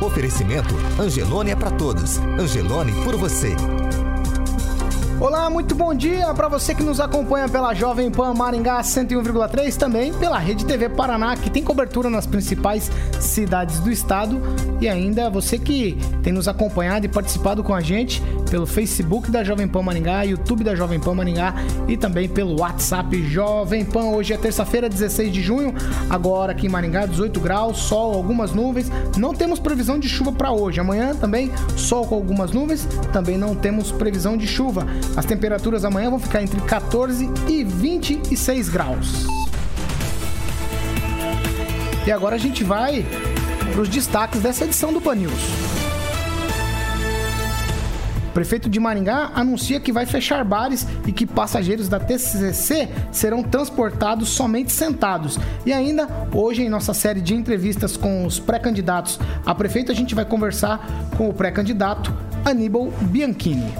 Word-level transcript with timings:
Oferecimento 0.00 0.74
Angelone 0.98 1.50
é 1.50 1.56
para 1.56 1.70
todos. 1.70 2.18
Angelone 2.38 2.92
por 3.04 3.16
você. 3.16 3.54
Olá, 5.24 5.48
muito 5.48 5.74
bom 5.74 5.94
dia 5.94 6.34
para 6.34 6.48
você 6.48 6.74
que 6.74 6.82
nos 6.82 7.00
acompanha 7.00 7.48
pela 7.48 7.72
Jovem 7.72 8.10
Pan 8.10 8.34
Maringá 8.34 8.82
101,3, 8.82 9.74
também 9.74 10.12
pela 10.12 10.38
Rede 10.38 10.66
TV 10.66 10.90
Paraná, 10.90 11.34
que 11.34 11.48
tem 11.48 11.62
cobertura 11.62 12.10
nas 12.10 12.26
principais 12.26 12.90
cidades 13.18 13.80
do 13.80 13.90
estado, 13.90 14.38
e 14.82 14.86
ainda 14.86 15.30
você 15.30 15.58
que 15.58 15.96
tem 16.22 16.30
nos 16.30 16.46
acompanhado 16.46 17.06
e 17.06 17.08
participado 17.08 17.64
com 17.64 17.72
a 17.72 17.80
gente 17.80 18.22
pelo 18.50 18.66
Facebook 18.66 19.30
da 19.30 19.42
Jovem 19.42 19.66
Pan 19.66 19.80
Maringá, 19.80 20.24
YouTube 20.24 20.62
da 20.62 20.74
Jovem 20.74 21.00
Pan 21.00 21.14
Maringá 21.14 21.54
e 21.88 21.96
também 21.96 22.28
pelo 22.28 22.60
WhatsApp 22.60 23.26
Jovem 23.26 23.82
Pan. 23.82 24.10
Hoje 24.10 24.34
é 24.34 24.36
terça-feira, 24.36 24.90
16 24.90 25.32
de 25.32 25.40
junho, 25.40 25.74
agora 26.10 26.52
aqui 26.52 26.66
em 26.66 26.70
Maringá, 26.70 27.06
18 27.06 27.40
graus, 27.40 27.78
sol, 27.78 28.12
algumas 28.12 28.52
nuvens. 28.52 28.92
Não 29.16 29.32
temos 29.32 29.58
previsão 29.58 29.98
de 29.98 30.06
chuva 30.06 30.32
para 30.32 30.52
hoje. 30.52 30.80
Amanhã 30.80 31.14
também 31.14 31.50
sol 31.78 32.06
com 32.06 32.14
algumas 32.14 32.52
nuvens, 32.52 32.86
também 33.10 33.38
não 33.38 33.54
temos 33.54 33.90
previsão 33.90 34.36
de 34.36 34.46
chuva. 34.46 34.86
As 35.16 35.24
temperaturas 35.24 35.84
amanhã 35.84 36.10
vão 36.10 36.18
ficar 36.18 36.42
entre 36.42 36.60
14 36.60 37.30
e 37.48 37.62
26 37.62 38.68
graus. 38.68 39.26
E 42.06 42.12
agora 42.12 42.34
a 42.34 42.38
gente 42.38 42.62
vai 42.64 43.04
para 43.72 43.80
os 43.80 43.88
destaques 43.88 44.40
dessa 44.40 44.64
edição 44.64 44.92
do 44.92 45.00
Pan 45.00 45.14
News. 45.14 45.32
O 48.28 48.32
prefeito 48.34 48.68
de 48.68 48.80
Maringá 48.80 49.30
anuncia 49.32 49.78
que 49.78 49.92
vai 49.92 50.04
fechar 50.04 50.44
bares 50.44 50.86
e 51.06 51.12
que 51.12 51.24
passageiros 51.24 51.88
da 51.88 52.00
TCC 52.00 52.88
serão 53.12 53.44
transportados 53.44 54.30
somente 54.30 54.72
sentados. 54.72 55.38
E 55.64 55.72
ainda, 55.72 56.08
hoje 56.32 56.62
em 56.62 56.68
nossa 56.68 56.92
série 56.92 57.20
de 57.20 57.34
entrevistas 57.34 57.96
com 57.96 58.26
os 58.26 58.40
pré-candidatos 58.40 59.20
a 59.46 59.54
prefeito, 59.54 59.92
a 59.92 59.94
gente 59.94 60.16
vai 60.16 60.24
conversar 60.24 60.84
com 61.16 61.28
o 61.28 61.32
pré-candidato 61.32 62.12
Aníbal 62.44 62.92
Bianchini. 63.02 63.72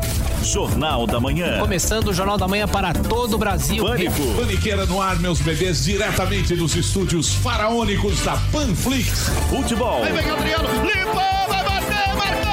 Jornal 0.44 1.06
da 1.06 1.18
Manhã. 1.18 1.58
Começando 1.58 2.08
o 2.08 2.12
Jornal 2.12 2.36
da 2.36 2.46
Manhã 2.46 2.68
para 2.68 2.92
todo 2.92 3.34
o 3.34 3.38
Brasil. 3.38 3.82
Pânico. 3.82 4.22
Paniqueira 4.36 4.84
no 4.84 5.00
ar, 5.00 5.18
meus 5.18 5.40
bebês, 5.40 5.84
diretamente 5.84 6.54
dos 6.54 6.76
estúdios 6.76 7.34
faraônicos 7.34 8.20
da 8.20 8.36
Panflix. 8.52 9.30
Futebol. 9.48 10.04
Adriano, 10.04 10.68
limpou, 10.84 11.48
vai 11.48 11.64
bater, 11.64 12.14
marcou! 12.14 12.44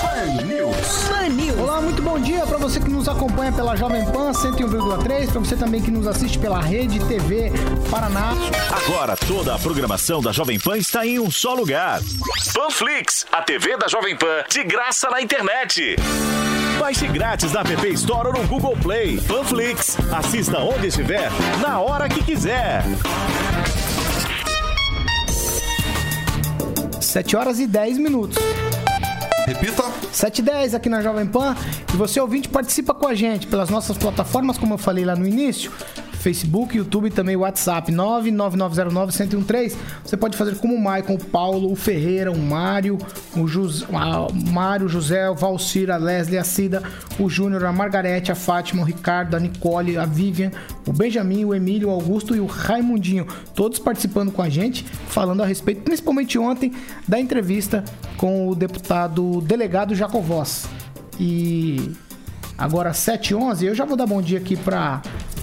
Pan 0.00 0.44
News. 0.46 1.04
Pan 1.08 1.28
News. 1.30 1.58
Olá, 1.58 1.80
muito 1.80 2.00
bom 2.00 2.18
dia 2.20 2.46
para 2.46 2.58
você 2.58 2.78
que 2.78 2.88
nos 2.88 3.08
acompanha 3.08 3.50
pela 3.52 3.76
Jovem 3.76 4.04
Pan 4.06 4.30
101,3, 4.30 5.30
para 5.30 5.40
você 5.40 5.56
também 5.56 5.82
que 5.82 5.90
nos 5.90 6.06
assiste 6.06 6.38
pela 6.38 6.60
Rede 6.60 7.00
TV 7.06 7.52
Paraná. 7.90 8.34
Agora 8.70 9.16
toda 9.16 9.54
a 9.54 9.58
programação 9.58 10.20
da 10.20 10.30
Jovem 10.30 10.60
Pan 10.60 10.78
está 10.78 11.04
em 11.04 11.18
um 11.18 11.30
só 11.30 11.54
lugar. 11.54 12.00
Panflix, 12.54 13.26
a 13.32 13.42
TV 13.42 13.76
da 13.76 13.88
Jovem 13.88 14.16
Pan, 14.16 14.44
de 14.48 14.62
graça 14.62 15.10
na 15.10 15.20
internet. 15.20 15.96
Baixe 16.78 17.08
grátis 17.08 17.52
na 17.52 17.60
App 17.60 17.88
Store 17.94 18.28
ou 18.28 18.34
no 18.34 18.46
Google 18.46 18.76
Play. 18.80 19.20
Panflix, 19.20 19.96
assista 20.12 20.58
onde 20.58 20.86
estiver, 20.86 21.28
na 21.60 21.80
hora 21.80 22.08
que 22.08 22.22
quiser. 22.22 22.84
7 27.00 27.36
horas 27.36 27.58
e 27.58 27.66
10 27.66 27.98
minutos. 27.98 28.38
Repita. 29.46 29.82
7 30.12 30.38
e 30.38 30.42
10 30.42 30.74
aqui 30.74 30.88
na 30.88 31.02
Jovem 31.02 31.26
Pan. 31.26 31.56
E 31.92 31.96
você, 31.96 32.20
ouvinte, 32.20 32.48
participa 32.48 32.94
com 32.94 33.08
a 33.08 33.14
gente 33.14 33.46
pelas 33.46 33.70
nossas 33.70 33.96
plataformas, 33.98 34.56
como 34.56 34.74
eu 34.74 34.78
falei 34.78 35.04
lá 35.04 35.16
no 35.16 35.26
início. 35.26 35.72
Facebook, 36.18 36.76
YouTube 36.76 37.06
e 37.06 37.10
também 37.10 37.36
WhatsApp 37.36 37.92
99909-1013. 37.92 39.76
Você 40.04 40.16
pode 40.16 40.36
fazer 40.36 40.56
como 40.56 40.74
o 40.74 40.82
Maicon, 40.82 41.14
o 41.14 41.24
Paulo, 41.24 41.70
o 41.70 41.76
Ferreira, 41.76 42.30
o 42.30 42.38
Mário, 42.38 42.98
o 43.34 43.48
o 43.48 44.52
Mário, 44.52 44.88
José, 44.88 45.28
o 45.30 45.34
Valcir, 45.34 45.90
a 45.90 45.96
Leslie, 45.96 46.38
a 46.38 46.44
Cida, 46.44 46.82
o 47.18 47.28
Júnior, 47.28 47.64
a 47.64 47.72
Margarete, 47.72 48.30
a 48.30 48.34
Fátima, 48.34 48.82
o 48.82 48.84
Ricardo, 48.84 49.36
a 49.36 49.40
Nicole, 49.40 49.96
a 49.96 50.04
Vivian, 50.04 50.50
o 50.86 50.92
Benjamin, 50.92 51.44
o 51.44 51.54
Emílio, 51.54 51.88
o 51.88 51.92
Augusto 51.92 52.34
e 52.34 52.40
o 52.40 52.46
Raimundinho. 52.46 53.26
Todos 53.54 53.78
participando 53.78 54.32
com 54.32 54.42
a 54.42 54.48
gente, 54.48 54.84
falando 54.84 55.42
a 55.42 55.46
respeito, 55.46 55.82
principalmente 55.82 56.38
ontem, 56.38 56.72
da 57.06 57.18
entrevista 57.18 57.84
com 58.16 58.48
o 58.48 58.54
deputado 58.54 59.40
delegado 59.40 59.94
Jacovós. 59.94 60.68
E 61.18 61.92
Agora, 62.58 62.92
7 62.92 63.34
h 63.34 63.44
11 63.44 63.66
eu 63.66 63.74
já 63.74 63.84
vou 63.84 63.96
dar 63.96 64.04
bom 64.04 64.20
dia 64.20 64.38
aqui 64.38 64.56
para 64.56 65.00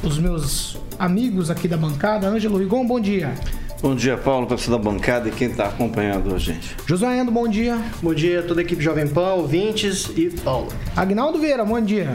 os 0.07 0.19
meus 0.19 0.77
amigos 0.99 1.49
aqui 1.49 1.67
da 1.67 1.77
bancada. 1.77 2.27
Ângelo 2.27 2.57
Rigon, 2.57 2.85
bom 2.85 2.99
dia. 2.99 3.33
Bom 3.81 3.95
dia, 3.95 4.17
Paulo, 4.17 4.47
pessoal 4.47 4.77
da 4.77 4.83
bancada 4.83 5.29
e 5.29 5.31
quem 5.31 5.49
está 5.49 5.67
acompanhando 5.67 6.33
a 6.33 6.39
gente. 6.39 6.75
Josué 6.87 7.19
Endo, 7.19 7.31
bom 7.31 7.47
dia. 7.47 7.79
Bom 8.01 8.13
dia 8.13 8.39
a 8.39 8.43
toda 8.43 8.61
a 8.61 8.63
equipe 8.63 8.81
Jovem 8.81 9.07
Pan, 9.07 9.33
ouvintes 9.33 10.09
e 10.15 10.29
Paulo. 10.29 10.69
Agnaldo 10.95 11.39
Vieira, 11.39 11.65
bom 11.65 11.79
dia. 11.81 12.13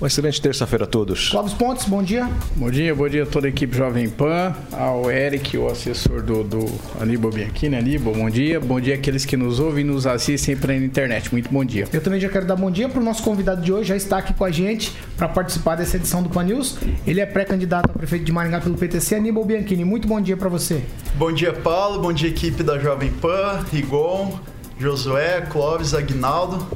Uma 0.00 0.06
excelente 0.06 0.40
terça-feira 0.40 0.86
a 0.86 0.88
todos. 0.88 1.28
Clóvis 1.28 1.52
Pontes, 1.52 1.84
bom 1.84 2.02
dia. 2.02 2.26
Bom 2.56 2.70
dia, 2.70 2.94
bom 2.94 3.06
dia 3.06 3.24
a 3.24 3.26
toda 3.26 3.46
a 3.46 3.50
equipe 3.50 3.76
Jovem 3.76 4.08
Pan, 4.08 4.56
ao 4.72 5.10
Eric, 5.10 5.58
o 5.58 5.68
assessor 5.68 6.22
do, 6.22 6.42
do 6.42 6.64
Aníbal 6.98 7.30
Bianchini. 7.30 7.76
Aníbal, 7.76 8.14
bom 8.14 8.30
dia. 8.30 8.58
Bom 8.58 8.80
dia 8.80 8.94
àqueles 8.94 9.26
que 9.26 9.36
nos 9.36 9.60
ouvem 9.60 9.84
e 9.84 9.86
nos 9.86 10.06
assistem 10.06 10.56
pela 10.56 10.74
internet. 10.74 11.30
Muito 11.30 11.50
bom 11.50 11.62
dia. 11.62 11.86
Eu 11.92 12.00
também 12.00 12.18
já 12.18 12.30
quero 12.30 12.46
dar 12.46 12.56
bom 12.56 12.70
dia 12.70 12.88
para 12.88 12.98
o 12.98 13.04
nosso 13.04 13.22
convidado 13.22 13.60
de 13.60 13.70
hoje, 13.70 13.90
já 13.90 13.96
está 13.96 14.16
aqui 14.16 14.32
com 14.32 14.42
a 14.42 14.50
gente 14.50 14.90
para 15.18 15.28
participar 15.28 15.76
dessa 15.76 15.98
edição 15.98 16.22
do 16.22 16.30
Pan 16.30 16.44
News. 16.44 16.78
Ele 17.06 17.20
é 17.20 17.26
pré-candidato 17.26 17.90
a 17.90 17.92
prefeito 17.92 18.24
de 18.24 18.32
Maringá 18.32 18.58
pelo 18.58 18.78
PTC, 18.78 19.16
Aníbal 19.16 19.44
Bianchini. 19.44 19.84
Muito 19.84 20.08
bom 20.08 20.18
dia 20.18 20.34
para 20.34 20.48
você. 20.48 20.82
Bom 21.16 21.30
dia, 21.30 21.52
Paulo. 21.52 22.00
Bom 22.00 22.12
dia, 22.14 22.30
equipe 22.30 22.62
da 22.62 22.78
Jovem 22.78 23.10
Pan, 23.10 23.62
Rigon, 23.70 24.40
Josué, 24.78 25.42
Clóvis, 25.42 25.92
Aguinaldo. 25.92 26.66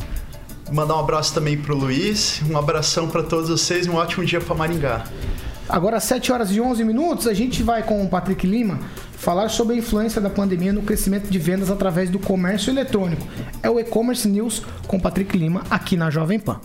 Mandar 0.72 0.96
um 0.96 1.00
abraço 1.00 1.34
também 1.34 1.56
pro 1.56 1.76
Luiz. 1.76 2.40
Um 2.48 2.56
abração 2.56 3.08
para 3.08 3.22
todos 3.22 3.48
vocês 3.48 3.86
e 3.86 3.90
um 3.90 3.96
ótimo 3.96 4.24
dia 4.24 4.40
para 4.40 4.54
Maringá. 4.54 5.04
Agora, 5.68 5.96
às 5.96 6.04
7 6.04 6.32
horas 6.32 6.50
e 6.50 6.60
11 6.60 6.84
minutos, 6.84 7.26
a 7.26 7.34
gente 7.34 7.62
vai 7.62 7.82
com 7.82 8.02
o 8.02 8.08
Patrick 8.08 8.46
Lima 8.46 8.78
falar 9.16 9.48
sobre 9.48 9.74
a 9.74 9.78
influência 9.78 10.20
da 10.20 10.28
pandemia 10.28 10.72
no 10.72 10.82
crescimento 10.82 11.30
de 11.30 11.38
vendas 11.38 11.70
através 11.70 12.10
do 12.10 12.18
comércio 12.18 12.70
eletrônico. 12.70 13.26
É 13.62 13.70
o 13.70 13.80
E-Commerce 13.80 14.28
News 14.28 14.62
com 14.86 14.96
o 14.98 15.00
Patrick 15.00 15.36
Lima 15.36 15.62
aqui 15.70 15.96
na 15.96 16.10
Jovem 16.10 16.38
Pan. 16.38 16.60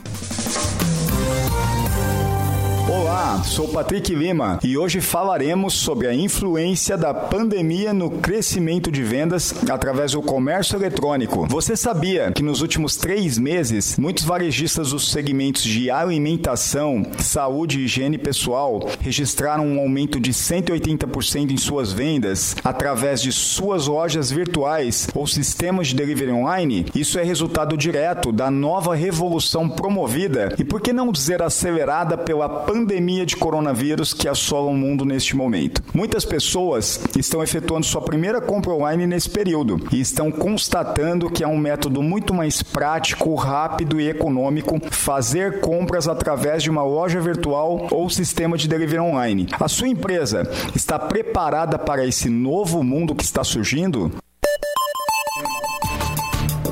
Olá, 3.10 3.42
sou 3.44 3.68
Patrick 3.68 4.14
Lima 4.14 4.60
e 4.64 4.78
hoje 4.78 5.02
falaremos 5.02 5.74
sobre 5.74 6.06
a 6.06 6.14
influência 6.14 6.96
da 6.96 7.12
pandemia 7.12 7.92
no 7.92 8.12
crescimento 8.12 8.92
de 8.92 9.02
vendas 9.02 9.52
através 9.68 10.12
do 10.12 10.22
comércio 10.22 10.78
eletrônico. 10.78 11.48
Você 11.48 11.76
sabia 11.76 12.32
que 12.32 12.44
nos 12.44 12.62
últimos 12.62 12.98
três 12.98 13.40
meses, 13.40 13.98
muitos 13.98 14.24
varejistas 14.24 14.92
dos 14.92 15.10
segmentos 15.10 15.64
de 15.64 15.90
alimentação, 15.90 17.04
saúde 17.18 17.80
e 17.80 17.86
higiene 17.86 18.20
pessoal 18.20 18.88
registraram 19.02 19.66
um 19.66 19.80
aumento 19.80 20.20
de 20.20 20.32
180% 20.32 21.50
em 21.50 21.58
suas 21.58 21.92
vendas 21.92 22.56
através 22.64 23.24
de 23.24 23.32
suas 23.32 23.88
lojas 23.88 24.30
virtuais 24.30 25.08
ou 25.16 25.26
sistemas 25.26 25.88
de 25.88 25.96
delivery 25.96 26.32
online? 26.32 26.86
Isso 26.94 27.18
é 27.18 27.24
resultado 27.24 27.76
direto 27.76 28.32
da 28.32 28.52
nova 28.52 28.94
revolução 28.94 29.68
promovida 29.68 30.54
e, 30.60 30.64
por 30.64 30.80
que 30.80 30.94
não 30.94 31.12
dizer, 31.12 31.42
acelerada 31.42 32.16
pela 32.16 32.48
pandemia 32.48 32.99
de 33.00 33.38
coronavírus 33.38 34.14
que 34.14 34.28
assola 34.28 34.70
o 34.70 34.74
mundo 34.74 35.06
neste 35.06 35.36
momento. 35.36 35.82
Muitas 35.94 36.26
pessoas 36.26 37.00
estão 37.18 37.42
efetuando 37.42 37.86
sua 37.86 38.02
primeira 38.02 38.42
compra 38.42 38.72
online 38.72 39.08
nesse 39.08 39.30
período 39.30 39.88
e 39.92 40.02
estão 40.02 40.30
constatando 40.32 41.30
que 41.30 41.44
é 41.44 41.48
um 41.48 41.58
método 41.58 42.04
muito 42.04 42.34
mais 42.34 42.62
prático, 42.62 43.34
rápido 43.36 44.02
e 44.02 44.10
econômico 44.10 44.80
fazer 44.92 45.62
compras 45.62 46.08
através 46.08 46.62
de 46.62 46.70
uma 46.70 46.84
loja 46.84 47.22
virtual 47.22 47.88
ou 47.90 48.10
sistema 48.10 48.58
de 48.58 48.68
delivery 48.68 49.00
online. 49.00 49.48
A 49.60 49.68
sua 49.70 49.88
empresa 49.88 50.50
está 50.76 51.00
preparada 51.00 51.80
para 51.80 52.06
esse 52.06 52.30
novo 52.30 52.84
mundo 52.84 53.16
que 53.16 53.24
está 53.24 53.44
surgindo? 53.44 54.12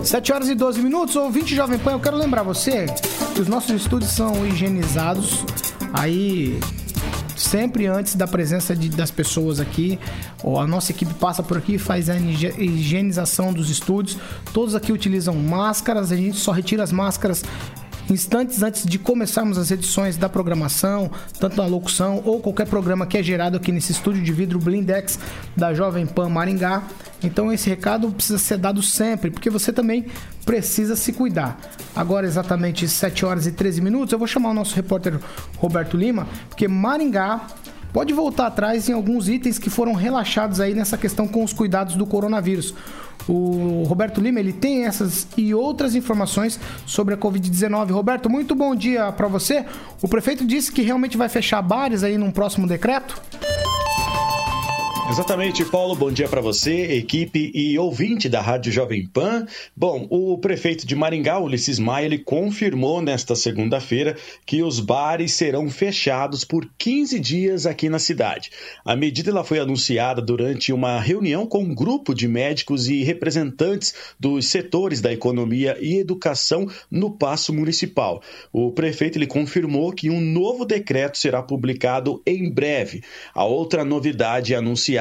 7 0.04 0.32
horas 0.32 0.50
e 0.50 0.56
12 0.56 0.82
minutos, 0.82 1.16
ouvinte 1.16 1.54
Jovem 1.54 1.78
Pan, 1.78 1.92
eu 1.92 2.00
quero 2.00 2.16
lembrar 2.16 2.42
você 2.42 2.86
que 3.36 3.42
os 3.42 3.48
nossos 3.48 3.72
estúdios 3.72 4.12
são 4.12 4.48
higienizados 4.48 5.44
aí 5.94 6.60
sempre 7.36 7.86
antes 7.86 8.16
da 8.16 8.28
presença 8.28 8.76
de- 8.76 8.90
das 8.90 9.12
pessoas 9.12 9.60
aqui. 9.60 10.00
Ó, 10.44 10.60
A 10.60 10.68
nossa 10.68 10.92
equipe 10.92 11.14
passa 11.16 11.44
por 11.44 11.58
aqui, 11.58 11.78
faz 11.78 12.10
a 12.10 12.16
higie- 12.18 12.54
higienização 12.58 13.54
dos 13.54 13.70
estúdios. 13.70 14.18
Todos 14.54 14.74
aqui 14.76 14.92
utilizam 14.92 15.36
máscaras, 15.36 16.12
a 16.12 16.16
gente 16.16 16.38
só 16.38 16.52
retira 16.52 16.84
as 16.84 16.92
máscaras 16.92 17.44
instantes 18.10 18.62
antes 18.64 18.86
de 18.86 18.98
começarmos 18.98 19.58
as 19.58 19.72
edições 19.72 20.18
da 20.18 20.30
programação, 20.30 21.12
tanto 21.40 21.58
na 21.58 21.66
locução 21.66 22.22
ou 22.26 22.40
qualquer 22.40 22.68
programa 22.68 23.06
que 23.06 23.18
é 23.18 23.24
gerado 23.24 23.58
aqui 23.58 23.72
nesse 23.72 23.92
estúdio 23.92 24.24
de 24.24 24.32
vidro 24.32 24.60
Blindex 24.60 25.20
da 25.56 25.74
Jovem 25.74 26.06
Pan 26.06 26.30
Maringá. 26.30 26.84
Então 27.24 27.52
esse 27.52 27.70
recado 27.70 28.12
precisa 28.12 28.38
ser 28.38 28.58
dado 28.58 28.82
sempre, 28.82 29.32
porque 29.32 29.50
você 29.50 29.74
também 29.74 30.06
precisa 30.46 30.96
se 30.96 31.12
cuidar. 31.12 31.60
Agora 31.96 32.26
exatamente 32.26 32.88
7 32.88 33.26
horas 33.26 33.48
e 33.48 33.52
13 33.52 33.82
minutos, 33.82 34.14
eu 34.14 34.20
vou 34.20 34.28
chamar 34.28 34.52
o 34.52 34.54
nosso 34.54 34.76
repórter 34.76 35.20
Roberto 35.58 35.98
Lima, 35.98 36.28
porque 36.50 36.68
Maringá 36.68 37.48
pode 37.92 38.14
voltar 38.14 38.48
atrás 38.48 38.88
em 38.88 38.94
alguns 38.94 39.28
itens 39.28 39.58
que 39.58 39.70
foram 39.70 39.94
relaxados 39.94 40.60
aí 40.60 40.74
nessa 40.74 40.98
questão 40.98 41.28
com 41.28 41.44
os 41.44 41.52
cuidados 41.52 41.96
do 41.96 42.06
coronavírus. 42.06 42.74
O 43.28 43.84
Roberto 43.88 44.22
Lima, 44.22 44.40
ele 44.40 44.54
tem 44.54 44.86
essas 44.86 45.28
e 45.38 45.54
outras 45.54 45.96
informações 45.96 46.60
sobre 46.86 47.14
a 47.14 47.18
Covid-19. 47.18 47.92
Roberto, 47.92 48.30
muito 48.30 48.56
bom 48.56 48.76
dia 48.76 49.12
para 49.12 49.28
você. 49.28 49.66
O 50.02 50.08
prefeito 50.08 50.46
disse 50.46 50.72
que 50.72 50.82
realmente 50.82 51.18
vai 51.18 51.30
fechar 51.30 51.62
bares 51.62 52.04
aí 52.04 52.18
num 52.18 52.32
próximo 52.32 52.68
decreto? 52.68 53.22
Exatamente, 55.10 55.64
Paulo. 55.64 55.96
Bom 55.96 56.12
dia 56.12 56.28
para 56.28 56.42
você, 56.42 56.98
equipe 56.98 57.50
e 57.56 57.80
ouvinte 57.80 58.28
da 58.28 58.42
Rádio 58.42 58.74
Jovem 58.74 59.08
Pan. 59.08 59.48
Bom, 59.74 60.06
o 60.10 60.38
prefeito 60.38 60.86
de 60.86 60.98
Maringá, 60.98 61.40
Ulisses 61.40 61.80
Maia, 61.80 62.06
ele 62.06 62.18
confirmou 62.18 63.02
nesta 63.02 63.34
segunda-feira 63.34 64.18
que 64.46 64.62
os 64.62 64.82
bares 64.82 65.32
serão 65.32 65.70
fechados 65.70 66.44
por 66.44 66.70
15 66.78 67.20
dias 67.22 67.66
aqui 67.66 67.88
na 67.88 68.00
cidade. 68.00 68.52
A 68.84 68.98
medida 68.98 69.32
ela 69.32 69.46
foi 69.46 69.60
anunciada 69.60 70.22
durante 70.22 70.74
uma 70.74 71.00
reunião 71.00 71.48
com 71.48 71.64
um 71.64 71.74
grupo 71.74 72.14
de 72.14 72.28
médicos 72.28 72.90
e 72.90 73.02
representantes 73.02 73.94
dos 74.20 74.48
setores 74.48 75.00
da 75.00 75.14
economia 75.14 75.78
e 75.80 76.00
educação 76.00 76.68
no 76.92 77.12
Paço 77.12 77.54
Municipal. 77.54 78.22
O 78.52 78.72
prefeito 78.72 79.18
ele 79.18 79.26
confirmou 79.26 79.94
que 79.94 80.10
um 80.10 80.20
novo 80.20 80.66
decreto 80.66 81.18
será 81.18 81.42
publicado 81.42 82.22
em 82.26 82.52
breve. 82.52 83.02
A 83.34 83.46
outra 83.46 83.86
novidade 83.86 84.54
anunciada 84.54 84.97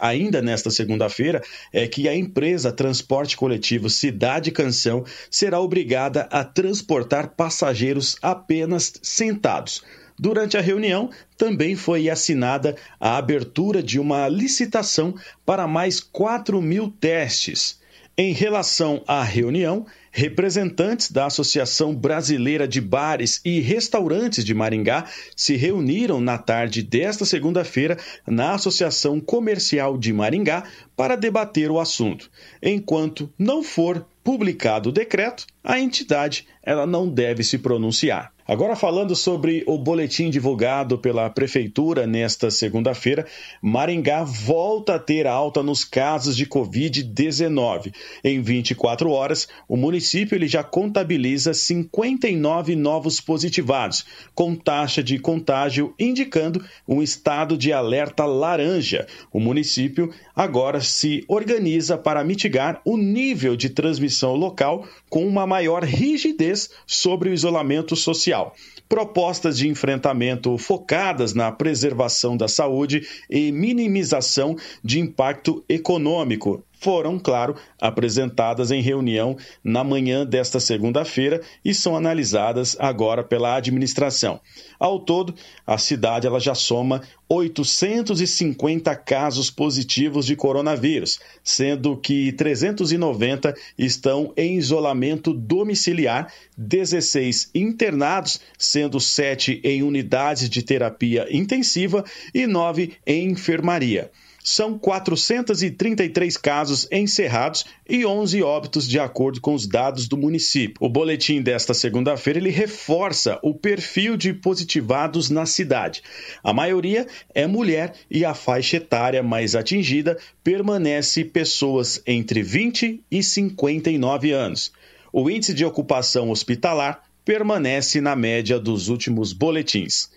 ainda 0.00 0.40
nesta 0.40 0.70
segunda-feira 0.70 1.42
é 1.72 1.86
que 1.86 2.08
a 2.08 2.16
empresa 2.16 2.72
Transporte 2.72 3.36
Coletivo 3.36 3.90
Cidade 3.90 4.50
Canção 4.50 5.04
será 5.30 5.60
obrigada 5.60 6.22
a 6.30 6.44
transportar 6.44 7.30
passageiros 7.36 8.16
apenas 8.22 8.92
sentados. 9.02 9.82
Durante 10.18 10.58
a 10.58 10.60
reunião, 10.60 11.10
também 11.36 11.74
foi 11.74 12.10
assinada 12.10 12.76
a 13.00 13.16
abertura 13.16 13.82
de 13.82 13.98
uma 13.98 14.28
licitação 14.28 15.14
para 15.46 15.66
mais 15.66 15.98
4 15.98 16.60
mil 16.60 16.90
testes. 16.90 17.80
Em 18.18 18.34
relação 18.34 19.02
à 19.06 19.22
reunião, 19.22 19.86
representantes 20.10 21.10
da 21.10 21.26
Associação 21.26 21.94
Brasileira 21.94 22.66
de 22.66 22.80
Bares 22.80 23.40
e 23.44 23.60
Restaurantes 23.60 24.44
de 24.44 24.54
Maringá 24.54 25.06
se 25.36 25.56
reuniram 25.56 26.20
na 26.20 26.36
tarde 26.36 26.82
desta 26.82 27.24
segunda-feira 27.24 27.96
na 28.26 28.54
Associação 28.54 29.20
Comercial 29.20 29.96
de 29.96 30.12
Maringá 30.12 30.64
para 30.96 31.16
debater 31.16 31.70
o 31.70 31.78
assunto. 31.78 32.30
Enquanto 32.62 33.32
não 33.38 33.62
for 33.62 34.04
publicado 34.22 34.90
o 34.90 34.92
decreto, 34.92 35.46
a 35.64 35.78
entidade 35.78 36.46
ela 36.62 36.86
não 36.86 37.08
deve 37.08 37.42
se 37.42 37.58
pronunciar. 37.58 38.32
Agora 38.50 38.74
falando 38.74 39.14
sobre 39.14 39.62
o 39.64 39.78
boletim 39.78 40.28
divulgado 40.28 40.98
pela 40.98 41.30
prefeitura 41.30 42.04
nesta 42.04 42.50
segunda-feira, 42.50 43.24
Maringá 43.62 44.24
volta 44.24 44.96
a 44.96 44.98
ter 44.98 45.24
alta 45.24 45.62
nos 45.62 45.84
casos 45.84 46.36
de 46.36 46.46
COVID-19. 46.46 47.94
Em 48.24 48.42
24 48.42 49.08
horas, 49.08 49.46
o 49.68 49.76
município 49.76 49.99
ele 50.34 50.48
já 50.48 50.64
contabiliza 50.64 51.52
59 51.52 52.74
novos 52.74 53.20
positivados, 53.20 54.04
com 54.34 54.54
taxa 54.54 55.02
de 55.02 55.18
contágio 55.18 55.94
indicando 55.98 56.64
um 56.88 57.02
estado 57.02 57.56
de 57.56 57.72
alerta 57.72 58.24
laranja. 58.24 59.06
O 59.32 59.38
município 59.38 60.12
agora 60.34 60.80
se 60.80 61.24
organiza 61.28 61.98
para 61.98 62.24
mitigar 62.24 62.80
o 62.84 62.96
nível 62.96 63.54
de 63.56 63.68
transmissão 63.70 64.34
local 64.34 64.86
com 65.08 65.26
uma 65.26 65.46
maior 65.46 65.84
rigidez 65.84 66.70
sobre 66.86 67.30
o 67.30 67.34
isolamento 67.34 67.94
social. 67.94 68.54
Propostas 68.88 69.58
de 69.58 69.68
enfrentamento 69.68 70.56
focadas 70.58 71.34
na 71.34 71.52
preservação 71.52 72.36
da 72.36 72.48
saúde 72.48 73.06
e 73.28 73.52
minimização 73.52 74.56
de 74.82 74.98
impacto 74.98 75.64
econômico 75.68 76.64
foram, 76.80 77.18
claro, 77.18 77.54
apresentadas 77.78 78.70
em 78.70 78.80
reunião 78.80 79.36
na 79.62 79.84
manhã 79.84 80.24
desta 80.24 80.58
segunda-feira 80.58 81.42
e 81.62 81.74
são 81.74 81.94
analisadas 81.94 82.74
agora 82.80 83.22
pela 83.22 83.54
administração. 83.54 84.40
Ao 84.78 84.98
todo, 84.98 85.34
a 85.66 85.76
cidade 85.76 86.26
ela 86.26 86.40
já 86.40 86.54
soma 86.54 87.02
850 87.28 88.96
casos 88.96 89.50
positivos 89.50 90.24
de 90.24 90.34
coronavírus, 90.34 91.20
sendo 91.44 91.96
que 91.96 92.32
390 92.32 93.54
estão 93.78 94.32
em 94.36 94.56
isolamento 94.56 95.34
domiciliar, 95.34 96.32
16 96.56 97.50
internados, 97.54 98.40
sendo 98.58 98.98
7 98.98 99.60
em 99.62 99.82
unidades 99.82 100.48
de 100.48 100.62
terapia 100.62 101.28
intensiva 101.30 102.04
e 102.34 102.46
9 102.46 102.94
em 103.06 103.30
enfermaria 103.30 104.10
são 104.42 104.78
433 104.78 106.36
casos 106.36 106.88
encerrados 106.90 107.64
e 107.88 108.04
11 108.04 108.42
óbitos 108.42 108.88
de 108.88 108.98
acordo 108.98 109.40
com 109.40 109.54
os 109.54 109.66
dados 109.66 110.08
do 110.08 110.16
município. 110.16 110.76
O 110.80 110.88
boletim 110.88 111.42
desta 111.42 111.74
segunda-feira 111.74 112.38
ele 112.38 112.50
reforça 112.50 113.38
o 113.42 113.54
perfil 113.54 114.16
de 114.16 114.32
positivados 114.32 115.30
na 115.30 115.46
cidade. 115.46 116.02
A 116.42 116.52
maioria 116.52 117.06
é 117.34 117.46
mulher 117.46 117.94
e 118.10 118.24
a 118.24 118.34
faixa 118.34 118.78
etária 118.78 119.22
mais 119.22 119.54
atingida 119.54 120.18
permanece 120.42 121.24
pessoas 121.24 122.02
entre 122.06 122.42
20 122.42 123.04
e 123.10 123.22
59 123.22 124.32
anos. 124.32 124.72
O 125.12 125.28
índice 125.28 125.52
de 125.52 125.64
ocupação 125.64 126.30
hospitalar 126.30 127.02
permanece 127.24 128.00
na 128.00 128.16
média 128.16 128.58
dos 128.58 128.88
últimos 128.88 129.32
boletins. 129.32 130.10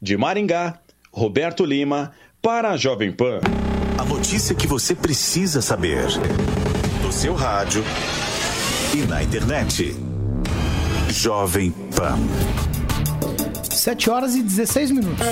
De 0.00 0.16
Maringá, 0.16 0.80
Roberto 1.10 1.64
Lima, 1.64 2.12
para 2.42 2.70
a 2.70 2.76
Jovem 2.76 3.12
Pan. 3.12 3.40
A 3.98 4.04
notícia 4.04 4.54
que 4.54 4.66
você 4.66 4.94
precisa 4.94 5.60
saber. 5.60 6.06
No 7.02 7.12
seu 7.12 7.34
rádio 7.34 7.84
e 8.94 8.98
na 9.06 9.22
internet. 9.22 9.96
Jovem 11.08 11.70
Pan. 11.70 12.18
7 13.70 14.10
horas 14.10 14.34
e 14.34 14.42
16 14.42 14.90
minutos. 14.90 15.26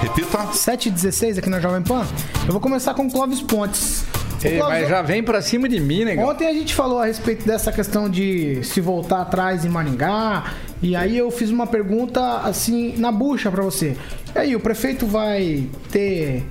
Repita. 0.00 0.52
7 0.52 0.88
e 0.88 0.92
16 0.92 1.38
aqui 1.38 1.48
na 1.48 1.60
Jovem 1.60 1.82
Pan. 1.82 2.06
Eu 2.46 2.52
vou 2.52 2.60
começar 2.60 2.94
com 2.94 3.06
o 3.06 3.10
Clóvis 3.10 3.40
Pontes. 3.40 4.04
Ei, 4.42 4.58
mas 4.58 4.88
já 4.88 5.02
vem 5.02 5.22
pra 5.22 5.42
cima 5.42 5.68
de 5.68 5.80
mim, 5.80 6.04
né? 6.04 6.16
Ontem 6.24 6.46
a 6.46 6.52
gente 6.52 6.74
falou 6.74 6.98
a 6.98 7.06
respeito 7.06 7.46
dessa 7.46 7.72
questão 7.72 8.08
de 8.08 8.62
se 8.62 8.80
voltar 8.80 9.22
atrás 9.22 9.64
em 9.64 9.68
Maringá. 9.68 10.54
E 10.80 10.94
aí 10.94 11.18
eu 11.18 11.30
fiz 11.30 11.50
uma 11.50 11.66
pergunta 11.66 12.38
assim 12.38 12.94
na 12.96 13.10
bucha 13.10 13.50
pra 13.50 13.62
você. 13.62 13.96
E 14.34 14.38
aí, 14.38 14.56
o 14.56 14.60
prefeito 14.60 15.06
vai 15.06 15.66
ter 15.90 16.44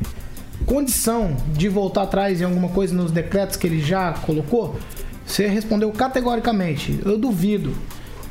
condição 0.65 1.37
de 1.53 1.69
voltar 1.69 2.03
atrás 2.03 2.41
em 2.41 2.43
alguma 2.43 2.69
coisa 2.69 2.93
nos 2.93 3.11
decretos 3.11 3.55
que 3.55 3.67
ele 3.67 3.79
já 3.79 4.13
colocou? 4.13 4.77
Você 5.25 5.47
respondeu 5.47 5.91
categoricamente. 5.91 6.99
Eu 7.05 7.17
duvido. 7.17 7.73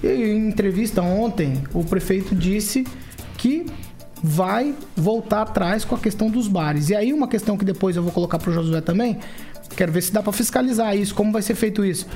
E 0.03 0.09
em 0.09 0.49
entrevista 0.49 1.01
ontem, 1.01 1.63
o 1.73 1.85
prefeito 1.85 2.35
disse 2.35 2.87
que 3.39 3.67
vai 4.23 4.75
voltar 4.97 5.43
atrás 5.43 5.85
com 5.85 5.95
a 5.95 5.99
questão 5.99 6.31
dos 6.31 6.49
bares. 6.49 6.91
E 6.91 6.95
aí 6.95 7.13
uma 7.13 7.29
questão 7.29 7.57
que 7.57 7.65
depois 7.65 7.97
eu 7.97 8.03
vou 8.03 8.13
colocar 8.13 8.39
pro 8.39 8.53
Josué 8.53 8.81
também, 8.81 9.19
quero 9.77 9.93
ver 9.93 10.03
se 10.03 10.13
dá 10.13 10.23
para 10.23 10.33
fiscalizar 10.33 10.97
isso, 10.97 11.15
como 11.15 11.33
vai 11.33 11.43
ser 11.43 11.55
feito 11.55 11.85
isso. 11.85 12.07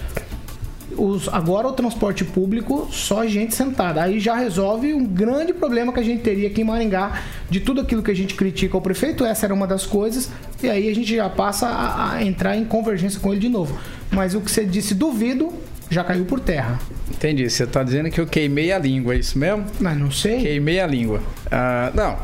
Os, 0.97 1.29
agora 1.29 1.69
o 1.69 1.73
transporte 1.73 2.25
público, 2.25 2.89
só 2.91 3.25
gente 3.27 3.55
sentada. 3.55 4.03
Aí 4.03 4.19
já 4.19 4.35
resolve 4.35 4.93
um 4.93 5.05
grande 5.05 5.53
problema 5.53 5.93
que 5.93 6.01
a 6.01 6.03
gente 6.03 6.23
teria 6.23 6.49
aqui 6.49 6.63
em 6.63 6.65
Maringá, 6.65 7.23
de 7.49 7.61
tudo 7.61 7.81
aquilo 7.81 8.03
que 8.03 8.11
a 8.11 8.15
gente 8.15 8.35
critica 8.35 8.77
ao 8.77 8.81
prefeito, 8.81 9.25
essa 9.25 9.47
era 9.47 9.55
uma 9.55 9.67
das 9.67 9.87
coisas, 9.87 10.31
e 10.63 10.69
aí 10.69 10.89
a 10.89 10.95
gente 10.95 11.15
já 11.15 11.29
passa 11.29 11.69
a, 11.69 12.15
a 12.15 12.25
entrar 12.25 12.57
em 12.57 12.65
convergência 12.65 13.21
com 13.21 13.31
ele 13.31 13.41
de 13.41 13.49
novo. 13.49 13.79
Mas 14.11 14.35
o 14.35 14.41
que 14.41 14.51
você 14.51 14.65
disse, 14.65 14.95
duvido, 14.95 15.53
já 15.89 16.03
caiu 16.03 16.25
por 16.25 16.41
terra. 16.41 16.79
Entendi. 17.21 17.51
Você 17.51 17.67
tá 17.67 17.83
dizendo 17.83 18.11
que 18.11 18.19
eu 18.19 18.27
queimei 18.27 18.73
a 18.73 18.79
língua, 18.79 19.15
é 19.15 19.19
isso 19.19 19.39
mesmo? 19.39 19.67
Não, 19.79 19.95
não 19.95 20.11
sei. 20.11 20.41
Queimei 20.41 20.81
a 20.81 20.87
língua. 20.87 21.21
Ah, 21.51 21.91
não. 21.95 22.17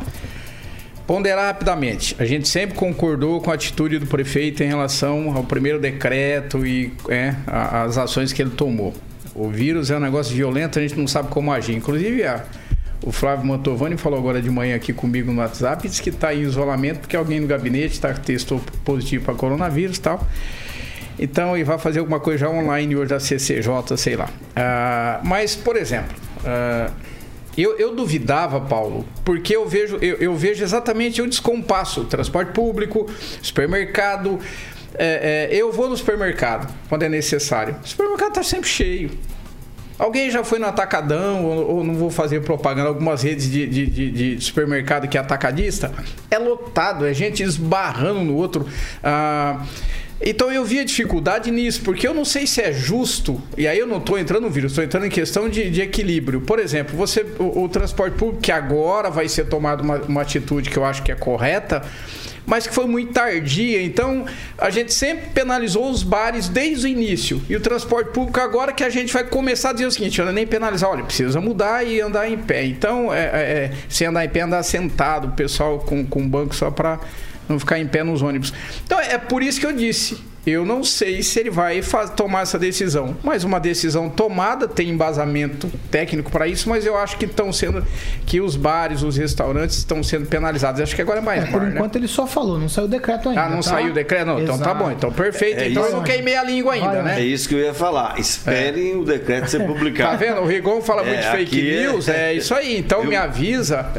Ponderar 1.06 1.46
rapidamente. 1.48 2.16
A 2.18 2.24
gente 2.24 2.48
sempre 2.48 2.74
concordou 2.76 3.40
com 3.42 3.50
a 3.50 3.54
atitude 3.54 3.98
do 3.98 4.06
prefeito 4.06 4.62
em 4.62 4.66
relação 4.66 5.36
ao 5.36 5.44
primeiro 5.44 5.78
decreto 5.78 6.66
e 6.66 6.92
é, 7.10 7.34
as 7.46 7.98
ações 7.98 8.32
que 8.32 8.40
ele 8.40 8.50
tomou. 8.50 8.94
O 9.34 9.48
vírus 9.50 9.90
é 9.90 9.96
um 9.98 10.00
negócio 10.00 10.34
violento, 10.34 10.78
a 10.78 10.82
gente 10.82 10.96
não 10.98 11.06
sabe 11.06 11.28
como 11.28 11.52
agir. 11.52 11.74
Inclusive, 11.76 12.24
a- 12.24 12.42
O 13.02 13.12
Flávio 13.12 13.44
Mantovani 13.46 13.98
falou 13.98 14.18
agora 14.18 14.40
de 14.40 14.48
manhã 14.50 14.74
aqui 14.74 14.90
comigo 14.94 15.30
no 15.30 15.40
WhatsApp, 15.42 15.86
disse 15.86 16.02
que 16.02 16.08
está 16.08 16.34
em 16.34 16.40
isolamento 16.40 17.00
porque 17.00 17.14
alguém 17.14 17.38
no 17.38 17.46
gabinete 17.46 18.00
tá, 18.00 18.14
testou 18.14 18.58
positivo 18.82 19.26
para 19.26 19.34
coronavírus 19.34 19.98
e 19.98 20.00
tal. 20.00 20.26
Então, 21.18 21.56
ele 21.56 21.64
vai 21.64 21.78
fazer 21.78 22.00
alguma 22.00 22.20
coisa 22.20 22.38
já 22.38 22.50
online 22.50 22.94
hoje 22.96 23.08
da 23.08 23.20
CCJ, 23.20 23.96
sei 23.96 24.16
lá. 24.16 24.28
Ah, 24.54 25.20
mas, 25.24 25.56
por 25.56 25.76
exemplo, 25.76 26.14
ah, 26.44 26.90
eu, 27.56 27.78
eu 27.78 27.94
duvidava, 27.94 28.60
Paulo, 28.60 29.06
porque 29.24 29.56
eu 29.56 29.66
vejo, 29.66 29.96
eu, 30.02 30.16
eu 30.16 30.36
vejo 30.36 30.62
exatamente 30.62 31.22
o 31.22 31.26
descompasso. 31.26 32.04
Transporte 32.04 32.52
público, 32.52 33.10
supermercado. 33.40 34.38
É, 34.98 35.48
é, 35.50 35.56
eu 35.56 35.72
vou 35.72 35.88
no 35.88 35.96
supermercado 35.96 36.72
quando 36.88 37.02
é 37.02 37.08
necessário. 37.08 37.76
O 37.82 37.88
supermercado 37.88 38.28
está 38.28 38.42
sempre 38.42 38.68
cheio. 38.68 39.10
Alguém 39.98 40.30
já 40.30 40.44
foi 40.44 40.58
no 40.58 40.66
Atacadão, 40.66 41.46
ou, 41.46 41.76
ou 41.76 41.84
não 41.84 41.94
vou 41.94 42.10
fazer 42.10 42.40
propaganda, 42.42 42.88
algumas 42.88 43.22
redes 43.22 43.50
de, 43.50 43.66
de, 43.66 43.86
de, 43.86 44.10
de 44.36 44.44
supermercado 44.44 45.08
que 45.08 45.16
é 45.16 45.20
atacadista? 45.20 45.90
É 46.30 46.38
lotado, 46.38 47.06
é 47.06 47.14
gente 47.14 47.42
esbarrando 47.42 48.20
no 48.20 48.34
outro. 48.34 48.66
Ah, 49.02 49.64
então 50.20 50.50
eu 50.50 50.64
vi 50.64 50.80
a 50.80 50.84
dificuldade 50.84 51.50
nisso, 51.50 51.82
porque 51.82 52.08
eu 52.08 52.14
não 52.14 52.24
sei 52.24 52.46
se 52.46 52.62
é 52.62 52.72
justo, 52.72 53.40
e 53.56 53.68
aí 53.68 53.78
eu 53.78 53.86
não 53.86 53.98
estou 53.98 54.18
entrando 54.18 54.44
no 54.44 54.50
vírus, 54.50 54.72
estou 54.72 54.82
entrando 54.82 55.06
em 55.06 55.10
questão 55.10 55.48
de, 55.48 55.70
de, 55.70 55.82
equilíbrio. 55.82 56.40
Por 56.40 56.58
exemplo, 56.58 56.96
você 56.96 57.24
o, 57.38 57.64
o, 57.64 57.68
transporte 57.68 58.16
público, 58.16 58.40
que 58.40 58.50
agora 58.50 59.10
vai 59.10 59.28
ser 59.28 59.46
tomado 59.46 59.82
uma, 59.82 59.96
uma 59.96 60.22
atitude 60.22 60.70
que 60.70 60.76
eu 60.76 60.84
acho 60.84 61.02
que 61.02 61.12
é 61.12 61.14
correta, 61.14 61.82
mas 62.46 62.66
que 62.66 62.74
foi 62.74 62.86
muito 62.86 63.12
tardia. 63.12 63.82
Então, 63.82 64.24
a 64.56 64.70
gente 64.70 64.94
sempre 64.94 65.28
penalizou 65.34 65.90
os 65.90 66.02
bares 66.02 66.48
desde 66.48 66.86
o 66.86 66.88
início. 66.88 67.42
E 67.48 67.56
o 67.56 67.60
transporte 67.60 68.12
público 68.12 68.40
agora 68.40 68.72
que 68.72 68.84
a 68.84 68.88
gente 68.88 69.12
vai 69.12 69.24
começar 69.24 69.70
a 69.70 69.72
dizer 69.72 69.86
o 69.86 69.90
seguinte, 69.90 70.20
não 70.22 70.28
é 70.28 70.32
nem 70.32 70.46
penalizar, 70.46 70.88
olha, 70.88 71.02
precisa 71.02 71.40
mudar 71.40 71.84
e 71.84 72.00
andar 72.00 72.30
em 72.30 72.38
pé. 72.38 72.64
Então, 72.64 73.12
é, 73.12 73.18
é, 73.18 73.24
é 73.24 73.72
se 73.88 74.04
andar 74.04 74.24
em 74.24 74.28
pé, 74.28 74.40
andar 74.42 74.62
sentado, 74.62 75.28
o 75.28 75.32
pessoal 75.32 75.80
com, 75.80 76.06
com 76.06 76.26
banco 76.26 76.54
só 76.54 76.70
para 76.70 77.00
não 77.48 77.58
ficar 77.58 77.78
em 77.78 77.86
pé 77.86 78.02
nos 78.02 78.22
ônibus. 78.22 78.52
Então, 78.84 78.98
é 79.00 79.18
por 79.18 79.42
isso 79.42 79.60
que 79.60 79.66
eu 79.66 79.72
disse, 79.72 80.18
eu 80.46 80.64
não 80.64 80.84
sei 80.84 81.22
se 81.22 81.40
ele 81.40 81.50
vai 81.50 81.80
tomar 82.14 82.42
essa 82.42 82.56
decisão, 82.56 83.16
mas 83.20 83.42
uma 83.42 83.58
decisão 83.58 84.08
tomada 84.08 84.68
tem 84.68 84.88
embasamento 84.88 85.68
técnico 85.90 86.30
para 86.30 86.46
isso, 86.46 86.68
mas 86.68 86.86
eu 86.86 86.96
acho 86.96 87.16
que 87.16 87.24
estão 87.24 87.52
sendo 87.52 87.84
que 88.24 88.40
os 88.40 88.54
bares, 88.54 89.02
os 89.02 89.16
restaurantes 89.16 89.78
estão 89.78 90.04
sendo 90.04 90.26
penalizados. 90.26 90.80
Acho 90.80 90.94
que 90.94 91.02
agora 91.02 91.18
é 91.18 91.22
mais 91.22 91.42
é, 91.42 91.46
bar, 91.46 91.52
Por 91.52 91.62
né? 91.62 91.72
enquanto 91.74 91.94
né? 91.94 92.00
ele 92.00 92.08
só 92.08 92.28
falou, 92.28 92.60
não 92.60 92.68
saiu 92.68 92.86
o 92.86 92.88
decreto 92.88 93.28
ainda. 93.28 93.42
Ah, 93.42 93.48
não 93.48 93.56
tá? 93.56 93.62
saiu 93.62 93.90
o 93.90 93.92
decreto? 93.92 94.26
Não, 94.26 94.38
Exato. 94.38 94.60
então 94.60 94.72
tá 94.72 94.74
bom, 94.74 94.90
então 94.92 95.12
perfeito. 95.12 95.60
É, 95.60 95.68
então 95.68 95.82
isso. 95.82 95.92
eu 95.92 95.96
não 95.96 96.04
queimei 96.04 96.36
a 96.36 96.44
língua 96.44 96.74
ainda, 96.74 96.86
vai, 96.86 97.02
né? 97.02 97.20
É 97.20 97.24
isso 97.24 97.48
que 97.48 97.56
eu 97.56 97.58
ia 97.58 97.74
falar. 97.74 98.16
Esperem 98.16 98.92
é. 98.92 98.96
o 98.96 99.04
decreto 99.04 99.50
ser 99.50 99.62
publicado. 99.66 100.12
Tá 100.12 100.16
vendo? 100.16 100.42
O 100.42 100.46
Rigon 100.46 100.80
fala 100.80 101.02
muito 101.02 101.18
de 101.18 101.26
é, 101.26 101.30
fake 101.32 101.70
é- 101.70 101.80
news, 101.80 102.08
é... 102.08 102.34
isso 102.34 102.54
aí. 102.54 102.78
Então 102.78 103.02
eu... 103.02 103.08
me 103.08 103.16
avisa, 103.16 103.90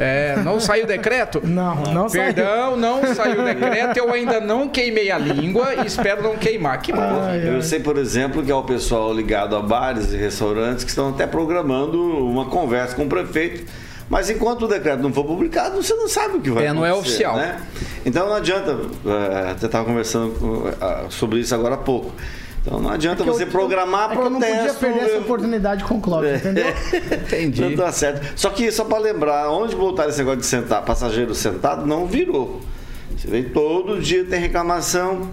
não 0.46 0.62
saiu 0.62 0.86
o 0.86 0.88
decreto? 0.88 1.42
Não, 1.44 1.76
não 1.92 2.10
Perdão, 2.10 2.72
saiu. 2.72 2.78
não 2.78 3.16
saiu 3.16 3.42
o 3.42 3.44
decreto, 3.44 3.98
eu 3.98 4.14
ainda 4.14 4.40
não 4.40 4.70
queimei 4.70 5.12
a 5.12 5.18
língua 5.18 5.76
e 5.84 5.88
espero 5.88 6.24
não 6.24 6.37
queimar. 6.38 6.82
Que 6.82 6.92
bom. 6.92 7.02
Ai, 7.02 7.50
eu 7.50 7.62
sei, 7.62 7.80
por 7.80 7.98
exemplo, 7.98 8.44
que 8.44 8.52
há 8.52 8.58
o 8.58 8.64
pessoal 8.64 9.14
ligado 9.14 9.56
a 9.56 9.62
bares 9.62 10.14
e 10.14 10.18
restaurantes 10.18 10.84
que 10.84 10.90
estão 10.90 11.10
até 11.10 11.28
programando 11.28 12.02
uma 12.02 12.46
conversa 12.46 12.96
com 12.96 13.04
o 13.04 13.10
prefeito. 13.10 13.66
Mas 14.10 14.30
enquanto 14.30 14.64
o 14.64 14.68
decreto 14.68 15.02
não 15.02 15.12
for 15.12 15.26
publicado, 15.26 15.82
você 15.82 15.94
não 15.94 16.08
sabe 16.08 16.38
o 16.38 16.42
que 16.42 16.50
vai 16.50 16.66
é, 16.66 16.70
acontecer. 16.70 16.90
não 16.90 16.96
é 16.96 17.00
oficial. 17.00 17.36
Né? 17.36 17.62
Então 18.06 18.28
não 18.28 18.36
adianta. 18.36 18.72
É, 18.72 19.54
você 19.54 19.66
estava 19.66 19.86
conversando 19.86 20.34
sobre 21.10 21.40
isso 21.40 21.54
agora 21.54 21.76
há 21.76 21.80
pouco. 21.80 22.14
Então 22.68 22.82
não 22.82 22.90
adianta 22.90 23.24
é 23.24 23.26
você 23.26 23.44
eu, 23.44 23.48
programar 23.48 24.12
é 24.12 24.16
protesto. 24.16 24.46
eu 24.46 24.56
não 24.56 24.58
podia 24.58 24.74
perder 24.74 25.00
essa 25.06 25.18
oportunidade 25.20 25.84
com 25.86 25.96
o 25.96 26.02
Clóvis, 26.02 26.32
é. 26.32 26.36
entendeu? 26.36 26.68
Entendi. 27.26 27.62
Não 27.62 27.76
dá 27.76 27.92
certo. 27.94 28.34
Só 28.36 28.50
que 28.50 28.70
só 28.72 28.84
para 28.84 28.98
lembrar, 28.98 29.50
onde 29.50 29.74
voltar 29.74 30.10
esse 30.10 30.18
negócio 30.20 30.42
de 30.42 30.46
sentar, 30.46 30.84
passageiro 30.84 31.34
sentado, 31.34 31.86
não 31.86 32.06
virou. 32.06 32.62
Você 33.16 33.28
vê 33.30 33.44
todo 33.44 34.02
dia 34.02 34.26
tem 34.26 34.40
reclamação, 34.40 35.30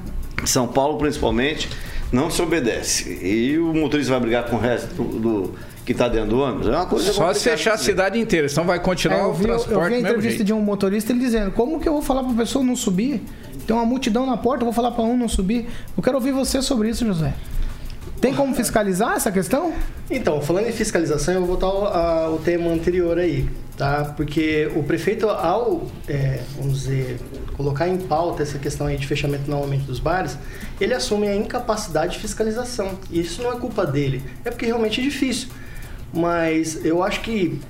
São 0.47 0.67
Paulo 0.69 0.99
principalmente 0.99 1.69
não 2.13 2.31
se 2.31 2.41
obedece. 2.41 3.19
E 3.23 3.59
o 3.59 3.75
motorista 3.75 4.13
vai 4.13 4.21
brigar 4.21 4.45
com 4.45 4.57
o 4.57 4.59
resto 4.59 4.95
do, 4.95 5.19
do 5.19 5.55
que 5.85 5.93
está 5.93 6.09
dentro 6.09 6.31
do 6.31 6.41
ônibus. 6.41 6.69
É 6.69 6.71
uma 6.71 6.87
coisa 6.87 7.13
Só 7.13 7.33
se 7.35 7.51
fechar 7.51 7.75
a 7.75 7.79
cidade 7.79 8.19
inteira, 8.19 8.49
senão 8.49 8.67
vai 8.67 8.81
continuar 8.81 9.19
é, 9.19 9.27
o 9.27 9.33
vi, 9.33 9.45
transporte. 9.45 9.73
Eu 9.73 9.85
vi 9.89 9.95
a 9.95 10.01
entrevista 10.01 10.45
de 10.45 10.53
um 10.53 10.61
motorista 10.61 11.13
ele 11.13 11.21
dizendo: 11.21 11.51
como 11.53 11.81
que 11.81 11.89
eu 11.89 11.93
vou 11.93 12.03
falar 12.03 12.23
para 12.23 12.33
a 12.33 12.37
pessoa 12.37 12.65
não 12.65 12.77
subir? 12.77 13.23
Tem 13.67 13.75
uma 13.75 13.85
multidão 13.85 14.27
na 14.27 14.37
porta, 14.37 14.63
eu 14.63 14.67
vou 14.67 14.73
falar 14.73 14.93
para 14.93 15.05
um 15.05 15.17
não 15.17 15.29
subir. 15.29 15.67
Eu 15.97 16.03
quero 16.03 16.17
ouvir 16.17 16.33
você 16.33 16.63
sobre 16.63 16.89
isso, 16.89 17.05
José. 17.05 17.35
Tem 18.21 18.33
como 18.33 18.55
fiscalizar 18.55 19.17
essa 19.17 19.31
questão? 19.31 19.73
Então, 20.11 20.41
falando 20.41 20.67
em 20.67 20.73
fiscalização, 20.73 21.35
eu 21.35 21.41
vou 21.41 21.59
voltar 21.59 21.67
ao, 21.67 22.33
ao 22.33 22.39
tema 22.39 22.71
anterior 22.71 23.19
aí, 23.19 23.47
tá? 23.77 24.13
Porque 24.17 24.71
o 24.75 24.83
prefeito, 24.83 25.29
ao, 25.29 25.87
é, 26.09 26.41
vamos 26.57 26.83
dizer, 26.83 27.21
colocar 27.57 27.89
em 27.89 27.99
pauta 27.99 28.43
essa 28.43 28.59
questão 28.59 28.87
aí 28.87 28.97
de 28.97 29.07
fechamento 29.07 29.51
novamente 29.51 29.85
dos 29.85 29.99
bares, 29.99 30.39
ele 30.81 30.95
assume 30.95 31.29
a 31.29 31.35
incapacidade 31.35 32.15
de 32.15 32.19
fiscalização. 32.19 32.99
E 33.11 33.21
isso 33.21 33.43
não 33.43 33.53
é 33.53 33.57
culpa 33.57 33.87
dele, 33.87 34.23
é 34.45 34.51
porque 34.51 34.67
realmente 34.67 35.01
é 35.01 35.05
difícil. 35.05 35.49
Mas 36.13 36.85
eu 36.85 37.03
acho 37.03 37.23
que, 37.23 37.61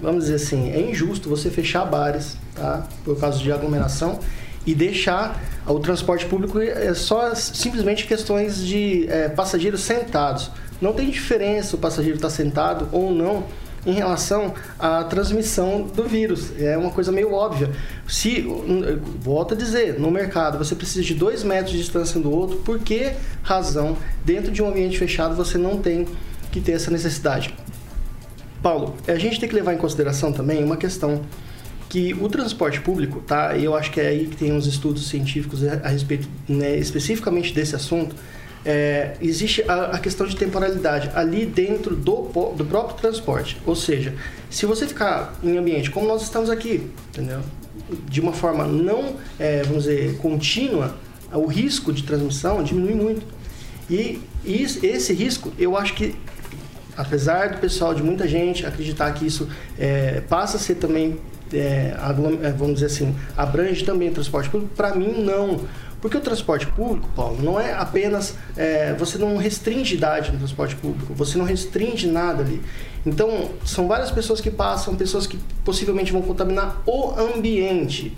vamos 0.00 0.24
dizer 0.24 0.36
assim, 0.36 0.70
é 0.70 0.80
injusto 0.80 1.28
você 1.28 1.50
fechar 1.50 1.84
bares, 1.84 2.36
tá? 2.54 2.86
Por 3.04 3.18
causa 3.18 3.38
de 3.38 3.52
aglomeração 3.52 4.18
e 4.66 4.74
deixar 4.74 5.38
o 5.66 5.78
transporte 5.78 6.24
público 6.26 6.60
é 6.60 6.92
só 6.94 7.34
simplesmente 7.34 8.06
questões 8.06 8.64
de 8.64 9.06
é, 9.08 9.28
passageiros 9.28 9.82
sentados. 9.82 10.50
Não 10.80 10.94
tem 10.94 11.10
diferença 11.10 11.76
o 11.76 11.78
passageiro 11.78 12.16
estar 12.16 12.28
tá 12.28 12.34
sentado 12.34 12.88
ou 12.90 13.12
não 13.12 13.44
em 13.84 13.92
relação 13.92 14.54
à 14.78 15.04
transmissão 15.04 15.82
do 15.82 16.04
vírus. 16.04 16.52
É 16.58 16.76
uma 16.76 16.90
coisa 16.90 17.10
meio 17.10 17.32
óbvia. 17.32 17.70
Se, 18.06 18.46
volto 19.20 19.54
a 19.54 19.56
dizer, 19.56 19.98
no 19.98 20.10
mercado 20.10 20.58
você 20.58 20.74
precisa 20.74 21.02
de 21.04 21.14
dois 21.14 21.42
metros 21.42 21.72
de 21.72 21.78
distância 21.78 22.18
um 22.18 22.22
do 22.22 22.30
outro, 22.30 22.58
por 22.58 22.78
que 22.78 23.12
razão, 23.42 23.96
dentro 24.24 24.50
de 24.50 24.62
um 24.62 24.68
ambiente 24.68 24.98
fechado, 24.98 25.34
você 25.34 25.56
não 25.56 25.78
tem 25.78 26.06
que 26.52 26.60
ter 26.60 26.72
essa 26.72 26.90
necessidade? 26.90 27.54
Paulo, 28.62 28.94
a 29.08 29.16
gente 29.16 29.40
tem 29.40 29.48
que 29.48 29.54
levar 29.54 29.72
em 29.72 29.78
consideração 29.78 30.32
também 30.32 30.62
uma 30.62 30.76
questão 30.76 31.22
que 31.88 32.14
o 32.14 32.28
transporte 32.28 32.80
público, 32.80 33.20
tá? 33.20 33.56
Eu 33.56 33.74
acho 33.74 33.90
que 33.90 34.00
é 34.00 34.08
aí 34.08 34.26
que 34.26 34.36
tem 34.36 34.52
uns 34.52 34.66
estudos 34.66 35.08
científicos 35.08 35.64
a 35.64 35.88
respeito 35.88 36.28
né, 36.48 36.76
especificamente 36.76 37.52
desse 37.52 37.74
assunto. 37.74 38.14
É, 38.64 39.16
existe 39.22 39.62
a, 39.66 39.86
a, 39.86 39.98
questão 39.98 40.26
de 40.26 40.36
temporalidade 40.36 41.10
ali 41.14 41.46
dentro 41.46 41.96
do, 41.96 42.28
do 42.54 42.64
próprio 42.64 42.96
transporte. 42.96 43.56
Ou 43.64 43.74
seja, 43.74 44.14
se 44.50 44.66
você 44.66 44.86
ficar 44.86 45.34
em 45.42 45.56
ambiente 45.56 45.90
como 45.90 46.06
nós 46.06 46.22
estamos 46.22 46.50
aqui, 46.50 46.90
entendeu? 47.08 47.40
De 48.06 48.20
uma 48.20 48.32
forma 48.32 48.66
não, 48.66 49.16
é, 49.38 49.62
vamos 49.62 49.84
dizer, 49.84 50.18
contínua, 50.18 50.94
o 51.32 51.46
risco 51.46 51.92
de 51.92 52.02
transmissão 52.02 52.62
diminui 52.62 52.94
muito. 52.94 53.26
E, 53.88 54.20
e 54.44 54.62
esse 54.62 55.12
risco, 55.14 55.52
eu 55.58 55.76
acho 55.76 55.94
que 55.94 56.14
apesar 56.96 57.50
do 57.50 57.58
pessoal, 57.58 57.94
de 57.94 58.02
muita 58.02 58.28
gente 58.28 58.66
acreditar 58.66 59.10
que 59.12 59.26
isso 59.26 59.48
é, 59.78 60.20
passa 60.28 60.58
a 60.58 60.60
ser 60.60 60.74
também 60.74 61.18
é, 61.52 61.94
é, 62.42 62.52
vamos 62.52 62.74
dizer 62.74 62.86
assim, 62.86 63.14
abrange 63.36 63.84
também 63.84 64.08
o 64.08 64.12
transporte 64.12 64.48
público? 64.48 64.72
Para 64.76 64.94
mim, 64.94 65.22
não. 65.22 65.60
Porque 66.00 66.16
o 66.16 66.20
transporte 66.20 66.66
público, 66.66 67.08
Paulo, 67.14 67.42
não 67.42 67.60
é 67.60 67.74
apenas. 67.74 68.34
É, 68.56 68.94
você 68.94 69.18
não 69.18 69.36
restringe 69.36 69.94
idade 69.94 70.32
no 70.32 70.38
transporte 70.38 70.74
público, 70.76 71.12
você 71.14 71.36
não 71.36 71.44
restringe 71.44 72.06
nada 72.06 72.42
ali. 72.42 72.62
Então, 73.04 73.50
são 73.64 73.86
várias 73.86 74.10
pessoas 74.10 74.40
que 74.40 74.50
passam, 74.50 74.94
pessoas 74.94 75.26
que 75.26 75.38
possivelmente 75.64 76.12
vão 76.12 76.22
contaminar 76.22 76.82
o 76.86 77.12
ambiente. 77.18 78.16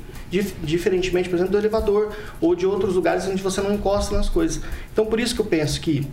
Diferentemente, 0.63 1.29
por 1.29 1.37
exemplo, 1.37 1.53
do 1.53 1.59
elevador 1.59 2.11
ou 2.41 2.55
de 2.55 2.65
outros 2.65 2.95
lugares 2.95 3.27
onde 3.27 3.43
você 3.43 3.61
não 3.61 3.75
encosta 3.75 4.17
nas 4.17 4.29
coisas. 4.29 4.63
Então, 4.93 5.05
por 5.05 5.21
isso 5.21 5.35
que 5.35 5.41
eu 5.41 5.47
penso 5.47 5.81
que 5.81 6.07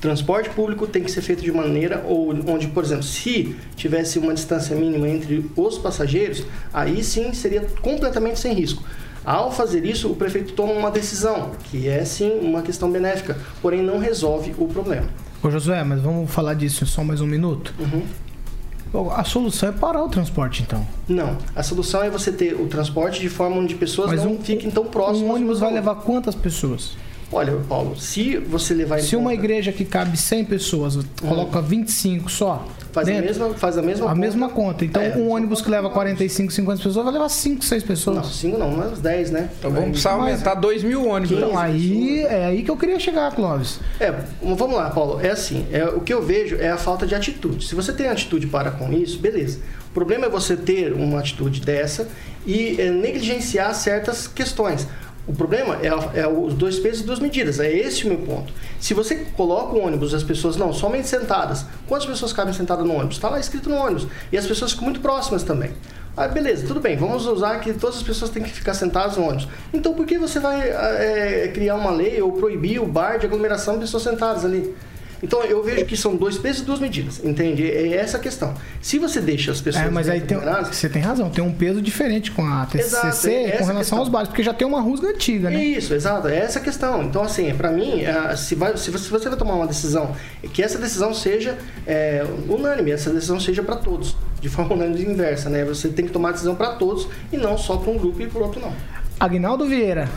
transporte 0.00 0.50
público 0.50 0.86
tem 0.86 1.02
que 1.02 1.10
ser 1.10 1.22
feito 1.22 1.42
de 1.42 1.50
maneira 1.50 2.04
onde, 2.06 2.68
por 2.68 2.84
exemplo, 2.84 3.02
se 3.02 3.56
tivesse 3.74 4.18
uma 4.18 4.32
distância 4.32 4.76
mínima 4.76 5.08
entre 5.08 5.50
os 5.56 5.78
passageiros, 5.78 6.44
aí 6.72 7.02
sim 7.02 7.32
seria 7.32 7.62
completamente 7.82 8.38
sem 8.38 8.54
risco. 8.54 8.84
Ao 9.28 9.52
fazer 9.52 9.84
isso, 9.84 10.10
o 10.10 10.16
prefeito 10.16 10.54
toma 10.54 10.72
uma 10.72 10.90
decisão, 10.90 11.50
que 11.64 11.86
é 11.86 12.02
sim 12.02 12.38
uma 12.40 12.62
questão 12.62 12.90
benéfica, 12.90 13.36
porém 13.60 13.82
não 13.82 13.98
resolve 13.98 14.54
o 14.56 14.66
problema. 14.66 15.06
Ô 15.42 15.50
Josué, 15.50 15.84
mas 15.84 16.00
vamos 16.00 16.30
falar 16.30 16.54
disso 16.54 16.86
só 16.86 17.04
mais 17.04 17.20
um 17.20 17.26
minuto? 17.26 17.74
Uhum. 17.78 19.10
A 19.10 19.24
solução 19.24 19.68
é 19.68 19.72
parar 19.72 20.02
o 20.02 20.08
transporte, 20.08 20.62
então? 20.62 20.82
Não. 21.06 21.36
A 21.54 21.62
solução 21.62 22.02
é 22.02 22.08
você 22.08 22.32
ter 22.32 22.54
o 22.54 22.68
transporte 22.68 23.20
de 23.20 23.28
forma 23.28 23.56
onde 23.56 23.74
pessoas 23.74 24.08
mas 24.08 24.24
não 24.24 24.32
um, 24.32 24.42
fiquem 24.42 24.70
tão 24.70 24.86
próximas. 24.86 25.30
Um 25.30 25.34
ônibus 25.34 25.60
vai 25.60 25.74
levar 25.74 25.96
quantas 25.96 26.34
pessoas? 26.34 26.96
Olha, 27.30 27.52
Paulo, 27.68 27.94
se 27.96 28.38
você 28.38 28.72
levar 28.72 28.98
em 28.98 29.02
Se 29.02 29.10
conta... 29.10 29.18
uma 29.18 29.34
igreja 29.34 29.70
que 29.70 29.84
cabe 29.84 30.16
100 30.16 30.44
pessoas 30.46 30.98
coloca 31.20 31.60
25 31.60 32.30
só, 32.30 32.66
faz, 32.90 33.06
dentro, 33.06 33.22
a, 33.22 33.26
mesma, 33.26 33.54
faz 33.54 33.76
a 33.76 33.82
mesma 33.82 34.06
a 34.06 34.08
conta. 34.08 34.20
mesma 34.20 34.48
conta. 34.48 34.84
Então, 34.84 35.02
é, 35.02 35.14
um 35.14 35.30
ônibus 35.30 35.60
que 35.60 35.70
leva 35.70 35.90
45, 35.90 36.50
50 36.52 36.82
pessoas 36.82 37.04
vai 37.04 37.12
levar 37.12 37.28
5, 37.28 37.62
6 37.62 37.82
pessoas. 37.82 38.16
Não, 38.16 38.24
5 38.24 38.58
não, 38.58 38.70
mas 38.70 38.98
10, 38.98 39.30
né? 39.30 39.50
Então 39.58 39.70
vamos 39.70 39.90
precisar 39.90 40.12
aumentar 40.12 40.54
2 40.54 40.82
mil 40.82 41.06
ônibus. 41.06 41.36
Então, 41.36 41.58
aí, 41.58 42.20
é 42.20 42.46
aí 42.46 42.62
que 42.62 42.70
eu 42.70 42.76
queria 42.78 42.98
chegar, 42.98 43.30
Clóvis. 43.34 43.78
É, 44.00 44.10
vamos 44.42 44.74
lá, 44.74 44.88
Paulo. 44.88 45.20
É 45.20 45.30
assim, 45.30 45.66
é, 45.70 45.84
o 45.84 46.00
que 46.00 46.14
eu 46.14 46.22
vejo 46.22 46.56
é 46.56 46.70
a 46.70 46.78
falta 46.78 47.06
de 47.06 47.14
atitude. 47.14 47.66
Se 47.66 47.74
você 47.74 47.92
tem 47.92 48.08
atitude 48.08 48.46
para 48.46 48.70
com 48.70 48.90
isso, 48.90 49.18
beleza. 49.18 49.58
O 49.90 49.92
problema 49.92 50.26
é 50.26 50.28
você 50.30 50.56
ter 50.56 50.92
uma 50.92 51.18
atitude 51.18 51.60
dessa 51.60 52.08
e 52.46 52.80
é, 52.80 52.90
negligenciar 52.90 53.74
certas 53.74 54.26
questões. 54.26 54.86
O 55.28 55.34
problema 55.34 55.78
é, 55.82 56.20
é, 56.20 56.26
os 56.26 56.54
dois 56.54 56.78
pesos 56.78 57.02
e 57.02 57.04
duas 57.04 57.18
medidas. 57.18 57.60
É 57.60 57.70
esse 57.70 58.06
o 58.06 58.08
meu 58.08 58.18
ponto. 58.18 58.50
Se 58.80 58.94
você 58.94 59.26
coloca 59.36 59.76
o 59.76 59.84
ônibus 59.84 60.14
as 60.14 60.22
pessoas 60.22 60.56
não 60.56 60.72
somente 60.72 61.06
sentadas, 61.06 61.66
quantas 61.86 62.06
pessoas 62.06 62.32
cabem 62.32 62.54
sentadas 62.54 62.86
no 62.86 62.94
ônibus? 62.94 63.16
Está 63.16 63.28
lá 63.28 63.38
escrito 63.38 63.68
no 63.68 63.76
ônibus. 63.76 64.06
E 64.32 64.38
as 64.38 64.46
pessoas 64.46 64.70
ficam 64.72 64.84
muito 64.84 65.00
próximas 65.00 65.42
também. 65.42 65.70
Ah, 66.16 66.26
beleza, 66.26 66.66
tudo 66.66 66.80
bem, 66.80 66.96
vamos 66.96 67.26
usar 67.26 67.60
que 67.60 67.72
todas 67.74 67.98
as 67.98 68.02
pessoas 68.02 68.30
têm 68.32 68.42
que 68.42 68.50
ficar 68.50 68.74
sentadas 68.74 69.16
no 69.16 69.24
ônibus. 69.24 69.46
Então 69.72 69.94
por 69.94 70.04
que 70.04 70.18
você 70.18 70.40
vai 70.40 70.68
é, 70.68 71.48
criar 71.54 71.76
uma 71.76 71.92
lei 71.92 72.20
ou 72.20 72.32
proibir 72.32 72.80
o 72.80 72.86
bar 72.86 73.18
de 73.18 73.26
aglomeração 73.26 73.74
de 73.74 73.80
pessoas 73.80 74.02
sentadas 74.02 74.44
ali? 74.44 74.74
Então 75.22 75.42
eu 75.42 75.62
vejo 75.62 75.84
que 75.84 75.96
são 75.96 76.16
dois 76.16 76.38
pesos 76.38 76.62
e 76.62 76.64
duas 76.64 76.80
medidas, 76.80 77.20
entende? 77.24 77.68
É 77.68 77.96
essa 77.96 78.16
a 78.16 78.20
questão. 78.20 78.54
Se 78.80 78.98
você 78.98 79.20
deixa 79.20 79.50
as 79.50 79.60
pessoas. 79.60 79.86
É, 79.86 79.90
mas 79.90 80.08
aí 80.08 80.20
tem, 80.20 80.38
você 80.38 80.88
tem 80.88 81.02
razão, 81.02 81.30
tem 81.30 81.42
um 81.42 81.52
peso 81.52 81.82
diferente 81.82 82.30
com 82.30 82.44
a 82.44 82.66
TCC 82.66 82.86
Exato, 82.86 83.28
é 83.28 83.50
com 83.58 83.64
relação 83.64 83.78
questão. 83.78 83.98
aos 83.98 84.08
bares, 84.08 84.28
porque 84.28 84.42
já 84.42 84.54
tem 84.54 84.66
uma 84.66 84.80
rusga 84.80 85.08
antiga, 85.08 85.50
né? 85.50 85.62
Isso, 85.62 85.94
exato, 85.94 86.28
é 86.28 86.38
essa 86.38 86.58
a 86.58 86.62
questão. 86.62 87.02
Então, 87.02 87.22
assim, 87.22 87.52
para 87.54 87.70
mim, 87.70 88.02
é, 88.02 88.36
se, 88.36 88.54
vai, 88.54 88.76
se 88.76 88.90
você 88.90 89.28
vai 89.28 89.38
tomar 89.38 89.54
uma 89.54 89.66
decisão, 89.66 90.14
que 90.52 90.62
essa 90.62 90.78
decisão 90.78 91.12
seja 91.12 91.58
é, 91.86 92.24
unânime, 92.48 92.92
essa 92.92 93.10
decisão 93.10 93.40
seja 93.40 93.62
para 93.62 93.76
todos, 93.76 94.16
de 94.40 94.48
forma 94.48 94.74
unânime 94.76 95.02
e 95.02 95.12
inversa, 95.12 95.50
né? 95.50 95.64
Você 95.64 95.88
tem 95.88 96.06
que 96.06 96.12
tomar 96.12 96.30
a 96.30 96.32
decisão 96.32 96.54
para 96.54 96.74
todos 96.74 97.08
e 97.32 97.36
não 97.36 97.58
só 97.58 97.76
para 97.76 97.90
um 97.90 97.98
grupo 97.98 98.22
e 98.22 98.26
para 98.26 98.40
outro 98.42 98.60
não. 98.60 98.72
Agnaldo 99.18 99.66
Vieira. 99.66 100.08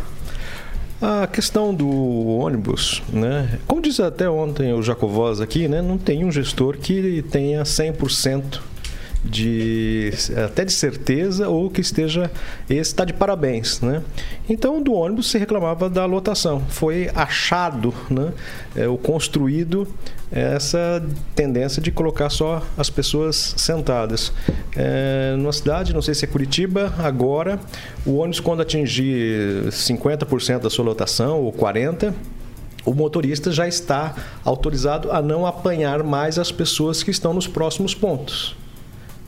A 1.02 1.26
questão 1.26 1.74
do 1.74 1.90
ônibus, 1.90 3.02
né? 3.12 3.58
Como 3.66 3.82
disse 3.82 4.04
até 4.04 4.30
ontem 4.30 4.72
o 4.72 4.84
Jacovós 4.84 5.42
aqui, 5.42 5.68
né? 5.68 5.82
Não 5.82 5.98
tem 5.98 6.24
um 6.24 6.32
gestor 6.32 6.78
que 6.78 7.24
tenha 7.24 7.64
100% 7.64 8.60
de 9.24 10.12
até 10.44 10.66
de 10.66 10.72
certeza 10.72 11.48
ou 11.48 11.70
que 11.70 11.82
esteja 11.82 12.32
está 12.70 13.06
de 13.06 13.14
parabéns, 13.14 13.80
né? 13.82 14.02
Então 14.50 14.82
do 14.82 14.94
ônibus 14.94 15.30
se 15.30 15.38
reclamava 15.38 15.90
da 15.90 16.06
lotação. 16.06 16.62
Foi 16.70 17.10
achado, 17.14 17.94
né? 18.10 18.34
É, 18.76 18.88
o 18.88 18.98
construído 18.98 19.88
essa 20.32 21.04
tendência 21.36 21.82
de 21.82 21.92
colocar 21.92 22.30
só 22.30 22.66
as 22.78 22.90
pessoas 22.90 23.54
sentadas. 23.58 24.32
É, 24.76 25.36
numa 25.38 25.52
cidade, 25.52 25.94
não 25.94 26.02
sei 26.02 26.16
se 26.16 26.24
é 26.24 26.28
Curitiba, 26.28 26.94
agora 26.98 27.60
o 28.06 28.16
ônibus 28.16 28.40
quando 28.40 28.62
atingir 28.62 29.68
50% 29.68 30.60
da 30.60 30.70
sua 30.70 30.86
lotação 30.86 31.42
ou 31.42 31.52
40 31.52 32.16
o 32.84 32.96
motorista 32.96 33.52
já 33.52 33.68
está 33.68 34.16
autorizado 34.44 35.12
a 35.12 35.22
não 35.22 35.46
apanhar 35.46 36.02
mais 36.04 36.40
as 36.40 36.52
pessoas 36.52 37.04
que 37.04 37.12
estão 37.12 37.32
nos 37.32 37.48
próximos 37.48 37.94
pontos. 37.94 38.56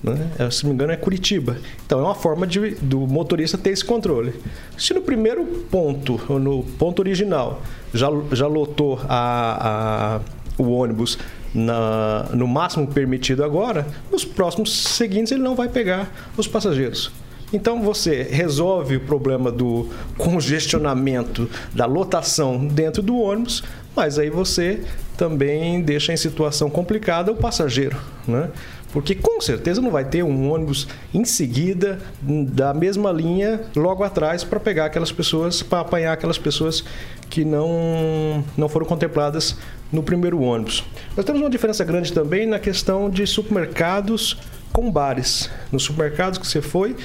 Né? 0.03 0.29
É, 0.38 0.50
Se 0.50 0.63
não 0.63 0.72
me 0.72 0.75
engano, 0.75 0.91
é 0.91 0.98
Curitiba. 0.98 1.57
Então, 1.86 2.00
é 2.00 2.03
uma 2.03 2.15
forma 2.15 2.45
de, 2.45 2.75
do 2.75 3.00
motorista 3.07 3.57
ter 3.57 3.69
esse 3.69 3.86
controle. 3.86 4.33
Se 4.77 4.93
no 4.93 5.01
primeiro 5.01 5.45
ponto, 5.72 6.19
no 6.38 6.63
ponto 6.77 7.00
original, 7.00 7.62
já, 7.93 8.10
já 8.31 8.48
lotou 8.48 9.00
a, 9.07 10.19
a, 10.57 10.62
o 10.62 10.72
ônibus 10.72 11.17
na, 11.53 12.25
no 12.33 12.48
máximo 12.48 12.88
permitido 12.88 13.43
agora, 13.43 13.88
nos 14.12 14.25
próximos 14.25 14.74
seguintes 14.74 15.31
ele 15.31 15.43
não 15.43 15.55
vai 15.55 15.69
pegar 15.69 16.12
os 16.36 16.48
passageiros. 16.48 17.12
Então 17.53 17.83
você 17.83 18.24
resolve 18.24 18.95
o 18.95 19.00
problema 19.00 19.51
do 19.51 19.88
congestionamento, 20.17 21.48
da 21.72 21.86
lotação 21.86 22.65
dentro 22.65 23.03
do 23.03 23.15
ônibus, 23.15 23.63
mas 23.95 24.17
aí 24.17 24.31
você 24.31 24.81
também 25.15 25.79
deixa 25.81 26.12
em 26.12 26.17
situação 26.17 26.67
complicada 26.67 27.31
o 27.31 27.36
passageiro, 27.36 27.95
né? 28.27 28.50
Porque 28.93 29.15
com 29.15 29.41
certeza 29.41 29.81
não 29.81 29.89
vai 29.89 30.05
ter 30.05 30.23
um 30.23 30.51
ônibus 30.51 30.88
em 31.12 31.25
seguida 31.25 32.00
da 32.21 32.75
mesma 32.75 33.12
linha 33.12 33.62
logo 33.75 34.03
atrás 34.03 34.43
para 34.43 34.59
pegar 34.59 34.85
aquelas 34.85 35.12
pessoas, 35.12 35.63
para 35.63 35.79
apanhar 35.79 36.13
aquelas 36.13 36.38
pessoas 36.38 36.85
que 37.27 37.43
não, 37.43 38.45
não 38.55 38.69
foram 38.69 38.85
contempladas 38.85 39.57
no 39.91 40.03
primeiro 40.03 40.39
ônibus. 40.39 40.83
Nós 41.18 41.25
temos 41.25 41.41
uma 41.41 41.50
diferença 41.50 41.83
grande 41.83 42.13
também 42.13 42.46
na 42.46 42.59
questão 42.59 43.09
de 43.09 43.25
supermercados 43.25 44.37
com 44.72 44.91
bares. 44.91 45.50
Nos 45.72 45.83
supermercados 45.83 46.37
que 46.37 46.46
você 46.46 46.61
foi, 46.61 46.96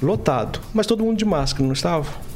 lotado, 0.00 0.60
mas 0.72 0.86
todo 0.86 1.04
mundo 1.04 1.18
de 1.18 1.26
máscara, 1.26 1.64
não 1.64 1.74
estava? 1.74 2.33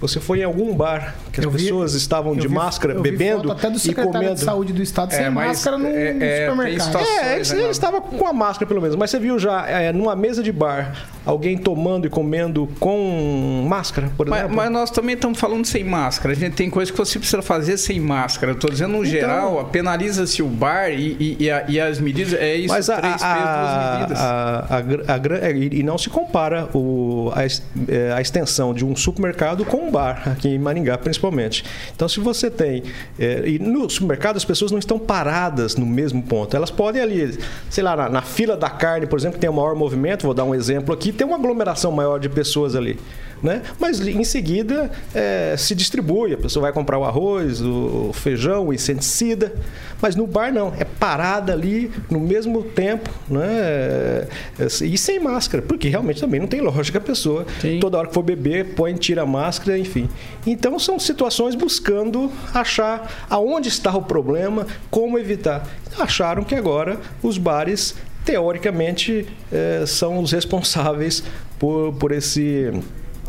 Você 0.00 0.20
foi 0.20 0.40
em 0.40 0.44
algum 0.44 0.74
bar 0.74 1.14
que 1.32 1.40
as 1.40 1.44
Eu 1.44 1.50
vi- 1.50 1.62
pessoas 1.64 1.94
estavam 1.94 2.34
de 2.36 2.46
vi- 2.46 2.52
máscara, 2.54 2.92
eu 2.94 3.02
vi 3.02 3.10
bebendo 3.10 3.48
foto 3.48 3.52
até 3.52 3.70
do 3.70 3.76
e 3.76 3.80
secretário 3.80 4.12
comendo. 4.12 4.34
de 4.34 4.40
saúde 4.40 4.72
do 4.72 4.82
estado 4.82 5.12
sem 5.12 5.24
É, 5.24 5.30
mas, 5.30 5.46
máscara 5.48 5.78
no, 5.78 5.86
é, 5.88 5.90
no 5.90 5.96
é, 6.24 6.38
tem 6.38 6.50
supermercado. 6.50 6.86
situações, 6.86 7.18
É, 7.52 7.54
ele, 7.54 7.62
ele 7.62 7.70
estava 7.70 8.00
com 8.00 8.26
a 8.26 8.32
máscara 8.32 8.66
pelo 8.66 8.80
menos, 8.82 8.96
mas 8.96 9.10
você 9.10 9.18
viu 9.18 9.38
já 9.38 9.66
é, 9.66 9.92
numa 9.92 10.14
mesa 10.14 10.42
de 10.42 10.52
bar 10.52 10.94
alguém 11.24 11.56
tomando 11.56 12.06
e 12.06 12.10
comendo 12.10 12.68
com 12.78 13.64
máscara, 13.68 14.10
por 14.16 14.26
Mas, 14.28 14.40
exemplo? 14.40 14.56
mas 14.56 14.70
nós 14.70 14.90
também 14.90 15.14
estamos 15.14 15.38
falando 15.38 15.64
sem 15.64 15.82
máscara. 15.84 16.32
A 16.34 16.36
gente 16.36 16.54
tem 16.54 16.68
coisa 16.68 16.90
que 16.92 16.98
você 16.98 17.18
precisa 17.18 17.40
fazer 17.42 17.76
sem 17.78 17.98
máscara. 18.00 18.52
Eu 18.52 18.56
Estou 18.56 18.70
dizendo 18.70 18.90
no 18.92 18.98
Então- 18.98 19.10
geral, 19.10 19.64
penaliza-se 19.72 20.42
o 20.42 20.46
bar 20.48 20.90
e, 20.90 21.16
e- 21.18 21.36
e 21.44 21.50
a- 21.50 21.64
e 21.68 21.80
as 21.80 21.98
medidas. 21.98 22.34
É 22.34 22.54
isso, 22.56 22.72
Mas 22.74 22.90
a, 22.90 22.96
três 23.00 23.22
a, 23.22 23.34
pesos, 23.34 23.48
duas 23.60 23.98
medidas. 23.98 24.20
a- 24.20 24.66
a 24.70 25.14
a 25.14 25.48
é, 25.48 25.52
e 25.52 25.80
e 25.80 25.82
não 25.82 25.96
se 25.98 26.08
compara 26.10 26.68
o, 26.74 27.30
a, 27.34 27.42
é, 27.44 28.12
a 28.12 28.20
extensão 28.20 28.72
de 28.74 28.84
um 28.84 28.94
supermercado 28.94 29.64
com 29.64 29.83
um 29.84 29.90
bar, 29.90 30.22
aqui 30.26 30.48
em 30.48 30.58
Maringá 30.58 30.98
principalmente. 30.98 31.64
Então, 31.94 32.08
se 32.08 32.20
você 32.20 32.50
tem. 32.50 32.82
é, 33.18 33.42
e 33.46 33.58
no 33.58 33.88
supermercado 33.88 34.36
as 34.36 34.44
pessoas 34.44 34.70
não 34.70 34.78
estão 34.78 34.98
paradas 34.98 35.76
no 35.76 35.86
mesmo 35.86 36.22
ponto. 36.22 36.56
Elas 36.56 36.70
podem 36.70 37.02
ali, 37.02 37.38
sei 37.70 37.84
lá, 37.84 37.96
na, 37.96 38.08
na 38.08 38.22
fila 38.22 38.56
da 38.56 38.70
carne, 38.70 39.06
por 39.06 39.18
exemplo, 39.18 39.34
que 39.34 39.40
tem 39.40 39.50
o 39.50 39.52
maior 39.52 39.74
movimento, 39.74 40.24
vou 40.24 40.34
dar 40.34 40.44
um 40.44 40.54
exemplo 40.54 40.94
aqui, 40.94 41.12
tem 41.12 41.26
uma 41.26 41.36
aglomeração 41.36 41.92
maior 41.92 42.18
de 42.18 42.28
pessoas 42.28 42.74
ali. 42.74 42.98
Né? 43.44 43.60
Mas 43.78 44.00
em 44.00 44.24
seguida 44.24 44.90
é, 45.14 45.54
se 45.58 45.74
distribui, 45.74 46.32
a 46.32 46.38
pessoa 46.38 46.62
vai 46.62 46.72
comprar 46.72 46.98
o 46.98 47.04
arroz, 47.04 47.60
o 47.60 48.10
feijão, 48.14 48.68
o 48.68 48.72
inseticida, 48.72 49.52
mas 50.00 50.16
no 50.16 50.26
bar 50.26 50.50
não, 50.50 50.72
é 50.78 50.84
parada 50.84 51.52
ali 51.52 51.90
no 52.10 52.18
mesmo 52.18 52.62
tempo, 52.62 53.10
né? 53.28 53.46
É, 53.46 54.66
e 54.82 54.96
sem 54.96 55.20
máscara, 55.20 55.62
porque 55.62 55.90
realmente 55.90 56.22
também 56.22 56.40
não 56.40 56.46
tem 56.46 56.62
lógica 56.62 56.96
a 56.96 57.00
pessoa 57.02 57.44
toda 57.82 57.98
hora 57.98 58.08
que 58.08 58.14
for 58.14 58.22
beber 58.22 58.74
põe, 58.74 58.94
tira 58.94 59.24
a 59.24 59.26
máscara, 59.26 59.78
enfim. 59.78 60.08
Então 60.46 60.78
são 60.78 60.98
situações 60.98 61.54
buscando 61.54 62.32
achar 62.54 63.26
aonde 63.28 63.68
está 63.68 63.94
o 63.94 64.00
problema, 64.00 64.66
como 64.90 65.18
evitar. 65.18 65.68
Acharam 65.98 66.44
que 66.44 66.54
agora 66.54 66.98
os 67.22 67.36
bares 67.36 67.94
teoricamente 68.24 69.26
eh, 69.52 69.84
são 69.86 70.18
os 70.18 70.32
responsáveis 70.32 71.22
por, 71.58 71.92
por 71.92 72.10
esse 72.10 72.72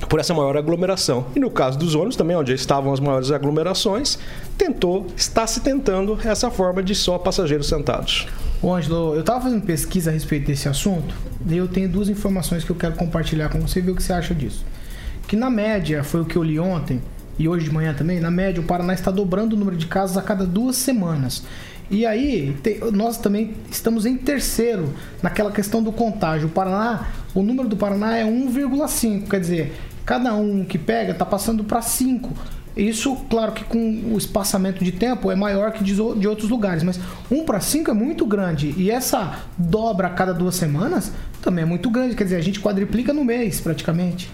por 0.10 0.20
essa 0.20 0.34
maior 0.34 0.56
aglomeração. 0.58 1.28
E 1.36 1.40
no 1.40 1.50
caso 1.50 1.78
dos 1.78 1.96
ônibus 1.96 2.16
também, 2.16 2.36
onde 2.36 2.54
estavam 2.54 2.94
as 2.94 3.00
maiores 3.00 3.32
aglomerações, 3.32 4.18
tentou, 4.58 5.08
está 5.16 5.46
se 5.46 5.62
tentando 5.62 6.18
essa 6.24 6.50
forma 6.50 6.82
de 6.82 6.96
só 6.96 7.18
passageiros 7.18 7.68
sentados. 7.68 8.28
Ô, 8.62 8.74
Ângelo, 8.74 9.16
eu 9.16 9.24
tava 9.24 9.42
fazendo 9.42 9.64
pesquisa 9.64 10.10
a 10.10 10.14
respeito 10.14 10.48
desse 10.48 10.68
assunto, 10.68 11.14
e 11.48 11.58
eu 11.58 11.68
tenho 11.68 11.90
duas 11.90 12.10
informações 12.10 12.64
que 12.64 12.72
eu 12.72 12.76
quero 12.76 12.96
compartilhar 12.96 13.50
com 13.50 13.60
você 13.60 13.80
e 13.80 13.82
ver 13.82 13.92
o 13.92 13.96
que 13.96 14.04
você 14.04 14.14
acha 14.14 14.34
disso. 14.34 14.66
Que 15.28 15.36
na 15.36 15.50
média, 15.50 16.04
foi 16.04 16.22
o 16.22 16.26
que 16.26 16.36
eu 16.36 16.44
li 16.44 16.60
ontem, 16.60 17.02
e 17.38 17.48
hoje 17.48 17.66
de 17.66 17.72
manhã 17.72 17.94
também, 17.94 18.20
na 18.20 18.32
média 18.32 18.62
o 18.62 18.66
Paraná 18.66 18.94
está 18.94 19.12
dobrando 19.12 19.56
o 19.56 19.60
número 19.60 19.76
de 19.76 19.88
casos 19.88 20.18
a 20.18 20.22
cada 20.22 20.46
duas 20.46 20.78
semanas. 20.78 21.44
E 21.90 22.06
aí, 22.06 22.58
nós 22.92 23.18
também 23.18 23.54
estamos 23.70 24.06
em 24.06 24.18
terceiro 24.18 24.92
naquela 25.22 25.52
questão 25.52 25.84
do 25.84 25.92
contágio. 25.92 26.48
O 26.48 26.52
Paraná, 26.52 27.10
o 27.36 27.44
número 27.44 27.68
do 27.68 27.78
Paraná 27.78 28.18
é 28.18 28.24
1,5, 28.24 29.30
quer 29.30 29.40
dizer, 29.40 29.74
cada 30.06 30.36
um 30.36 30.64
que 30.64 30.78
pega 30.78 31.12
está 31.12 31.26
passando 31.26 31.64
para 31.64 31.82
5. 31.82 32.32
Isso, 32.76 33.16
claro 33.30 33.54
que 33.54 33.64
com 33.64 34.14
o 34.14 34.18
espaçamento 34.18 34.84
de 34.84 34.92
tempo 34.92 35.32
é 35.32 35.36
maior 35.36 35.72
que 35.72 35.84
de 35.84 36.28
outros 36.28 36.50
lugares, 36.50 36.84
mas 36.84 37.00
1 37.32 37.46
para 37.46 37.62
5 37.62 37.90
é 37.90 37.94
muito 37.94 38.26
grande. 38.26 38.74
E 38.78 38.92
essa 38.92 39.40
dobra 39.58 40.08
a 40.08 40.10
cada 40.10 40.34
duas 40.34 40.56
semanas 40.56 41.12
também 41.42 41.64
é 41.64 41.66
muito 41.66 41.90
grande, 41.90 42.16
quer 42.16 42.26
dizer, 42.26 42.36
a 42.36 42.42
gente 42.42 42.60
quadriplica 42.60 43.14
no 43.14 43.24
mês 43.24 43.62
praticamente. 43.62 44.30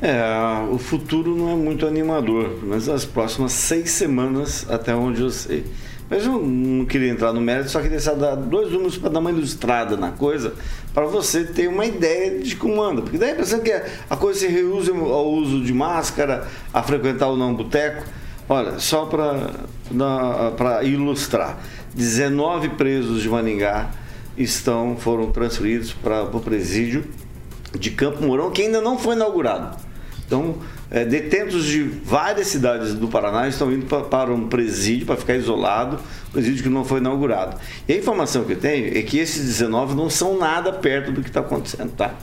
É, 0.00 0.22
o 0.70 0.78
futuro 0.78 1.36
não 1.36 1.50
é 1.50 1.56
muito 1.56 1.84
animador, 1.84 2.60
mas 2.62 2.88
as 2.88 3.04
próximas 3.04 3.52
seis 3.52 3.90
semanas, 3.90 4.64
até 4.70 4.94
onde 4.94 5.20
eu 5.20 5.30
sei. 5.30 5.64
Mas 6.10 6.24
eu 6.24 6.40
não 6.40 6.86
queria 6.86 7.10
entrar 7.10 7.32
no 7.32 7.40
mérito, 7.40 7.70
só 7.70 7.80
queria 7.80 8.00
dar 8.14 8.34
dois 8.34 8.72
números 8.72 8.96
para 8.96 9.10
dar 9.10 9.18
uma 9.18 9.30
ilustrada 9.30 9.96
na 9.96 10.10
coisa, 10.10 10.54
para 10.94 11.06
você 11.06 11.44
ter 11.44 11.68
uma 11.68 11.84
ideia 11.84 12.38
de 12.38 12.56
como 12.56 12.82
anda. 12.82 13.02
Porque 13.02 13.18
dá 13.18 13.26
a 13.26 13.30
impressão 13.32 13.60
que 13.60 13.70
a 13.70 14.16
coisa 14.16 14.40
se 14.40 14.46
reusa 14.48 14.92
ao 14.92 15.30
uso 15.30 15.62
de 15.62 15.74
máscara, 15.74 16.48
a 16.72 16.82
frequentar 16.82 17.28
ou 17.28 17.36
não 17.36 17.54
boteco. 17.54 18.04
Olha, 18.48 18.78
só 18.78 19.04
para 19.04 20.82
ilustrar: 20.82 21.58
19 21.94 22.70
presos 22.70 23.20
de 23.20 23.28
Maningá 23.28 23.90
estão, 24.36 24.96
foram 24.96 25.30
transferidos 25.30 25.92
para 25.92 26.22
o 26.22 26.40
presídio 26.40 27.04
de 27.78 27.90
Campo 27.90 28.22
Mourão, 28.22 28.50
que 28.50 28.62
ainda 28.62 28.80
não 28.80 28.98
foi 28.98 29.14
inaugurado. 29.14 29.87
Então, 30.28 30.56
é, 30.90 31.06
detentos 31.06 31.64
de 31.64 31.82
várias 31.82 32.48
cidades 32.48 32.92
do 32.92 33.08
Paraná 33.08 33.48
estão 33.48 33.72
indo 33.72 33.86
pra, 33.86 34.02
para 34.02 34.30
um 34.30 34.46
presídio 34.46 35.06
para 35.06 35.16
ficar 35.16 35.34
isolado, 35.34 35.98
presídio 36.30 36.62
que 36.62 36.68
não 36.68 36.84
foi 36.84 37.00
inaugurado. 37.00 37.56
E 37.88 37.94
a 37.94 37.96
informação 37.96 38.44
que 38.44 38.52
eu 38.52 38.60
tenho 38.60 38.96
é 38.96 39.00
que 39.00 39.18
esses 39.18 39.46
19 39.46 39.94
não 39.94 40.10
são 40.10 40.38
nada 40.38 40.70
perto 40.70 41.12
do 41.12 41.22
que 41.22 41.28
está 41.28 41.40
acontecendo, 41.40 41.92
tá? 41.92 42.14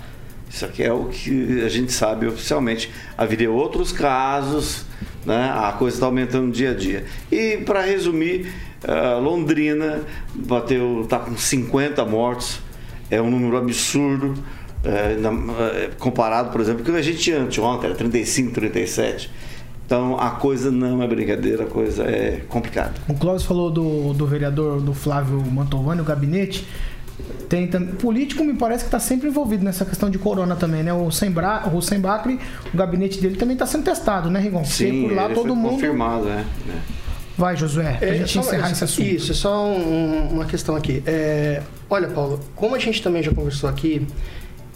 Isso 0.47 0.63
aqui 0.65 0.83
é 0.83 0.93
o 0.93 1.05
que 1.05 1.63
a 1.65 1.67
gente 1.67 1.91
sabe 1.91 2.27
oficialmente. 2.27 2.91
Haveria 3.17 3.49
outros 3.49 3.91
casos, 3.91 4.85
né? 5.25 5.51
a 5.51 5.71
coisa 5.71 5.97
está 5.97 6.05
aumentando 6.05 6.51
dia 6.51 6.71
a 6.71 6.73
dia. 6.75 7.05
E 7.31 7.57
para 7.65 7.81
resumir, 7.81 8.53
uh, 8.83 9.19
Londrina 9.19 10.03
bateu, 10.35 11.01
está 11.03 11.17
com 11.17 11.35
50 11.35 12.05
mortos, 12.05 12.59
é 13.09 13.19
um 13.19 13.31
número 13.31 13.57
absurdo. 13.57 14.35
É, 14.85 15.15
na, 15.17 15.29
é, 15.73 15.89
comparado, 15.99 16.51
por 16.51 16.61
exemplo, 16.61 16.83
com 16.85 16.91
que 16.91 16.97
a 16.97 17.01
gente 17.01 17.17
tinha 17.17 17.39
anteontem, 17.39 17.85
era 17.89 17.95
35, 17.97 18.51
37. 18.53 19.29
Então 19.85 20.19
a 20.19 20.31
coisa 20.31 20.71
não 20.71 21.01
é 21.03 21.07
brincadeira, 21.07 21.63
a 21.63 21.67
coisa 21.67 22.03
é 22.03 22.41
complicada. 22.49 22.93
O 23.07 23.13
Clóvis 23.13 23.43
falou 23.43 23.69
do, 23.71 24.13
do 24.13 24.25
vereador 24.25 24.81
do 24.81 24.93
Flávio 24.93 25.39
Mantovani, 25.51 26.01
o 26.01 26.03
gabinete. 26.03 26.67
Tem 27.47 27.65
tam- 27.67 27.85
político 27.85 28.43
me 28.43 28.55
parece 28.55 28.83
que 28.83 28.87
está 28.87 28.99
sempre 28.99 29.29
envolvido 29.29 29.63
nessa 29.63 29.85
questão 29.85 30.09
de 30.09 30.17
corona 30.17 30.55
também, 30.55 30.83
né? 30.83 30.91
O 30.93 31.09
Sem, 31.11 31.31
Bra, 31.31 31.69
o 31.73 31.81
Sem 31.81 31.99
Bacri, 31.99 32.39
o 32.73 32.77
gabinete 32.77 33.21
dele 33.21 33.35
também 33.37 33.53
está 33.53 33.65
sendo 33.65 33.83
testado, 33.85 34.29
né, 34.29 34.39
Rigon? 34.39 34.59
Porque 34.61 34.73
Sim, 34.73 35.03
por 35.07 35.13
lá 35.15 35.25
ele 35.25 35.35
todo 35.35 35.47
foi 35.47 35.55
mundo. 35.55 35.69
confirmado, 35.71 36.25
né? 36.25 36.45
Vai, 37.37 37.55
Josué, 37.55 37.93
pra 37.99 38.07
É, 38.07 38.15
gente 38.17 38.39
encerrar 38.39 38.71
esse 38.71 38.83
assunto. 38.83 39.05
Isso, 39.07 39.31
é 39.31 39.35
só 39.35 39.65
um- 39.65 40.29
uma 40.31 40.45
questão 40.45 40.75
aqui. 40.75 41.03
É, 41.05 41.61
olha, 41.89 42.07
Paulo, 42.07 42.39
como 42.55 42.75
a 42.75 42.79
gente 42.79 43.01
também 43.03 43.21
já 43.21 43.31
conversou 43.31 43.69
aqui, 43.69 44.05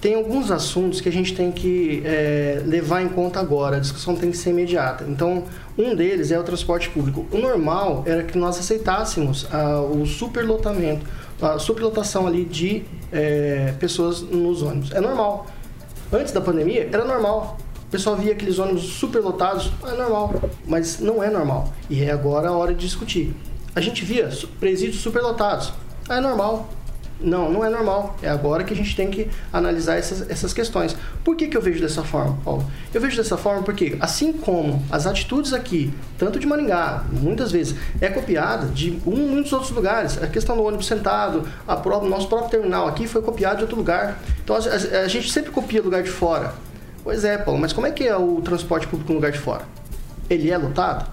tem 0.02 0.16
alguns 0.16 0.50
assuntos 0.50 1.02
que 1.02 1.10
a 1.10 1.12
gente 1.12 1.36
tem 1.36 1.52
que 1.52 2.02
é, 2.06 2.62
levar 2.66 3.02
em 3.02 3.10
conta 3.10 3.40
agora. 3.40 3.78
A 3.78 3.80
discussão 3.80 4.16
tem 4.16 4.32
que 4.32 4.38
ser 4.38 4.52
imediata. 4.52 5.06
Então, 5.08 5.44
um 5.78 5.94
deles 5.94 6.32
é 6.32 6.40
o 6.40 6.44
transporte 6.44 6.90
público. 6.90 7.26
O 7.32 7.38
normal 7.38 8.04
era 8.06 8.24
que 8.24 8.38
nós 8.38 8.58
aceitássemos 8.58 9.46
ah, 9.52 9.82
o 9.82 10.06
superlotamento, 10.06 11.06
a 11.42 11.60
superlotação 11.60 12.28
ali 12.28 12.46
de 12.46 12.84
é, 13.12 13.74
pessoas 13.80 14.22
nos 14.22 14.62
ônibus. 14.62 14.92
É 14.92 15.02
normal. 15.02 15.48
Antes 16.12 16.32
da 16.32 16.42
pandemia, 16.42 16.90
era 16.92 17.04
normal. 17.04 17.58
O 17.88 17.92
pessoal 17.92 18.16
via 18.16 18.34
aqueles 18.34 18.58
ônibus 18.60 18.84
superlotados, 18.84 19.72
é 19.86 19.98
normal, 19.98 20.34
mas 20.66 21.00
não 21.00 21.24
é 21.24 21.30
normal. 21.30 21.74
E 21.90 22.04
é 22.04 22.12
agora 22.12 22.50
a 22.50 22.52
hora 22.52 22.74
de 22.74 22.86
discutir. 22.86 23.34
A 23.76 23.82
gente 23.82 24.06
via 24.06 24.30
presídios 24.60 25.02
superlotados, 25.02 25.74
é 26.08 26.20
normal. 26.20 26.70
Não, 27.22 27.52
não 27.52 27.66
é 27.66 27.70
normal. 27.70 28.16
É 28.22 28.30
agora 28.30 28.64
que 28.64 28.74
a 28.74 28.76
gente 28.78 28.96
tem 28.96 29.10
que 29.12 29.30
analisar 29.52 29.98
essas, 29.98 30.30
essas 30.30 30.54
questões. 30.54 30.96
Por 31.24 31.36
que, 31.36 31.48
que 31.50 31.58
eu 31.58 31.62
vejo 31.62 31.82
dessa 31.82 32.02
forma, 32.02 32.38
Paulo? 32.46 32.66
Eu 32.94 33.02
vejo 33.02 33.18
dessa 33.18 33.36
forma 33.36 33.62
porque, 33.64 33.98
assim 34.00 34.32
como 34.32 34.82
as 34.90 35.06
atitudes 35.06 35.52
aqui, 35.52 35.94
tanto 36.18 36.40
de 36.40 36.48
Maringá, 36.48 37.04
muitas 37.12 37.52
vezes, 37.52 37.76
é 38.00 38.08
copiada 38.08 38.68
de 38.68 39.00
um, 39.06 39.16
muitos 39.18 39.52
outros 39.52 39.72
lugares. 39.72 40.22
A 40.24 40.28
questão 40.28 40.56
do 40.56 40.64
ônibus 40.64 40.88
sentado, 40.88 41.46
a 41.68 41.76
nosso 42.08 42.30
próprio 42.30 42.50
terminal 42.50 42.88
aqui 42.88 43.06
foi 43.06 43.22
copiado 43.22 43.58
de 43.58 43.62
outro 43.64 43.76
lugar. 43.78 44.18
Então, 44.42 44.56
a, 44.56 44.60
a- 44.60 45.02
a 45.02 45.08
gente 45.10 45.30
sempre 45.30 45.52
copia 45.52 45.82
lugar 45.82 46.02
de 46.02 46.10
fora. 46.10 46.54
Pois 47.04 47.26
é, 47.26 47.38
Paulo, 47.38 47.60
mas 47.60 47.74
como 47.74 47.86
é 47.86 47.92
que 47.92 48.06
é 48.08 48.16
o 48.16 48.40
transporte 48.42 48.88
público 48.88 49.10
no 49.12 49.18
lugar 49.18 49.32
de 49.32 49.40
fora? 49.40 49.64
Ele 50.30 50.50
é 50.50 50.58
lotado? 50.58 51.10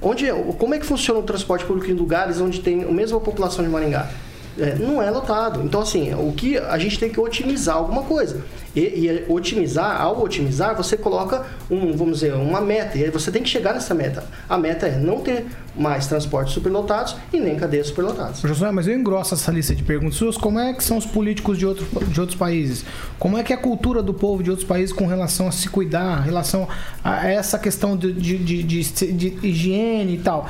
Onde, 0.00 0.28
é- 0.28 0.32
como 0.58 0.74
é 0.74 0.78
que 0.78 0.86
funciona 0.86 1.18
o 1.18 1.24
transporte 1.24 1.64
público 1.64 1.90
em 1.90 1.94
lugares 1.94 2.40
onde 2.40 2.60
tem 2.60 2.84
a 2.84 2.86
mesma 2.92 3.18
população 3.18 3.64
de 3.64 3.70
Maringá? 3.70 4.08
É, 4.58 4.74
não 4.74 5.00
é 5.02 5.10
lotado. 5.10 5.62
Então, 5.64 5.80
assim, 5.80 6.12
o 6.14 6.32
que 6.32 6.58
a 6.58 6.76
gente 6.78 6.98
tem 6.98 7.08
que 7.10 7.20
otimizar 7.20 7.76
alguma 7.76 8.02
coisa. 8.02 8.42
E, 8.74 8.80
e 8.80 9.24
otimizar, 9.28 10.00
ao 10.00 10.22
otimizar, 10.22 10.76
você 10.76 10.96
coloca 10.96 11.44
um, 11.68 11.92
vamos 11.96 12.20
dizer, 12.20 12.34
uma 12.34 12.60
meta. 12.60 12.96
E 12.98 13.04
aí 13.04 13.10
você 13.10 13.30
tem 13.32 13.42
que 13.42 13.48
chegar 13.48 13.72
nessa 13.74 13.92
meta. 13.94 14.24
A 14.48 14.56
meta 14.56 14.86
é 14.86 14.96
não 14.96 15.20
ter 15.20 15.46
mais 15.76 16.06
transportes 16.06 16.52
superlotados 16.54 17.16
e 17.32 17.40
nem 17.40 17.56
cadeias 17.56 17.88
superlotadas. 17.88 18.40
Josué, 18.40 18.70
mas 18.70 18.86
eu 18.86 18.94
engrosso 18.94 19.34
essa 19.34 19.50
lista 19.50 19.74
de 19.74 19.82
perguntas 19.82 20.16
suas. 20.16 20.36
Como 20.36 20.58
é 20.58 20.72
que 20.72 20.84
são 20.84 20.96
os 20.98 21.06
políticos 21.06 21.58
de, 21.58 21.66
outro, 21.66 21.86
de 22.06 22.20
outros 22.20 22.38
países? 22.38 22.84
Como 23.18 23.36
é 23.38 23.42
que 23.42 23.52
é 23.52 23.56
a 23.56 23.58
cultura 23.60 24.02
do 24.02 24.14
povo 24.14 24.42
de 24.42 24.50
outros 24.50 24.66
países 24.68 24.92
com 24.92 25.06
relação 25.06 25.48
a 25.48 25.52
se 25.52 25.68
cuidar, 25.68 26.20
relação 26.20 26.68
a 27.02 27.28
essa 27.28 27.58
questão 27.58 27.96
de, 27.96 28.12
de, 28.12 28.38
de- 28.62 29.12
de 29.12 29.38
higiene 29.42 30.14
e 30.14 30.18
tal? 30.18 30.48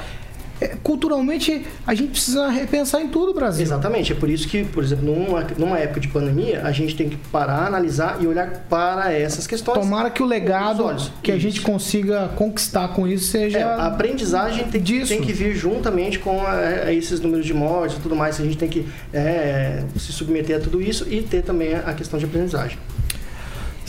É, 0.61 0.69
Culturalmente, 0.83 1.65
a 1.87 1.95
gente 1.95 2.11
precisa 2.11 2.49
repensar 2.49 3.01
em 3.01 3.09
tudo, 3.09 3.33
Brasil. 3.33 3.63
Exatamente, 3.65 4.13
é 4.13 4.15
por 4.15 4.29
isso 4.29 4.47
que, 4.49 4.65
por 4.65 4.83
exemplo, 4.85 5.05
numa, 5.07 5.43
numa 5.57 5.79
época 5.79 6.01
de 6.01 6.09
pandemia, 6.09 6.63
a 6.65 6.73
gente 6.73 6.95
tem 6.97 7.09
que 7.09 7.17
parar, 7.17 7.67
analisar 7.67 8.19
e 8.21 8.27
olhar 8.27 8.67
para 8.69 9.13
essas 9.13 9.47
questões. 9.47 9.79
Tomara 9.79 10.11
que 10.11 10.23
o 10.23 10.27
legado 10.27 10.85
que 11.23 11.33
a 11.33 11.39
gente 11.39 11.61
consiga 11.61 12.29
conquistar 12.37 12.89
com 12.89 13.07
isso 13.07 13.27
seja. 13.31 13.59
É, 13.59 13.63
a 13.63 13.87
aprendizagem 13.87 14.65
tem, 14.65 14.83
tem 14.83 15.21
que 15.21 15.33
vir 15.33 15.55
juntamente 15.55 16.19
com 16.19 16.41
a- 16.43 16.53
a 16.87 16.93
esses 16.93 17.21
números 17.21 17.47
de 17.47 17.55
mortes 17.55 17.97
e 17.97 18.01
tudo 18.01 18.15
mais. 18.17 18.41
A 18.41 18.45
gente 18.45 18.59
tem 18.59 18.69
que 18.69 18.87
é, 19.13 19.83
se 19.97 20.13
submeter 20.13 20.57
a 20.57 20.61
tudo 20.61 20.81
isso 20.83 21.07
e 21.09 21.23
ter 21.23 21.43
também 21.43 21.75
a 21.75 21.93
questão 21.95 22.19
de 22.19 22.25
aprendizagem. 22.25 22.79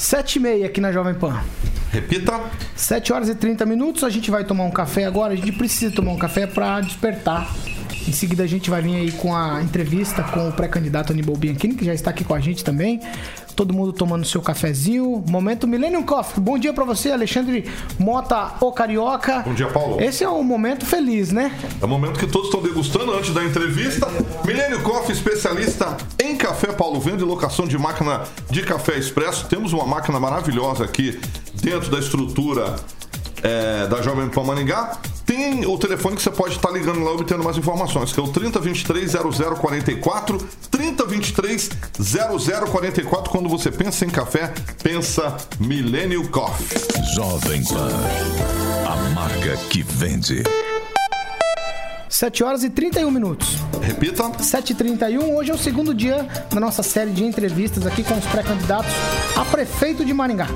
7 0.02 0.38
e 0.38 0.40
meia 0.40 0.66
aqui 0.66 0.82
na 0.82 0.92
Jovem 0.92 1.14
Pan. 1.14 1.44
Repita. 1.92 2.42
7 2.76 3.14
horas 3.14 3.30
e 3.30 3.36
30 3.36 3.68
minutos. 3.68 4.04
A 4.04 4.10
gente 4.10 4.32
vai 4.32 4.44
tomar 4.44 4.64
um 4.64 4.72
café 4.72 5.06
agora. 5.06 5.34
A 5.34 5.36
gente 5.36 5.52
precisa 5.52 5.94
tomar 5.94 6.12
um 6.12 6.18
café 6.18 6.48
para 6.48 6.82
despertar. 6.82 7.54
Em 8.08 8.12
seguida 8.12 8.42
a 8.42 8.48
gente 8.48 8.68
vai 8.68 8.82
vir 8.82 8.96
aí 8.96 9.12
com 9.12 9.36
a 9.36 9.62
entrevista 9.62 10.24
com 10.24 10.50
o 10.50 10.52
pré-candidato 10.52 11.14
Aníbal 11.14 11.38
Bianchini, 11.38 11.76
que 11.76 11.86
já 11.86 11.94
está 11.94 12.10
aqui 12.10 12.24
com 12.24 12.34
a 12.34 12.40
gente 12.40 12.64
também. 12.64 13.00
Todo 13.56 13.74
mundo 13.74 13.94
tomando 13.94 14.26
seu 14.26 14.42
cafezinho. 14.42 15.24
Momento 15.28 15.68
Millennium 15.68 16.04
Coffee. 16.04 16.42
Bom 16.42 16.58
dia 16.58 16.74
para 16.74 16.84
você, 16.84 17.12
Alexandre 17.12 17.70
Mota, 18.00 18.54
o 18.60 18.72
Carioca. 18.72 19.40
Bom 19.40 19.54
dia, 19.54 19.68
Paulo. 19.68 20.02
Esse 20.02 20.24
é 20.24 20.30
um 20.30 20.44
momento 20.44 20.86
feliz, 20.86 21.32
né? 21.32 21.52
É 21.82 21.86
o 21.86 21.88
momento 21.88 22.20
que 22.20 22.28
todos 22.28 22.48
estão 22.48 22.62
degustando 22.62 23.14
antes 23.14 23.34
da 23.34 23.44
entrevista. 23.44 24.08
Milênio 24.46 24.82
Coffee, 24.84 25.14
especialista 25.14 25.98
em 26.20 26.36
café, 26.36 26.72
Paulo, 26.72 27.00
vende 27.00 27.24
locação 27.24 27.68
de 27.68 27.78
máquina 27.78 28.24
de 28.50 28.64
café 28.64 28.98
expresso. 28.98 29.48
Temos 29.48 29.74
uma 29.74 29.86
máquina 29.86 30.20
maravilhosa 30.20 30.84
aqui 30.84 31.20
dentro 31.62 31.90
da 31.92 32.00
estrutura 32.00 32.76
é, 33.44 33.88
da 33.88 34.02
Jovem 34.02 34.30
Pan 34.30 34.44
Maringá. 34.44 34.98
Tem 35.32 35.65
o 35.65 35.78
telefone 35.78 36.17
que 36.17 36.22
você 36.22 36.30
pode 36.30 36.58
estar 36.58 36.70
ligando 36.72 37.06
lá 37.06 37.13
obtendo 37.13 37.41
mais 37.41 37.58
informações, 37.58 38.12
que 38.12 38.20
é 38.20 38.24
o 38.24 38.28
3023 38.28 39.13
0044 39.13 40.38
3023 40.70 41.70
0044. 41.98 43.32
Quando 43.32 43.48
você 43.48 43.72
pensa 43.72 44.04
em 44.04 44.10
café, 44.10 44.54
pensa 44.84 45.38
Millennium 45.58 46.28
Coffee. 46.28 46.78
Jovem 47.15 47.63
Pan. 47.63 47.91
A 48.86 49.10
marca 49.12 49.56
que 49.70 49.82
vende. 49.82 50.44
7 52.12 52.43
horas 52.43 52.62
e 52.62 52.69
31 52.69 53.10
minutos. 53.10 53.56
Repita. 53.82 54.24
7h31. 54.24 55.34
Hoje 55.34 55.50
é 55.50 55.54
o 55.54 55.58
segundo 55.58 55.93
dia 55.93 56.28
da 56.54 56.60
nossa 56.60 56.84
série 56.84 57.12
de 57.12 57.24
entrevistas 57.24 57.88
aqui 57.88 58.04
com 58.04 58.15
os 58.15 58.26
pré-candidatos 58.26 58.91
a 59.38 59.45
prefeito 59.45 60.04
de 60.04 60.13
Maringá. 60.13 60.47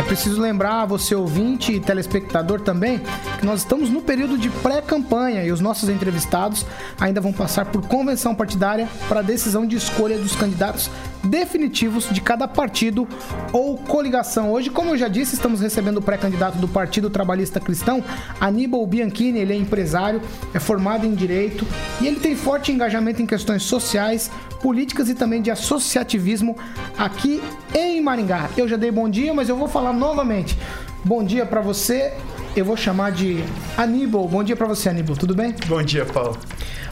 É 0.00 0.02
preciso 0.04 0.40
lembrar, 0.40 0.86
você 0.86 1.14
ouvinte 1.14 1.70
e 1.70 1.80
telespectador 1.80 2.62
também, 2.62 2.98
que 3.38 3.44
nós 3.44 3.60
estamos 3.60 3.90
no 3.90 4.00
período 4.00 4.38
de 4.38 4.48
pré-campanha 4.48 5.44
e 5.44 5.52
os 5.52 5.60
nossos 5.60 5.90
entrevistados 5.90 6.64
ainda 6.98 7.20
vão 7.20 7.32
passar 7.32 7.66
por 7.66 7.86
convenção 7.86 8.34
partidária 8.34 8.88
para 9.06 9.20
a 9.20 9.22
decisão 9.22 9.66
de 9.66 9.76
escolha 9.76 10.16
dos 10.16 10.34
candidatos 10.34 10.90
definitivos 11.24 12.08
de 12.10 12.20
cada 12.20 12.48
partido 12.48 13.06
ou 13.52 13.76
coligação. 13.76 14.50
Hoje, 14.50 14.70
como 14.70 14.90
eu 14.90 14.98
já 14.98 15.08
disse, 15.08 15.34
estamos 15.34 15.60
recebendo 15.60 15.98
o 15.98 16.02
pré-candidato 16.02 16.58
do 16.58 16.68
Partido 16.68 17.10
Trabalhista 17.10 17.60
Cristão, 17.60 18.02
Aníbal 18.40 18.86
Bianchini. 18.86 19.38
Ele 19.38 19.52
é 19.52 19.56
empresário, 19.56 20.20
é 20.52 20.58
formado 20.58 21.06
em 21.06 21.14
Direito 21.14 21.66
e 22.00 22.06
ele 22.06 22.20
tem 22.20 22.34
forte 22.34 22.72
engajamento 22.72 23.22
em 23.22 23.26
questões 23.26 23.62
sociais, 23.62 24.30
políticas 24.60 25.08
e 25.08 25.14
também 25.14 25.42
de 25.42 25.50
associativismo 25.50 26.56
aqui 26.96 27.42
em 27.74 28.00
Maringá. 28.00 28.50
Eu 28.56 28.68
já 28.68 28.76
dei 28.76 28.90
bom 28.90 29.08
dia, 29.08 29.32
mas 29.32 29.48
eu 29.48 29.56
vou 29.56 29.68
falar 29.68 29.92
novamente. 29.92 30.56
Bom 31.04 31.24
dia 31.24 31.44
para 31.44 31.60
você. 31.60 32.14
Eu 32.54 32.66
vou 32.66 32.76
chamar 32.76 33.12
de 33.12 33.42
Aníbal. 33.78 34.28
Bom 34.28 34.44
dia 34.44 34.54
para 34.54 34.66
você, 34.66 34.90
Aníbal. 34.90 35.16
Tudo 35.16 35.34
bem? 35.34 35.54
Bom 35.66 35.82
dia, 35.82 36.04
Paulo. 36.04 36.36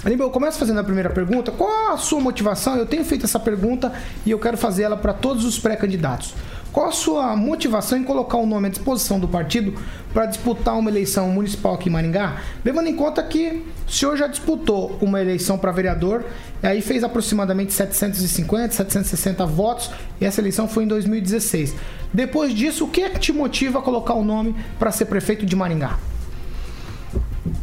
Aníbal, 0.02 0.28
eu 0.28 0.30
começo 0.30 0.58
fazendo 0.58 0.80
a 0.80 0.84
primeira 0.84 1.10
pergunta. 1.10 1.52
Qual 1.52 1.92
a 1.92 1.98
sua 1.98 2.18
motivação? 2.18 2.76
Eu 2.76 2.86
tenho 2.86 3.04
feito 3.04 3.26
essa 3.26 3.38
pergunta 3.38 3.92
e 4.24 4.30
eu 4.30 4.38
quero 4.38 4.56
fazer 4.56 4.84
ela 4.84 4.96
para 4.96 5.12
todos 5.12 5.44
os 5.44 5.58
pré-candidatos. 5.58 6.32
Qual 6.72 6.86
a 6.86 6.92
sua 6.92 7.34
motivação 7.34 7.98
em 7.98 8.04
colocar 8.04 8.36
o 8.36 8.46
nome 8.46 8.68
à 8.68 8.70
disposição 8.70 9.18
do 9.18 9.26
partido 9.26 9.74
para 10.14 10.26
disputar 10.26 10.78
uma 10.78 10.88
eleição 10.88 11.28
municipal 11.28 11.74
aqui 11.74 11.88
em 11.88 11.92
Maringá? 11.92 12.40
Levando 12.64 12.86
em 12.86 12.94
conta 12.94 13.20
que 13.24 13.64
o 13.86 13.90
senhor 13.90 14.16
já 14.16 14.28
disputou 14.28 14.96
uma 15.00 15.20
eleição 15.20 15.58
para 15.58 15.72
vereador, 15.72 16.24
aí 16.62 16.80
fez 16.80 17.02
aproximadamente 17.02 17.72
750, 17.72 18.72
760 18.72 19.46
votos, 19.46 19.90
e 20.20 20.24
essa 20.24 20.40
eleição 20.40 20.68
foi 20.68 20.84
em 20.84 20.86
2016. 20.86 21.74
Depois 22.14 22.54
disso, 22.54 22.84
o 22.84 22.88
que 22.88 23.02
é 23.02 23.08
que 23.08 23.18
te 23.18 23.32
motiva 23.32 23.80
a 23.80 23.82
colocar 23.82 24.14
o 24.14 24.24
nome 24.24 24.54
para 24.78 24.92
ser 24.92 25.06
prefeito 25.06 25.44
de 25.44 25.56
Maringá? 25.56 25.98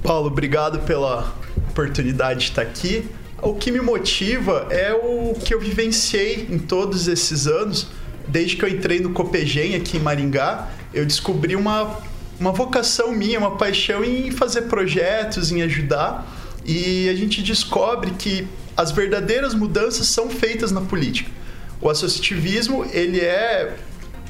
Paulo, 0.04 0.28
obrigado 0.28 0.80
pela 0.80 1.34
oportunidade 1.70 2.42
de 2.42 2.46
estar 2.48 2.62
aqui. 2.62 3.10
O 3.42 3.54
que 3.54 3.72
me 3.72 3.80
motiva 3.80 4.68
é 4.70 4.94
o 4.94 5.34
que 5.34 5.54
eu 5.54 5.60
vivenciei 5.60 6.48
em 6.50 6.58
todos 6.58 7.08
esses 7.08 7.46
anos, 7.46 7.88
desde 8.28 8.56
que 8.56 8.66
eu 8.66 8.70
entrei 8.70 9.00
no 9.00 9.12
Copegem 9.12 9.76
aqui 9.76 9.98
em 9.98 10.00
Maringá, 10.00 10.68
eu 10.94 11.06
descobri 11.06 11.56
uma, 11.56 12.00
uma 12.40 12.52
vocação 12.52 13.12
minha, 13.12 13.40
uma 13.40 13.58
paixão 13.58 14.04
em 14.04 14.32
fazer 14.32 14.64
projetos, 14.64 15.52
em 15.52 15.62
ajudar. 15.62 16.28
E 16.66 17.08
a 17.10 17.16
gente 17.16 17.42
descobre 17.42 18.12
que 18.12 18.48
as 18.76 18.92
verdadeiras 18.92 19.54
mudanças 19.54 20.08
são 20.08 20.30
feitas 20.30 20.72
na 20.72 20.82
política. 20.82 21.32
O 21.80 21.90
associativismo, 21.90 22.86
ele 22.92 23.20
é 23.20 23.78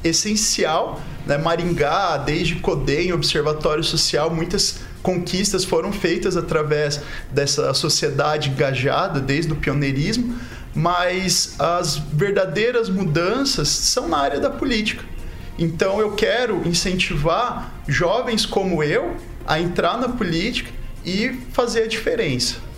essencial, 0.04 1.00
né? 1.26 1.36
Maringá, 1.36 2.16
desde 2.18 2.56
CODEM, 2.56 3.12
Observatório 3.12 3.82
Social, 3.82 4.30
muitas 4.30 4.80
conquistas 5.02 5.64
foram 5.64 5.92
feitas 5.92 6.36
através 6.36 7.00
dessa 7.30 7.72
sociedade 7.74 8.50
engajada, 8.50 9.20
desde 9.20 9.52
o 9.52 9.56
pioneirismo, 9.56 10.36
mas 10.74 11.54
as 11.58 11.96
verdadeiras 11.96 12.88
mudanças 12.88 13.68
são 13.68 14.08
na 14.08 14.18
área 14.18 14.40
da 14.40 14.50
política. 14.50 15.04
Então 15.58 16.00
eu 16.00 16.12
quero 16.12 16.66
incentivar 16.66 17.72
jovens 17.86 18.46
como 18.46 18.82
eu 18.82 19.16
a 19.46 19.58
entrar 19.58 19.98
na 19.98 20.08
política 20.08 20.70
e 21.04 21.30
fazer 21.52 21.82
a 21.82 21.86
diferença. 21.86 22.68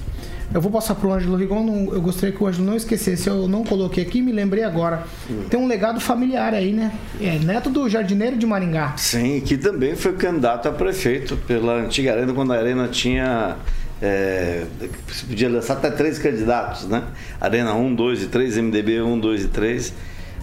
Eu 0.53 0.61
vou 0.61 0.73
passar 0.73 0.97
pro 0.97 1.13
Ângelo 1.13 1.37
Rigon, 1.37 1.91
eu 1.93 2.03
gostaria 2.03 2.35
que 2.35 2.43
o 2.43 2.47
Ângelo 2.47 2.67
não 2.67 2.75
esquecesse, 2.75 3.29
eu 3.29 3.47
não 3.47 3.63
coloquei 3.63 4.03
aqui, 4.03 4.21
me 4.21 4.33
lembrei 4.33 4.65
agora. 4.65 5.05
Tem 5.49 5.61
um 5.61 5.69
legado 5.69 6.01
familiar 6.01 6.55
aí, 6.55 6.73
né? 6.73 6.93
É 7.21 7.39
neto 7.39 7.71
do 7.71 7.89
jardineiro 7.89 8.37
de 8.37 8.47
Maringá. 8.47 8.95
Sim, 8.97 9.41
que 9.43 9.57
também 9.57 9.95
foi 9.95 10.15
candidato 10.15 10.69
a 10.69 10.73
prefeito 10.73 11.37
pela 11.37 11.75
antiga 11.75 12.15
Arena, 12.15 12.33
quando 12.33 12.53
a 12.53 12.57
Arena 12.57 12.89
tinha. 12.89 13.57
É, 14.03 14.65
você 15.07 15.27
podia 15.27 15.49
lançar 15.49 15.75
até 15.75 15.91
três 15.91 16.19
candidatos, 16.19 16.87
né? 16.87 17.05
Arena 17.41 17.75
1, 17.75 17.95
2 17.95 18.23
e 18.23 18.27
3, 18.27 18.57
MDB 18.57 19.03
1, 19.03 19.19
2 19.19 19.45
e 19.45 19.49
3. 19.49 19.95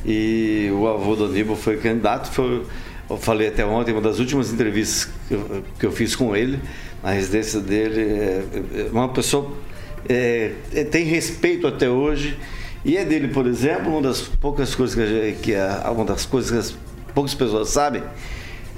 E 0.06 0.70
o 0.74 0.88
avô 0.88 1.16
do 1.16 1.26
Aníbal 1.26 1.56
foi 1.56 1.78
candidato. 1.78 2.32
Foi, 2.32 2.64
eu 3.10 3.18
falei 3.18 3.48
até 3.48 3.66
ontem, 3.66 3.92
uma 3.92 4.02
das 4.02 4.20
últimas 4.20 4.52
entrevistas 4.52 5.10
que 5.28 5.34
eu, 5.34 5.64
que 5.80 5.86
eu 5.86 5.92
fiz 5.92 6.16
com 6.16 6.36
ele, 6.36 6.60
na 7.04 7.12
residência 7.12 7.60
dele. 7.60 8.02
É, 8.02 8.44
é 8.82 8.90
uma 8.92 9.10
pessoa 9.10 9.52
é, 10.08 10.54
é, 10.74 10.84
tem 10.84 11.06
respeito 11.06 11.68
até 11.68 11.90
hoje. 11.90 12.38
E 12.86 12.96
é 12.96 13.04
dele, 13.04 13.30
por 13.30 13.48
exemplo, 13.48 13.92
uma 13.92 14.02
das 14.02 14.22
poucas 14.22 14.74
coisas 14.76 14.96
que, 14.96 15.34
que 15.42 15.56
a, 15.56 15.92
uma 15.92 16.06
das 16.06 16.26
coisas 16.26 16.52
que 16.52 16.58
as 16.58 16.76
poucas 17.14 17.34
pessoas 17.34 17.70
sabem, 17.70 18.04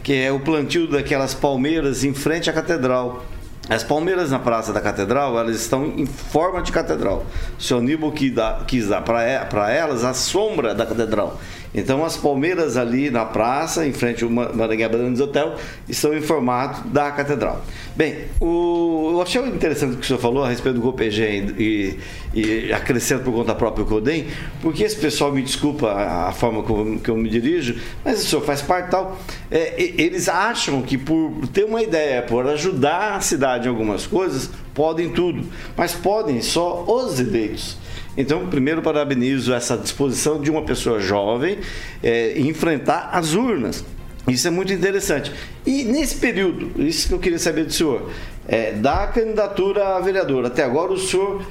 que 0.01 0.13
é 0.13 0.31
o 0.31 0.39
plantio 0.39 0.87
daquelas 0.87 1.33
palmeiras 1.33 2.03
em 2.03 2.13
frente 2.13 2.49
à 2.49 2.53
catedral. 2.53 3.25
As 3.69 3.83
palmeiras 3.83 4.31
na 4.31 4.39
Praça 4.39 4.73
da 4.73 4.81
Catedral, 4.81 5.37
elas 5.37 5.55
estão 5.55 5.85
em 5.85 6.05
forma 6.07 6.59
de 6.61 6.71
catedral. 6.71 7.23
O 7.71 7.75
Aníbal 7.75 8.11
que 8.11 8.29
dá- 8.31 8.61
quis 8.65 8.87
dar 8.87 9.01
para 9.01 9.69
elas 9.71 10.03
a 10.03 10.13
sombra 10.13 10.73
da 10.73 10.87
catedral. 10.87 11.39
Então, 11.73 12.03
as 12.03 12.17
palmeiras 12.17 12.77
ali 12.77 13.11
na 13.11 13.25
praça, 13.25 13.85
em 13.85 13.93
frente 13.93 14.23
ao 14.23 14.29
Ma- 14.29 14.49
Maringá 14.51 14.89
Brandes 14.89 15.21
Hotel, 15.21 15.55
estão 15.87 16.15
em 16.17 16.21
formato 16.21 16.87
da 16.87 17.11
catedral. 17.11 17.63
Bem, 17.95 18.25
o, 18.39 19.09
eu 19.11 19.21
achei 19.21 19.39
interessante 19.45 19.93
o 19.93 19.97
que 19.97 20.03
o 20.03 20.07
senhor 20.07 20.19
falou 20.19 20.43
a 20.43 20.49
respeito 20.49 20.75
do 20.77 20.81
Copegem 20.81 21.53
e, 21.59 21.99
e 22.33 22.73
acrescento 22.73 23.23
por 23.23 23.33
conta 23.33 23.53
própria 23.53 23.83
o 23.83 23.87
Codem, 23.87 24.25
porque 24.61 24.83
esse 24.83 24.95
pessoal, 24.95 25.31
me 25.31 25.43
desculpa 25.43 25.91
a, 25.91 26.29
a 26.29 26.31
forma 26.31 26.63
eu, 26.67 26.99
que 27.03 27.09
eu 27.09 27.15
me 27.15 27.29
dirijo, 27.29 27.75
mas 28.03 28.23
o 28.23 28.25
senhor 28.25 28.41
faz 28.41 28.61
parte 28.63 28.89
tal. 28.89 29.19
É, 29.51 29.75
eles 29.77 30.27
acham 30.27 30.81
que 30.81 30.97
por 30.97 31.31
ter 31.53 31.65
uma 31.65 31.83
ideia, 31.83 32.23
por 32.23 32.47
ajudar 32.47 33.15
a 33.15 33.21
cidade 33.21 33.67
em 33.67 33.69
algumas 33.69 34.07
coisas, 34.07 34.49
podem 34.73 35.09
tudo, 35.09 35.43
mas 35.77 35.93
podem 35.93 36.41
só 36.41 36.83
os 36.87 37.19
eleitos. 37.19 37.77
Então, 38.17 38.47
primeiro 38.47 38.81
parabenizo 38.81 39.53
essa 39.53 39.77
disposição 39.77 40.41
de 40.41 40.49
uma 40.49 40.63
pessoa 40.63 40.99
jovem 40.99 41.59
é, 42.03 42.39
enfrentar 42.39 43.09
as 43.13 43.33
urnas. 43.33 43.85
Isso 44.27 44.47
é 44.47 44.51
muito 44.51 44.73
interessante. 44.73 45.31
E 45.65 45.83
nesse 45.83 46.15
período, 46.15 46.71
isso 46.81 47.07
que 47.07 47.13
eu 47.13 47.19
queria 47.19 47.39
saber 47.39 47.65
do 47.65 47.73
senhor, 47.73 48.09
é, 48.47 48.73
da 48.73 49.07
candidatura 49.07 49.95
a 49.95 49.99
vereador, 49.99 50.45
até 50.45 50.63
agora 50.63 50.91
o 50.91 50.97
senhor 50.97 51.45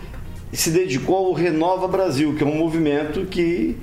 se 0.52 0.70
dedicou 0.70 1.16
ao 1.26 1.32
Renova 1.32 1.88
Brasil, 1.88 2.34
que 2.34 2.42
é 2.42 2.46
um 2.46 2.54
movimento 2.54 3.26
que 3.26 3.76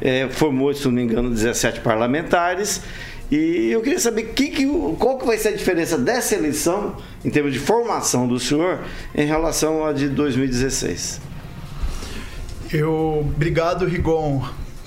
é, 0.00 0.28
formou, 0.28 0.72
se 0.74 0.84
não 0.84 0.92
me 0.92 1.02
engano, 1.02 1.30
17 1.30 1.80
parlamentares. 1.80 2.82
E 3.30 3.70
eu 3.70 3.80
queria 3.80 3.98
saber 3.98 4.24
que, 4.34 4.48
que, 4.48 4.66
qual 4.98 5.16
que 5.16 5.26
vai 5.26 5.38
ser 5.38 5.48
a 5.48 5.52
diferença 5.52 5.96
dessa 5.96 6.34
eleição, 6.34 6.96
em 7.24 7.30
termos 7.30 7.52
de 7.52 7.58
formação 7.58 8.28
do 8.28 8.38
senhor, 8.38 8.80
em 9.14 9.24
relação 9.24 9.86
à 9.86 9.92
de 9.92 10.08
2016. 10.08 11.31
Eu, 12.72 13.26
obrigado, 13.34 13.84
Rigon, 13.84 14.42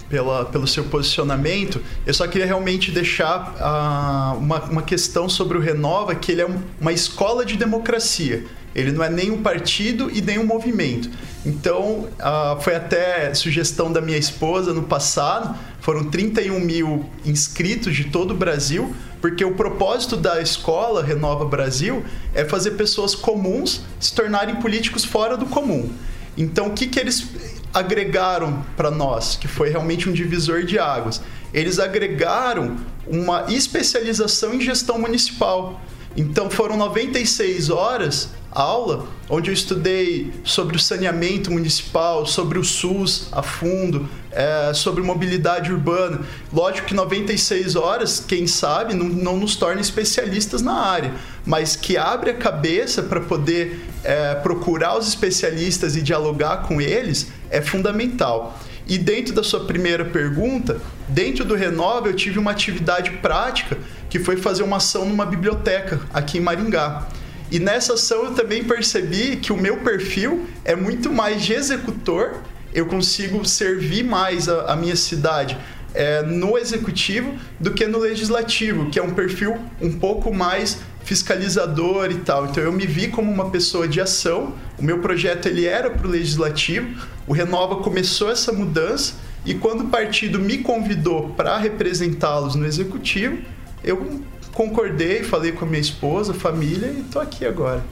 pela, 0.09 0.45
pelo 0.45 0.67
seu 0.67 0.85
posicionamento. 0.85 1.81
Eu 2.05 2.13
só 2.13 2.27
queria 2.27 2.47
realmente 2.47 2.91
deixar 2.91 3.55
ah, 3.59 4.35
uma, 4.37 4.59
uma 4.63 4.81
questão 4.81 5.29
sobre 5.29 5.57
o 5.57 5.61
Renova, 5.61 6.15
que 6.15 6.31
ele 6.31 6.41
é 6.41 6.47
um- 6.47 6.61
uma 6.79 6.91
escola 6.91 7.45
de 7.45 7.55
democracia. 7.57 8.43
Ele 8.73 8.91
não 8.91 9.03
é 9.03 9.09
nem 9.09 9.31
um 9.31 9.41
partido 9.41 10.09
e 10.11 10.21
nem 10.21 10.37
um 10.37 10.45
movimento. 10.45 11.09
Então, 11.45 12.07
ah, 12.19 12.57
foi 12.59 12.75
até 12.75 13.33
sugestão 13.33 13.91
da 13.91 14.01
minha 14.01 14.17
esposa 14.17 14.73
no 14.73 14.83
passado, 14.83 15.55
foram 15.79 16.05
31 16.05 16.59
mil 16.59 17.05
inscritos 17.23 17.95
de 17.95 18.05
todo 18.05 18.31
o 18.31 18.37
Brasil, 18.37 18.95
porque 19.21 19.45
o 19.45 19.53
propósito 19.53 20.17
da 20.17 20.41
escola 20.41 21.03
Renova 21.03 21.45
Brasil 21.45 22.03
é 22.33 22.43
fazer 22.43 22.71
pessoas 22.71 23.13
comuns 23.13 23.81
se 23.99 24.13
tornarem 24.13 24.55
políticos 24.55 25.05
fora 25.05 25.37
do 25.37 25.45
comum. 25.45 25.89
Então, 26.37 26.67
o 26.67 26.71
que, 26.73 26.87
que 26.87 26.99
eles 26.99 27.25
agregaram 27.75 28.65
para 28.77 28.89
nós, 28.89 29.35
que 29.35 29.49
foi 29.49 29.69
realmente 29.69 30.09
um 30.09 30.13
divisor 30.13 30.63
de 30.63 30.79
águas? 30.79 31.21
Eles 31.53 31.77
agregaram 31.77 32.77
uma 33.05 33.45
especialização 33.49 34.53
em 34.53 34.61
gestão 34.61 34.97
municipal. 34.97 35.81
Então, 36.15 36.49
foram 36.49 36.77
96 36.77 37.69
horas 37.69 38.29
aula, 38.55 39.05
onde 39.29 39.49
eu 39.49 39.53
estudei 39.53 40.31
sobre 40.45 40.77
o 40.77 40.79
saneamento 40.79 41.51
municipal, 41.51 42.25
sobre 42.25 42.57
o 42.57 42.63
SUS 42.63 43.27
a 43.33 43.43
fundo, 43.43 44.07
é, 44.31 44.71
sobre 44.73 45.03
mobilidade 45.03 45.73
urbana. 45.73 46.21
Lógico 46.53 46.87
que 46.87 46.93
96 46.93 47.75
horas, 47.75 48.23
quem 48.25 48.47
sabe, 48.47 48.93
não, 48.93 49.09
não 49.09 49.35
nos 49.35 49.57
torna 49.57 49.81
especialistas 49.81 50.61
na 50.61 50.73
área, 50.73 51.13
mas 51.45 51.75
que 51.75 51.97
abre 51.97 52.31
a 52.31 52.33
cabeça 52.33 53.03
para 53.03 53.19
poder 53.19 53.85
é, 54.05 54.35
procurar 54.35 54.97
os 54.97 55.05
especialistas 55.05 55.97
e 55.97 56.01
dialogar 56.01 56.63
com 56.63 56.79
eles 56.79 57.27
é 57.49 57.61
fundamental. 57.61 58.57
E 58.87 58.97
dentro 58.97 59.33
da 59.33 59.43
sua 59.43 59.65
primeira 59.65 60.05
pergunta, 60.05 60.79
dentro 61.09 61.43
do 61.43 61.55
Renova 61.55 62.07
eu 62.07 62.13
tive 62.13 62.37
uma 62.39 62.51
atividade 62.51 63.11
prática 63.13 63.77
que 64.15 64.19
foi 64.23 64.37
fazer 64.37 64.63
uma 64.63 64.77
ação 64.77 65.03
numa 65.03 65.25
biblioteca 65.25 65.99
aqui 66.13 66.37
em 66.37 66.41
Maringá. 66.41 67.05
E 67.51 67.59
nessa 67.59 67.95
ação 67.95 68.23
eu 68.23 68.31
também 68.33 68.63
percebi 68.63 69.35
que 69.35 69.51
o 69.51 69.57
meu 69.57 69.75
perfil 69.79 70.47
é 70.63 70.73
muito 70.73 71.11
mais 71.11 71.43
de 71.43 71.51
executor, 71.51 72.35
eu 72.73 72.85
consigo 72.85 73.43
servir 73.43 74.05
mais 74.05 74.47
a, 74.47 74.71
a 74.71 74.75
minha 74.77 74.95
cidade 74.95 75.57
é, 75.93 76.21
no 76.21 76.57
executivo 76.57 77.35
do 77.59 77.71
que 77.71 77.85
no 77.87 77.97
legislativo, 77.97 78.89
que 78.89 78.97
é 78.97 79.03
um 79.03 79.13
perfil 79.13 79.57
um 79.81 79.91
pouco 79.91 80.33
mais 80.33 80.79
fiscalizador 81.03 82.09
e 82.09 82.15
tal. 82.15 82.45
Então 82.45 82.63
eu 82.63 82.71
me 82.71 82.87
vi 82.87 83.09
como 83.09 83.29
uma 83.29 83.49
pessoa 83.49 83.85
de 83.85 83.99
ação. 83.99 84.53
O 84.79 84.83
meu 84.83 84.99
projeto 84.99 85.47
ele 85.47 85.65
era 85.65 85.89
para 85.89 86.07
o 86.07 86.09
legislativo. 86.09 86.87
O 87.27 87.33
Renova 87.33 87.83
começou 87.83 88.31
essa 88.31 88.53
mudança 88.53 89.15
e 89.45 89.53
quando 89.55 89.81
o 89.81 89.87
partido 89.89 90.39
me 90.39 90.59
convidou 90.59 91.31
para 91.31 91.57
representá-los 91.57 92.55
no 92.55 92.65
executivo, 92.65 93.39
eu 93.85 94.21
concordei, 94.53 95.23
falei 95.23 95.51
com 95.51 95.63
a 95.63 95.67
minha 95.67 95.79
esposa, 95.79 96.33
família 96.33 96.87
e 96.87 97.03
tô 97.03 97.19
aqui 97.19 97.45
agora. 97.45 97.83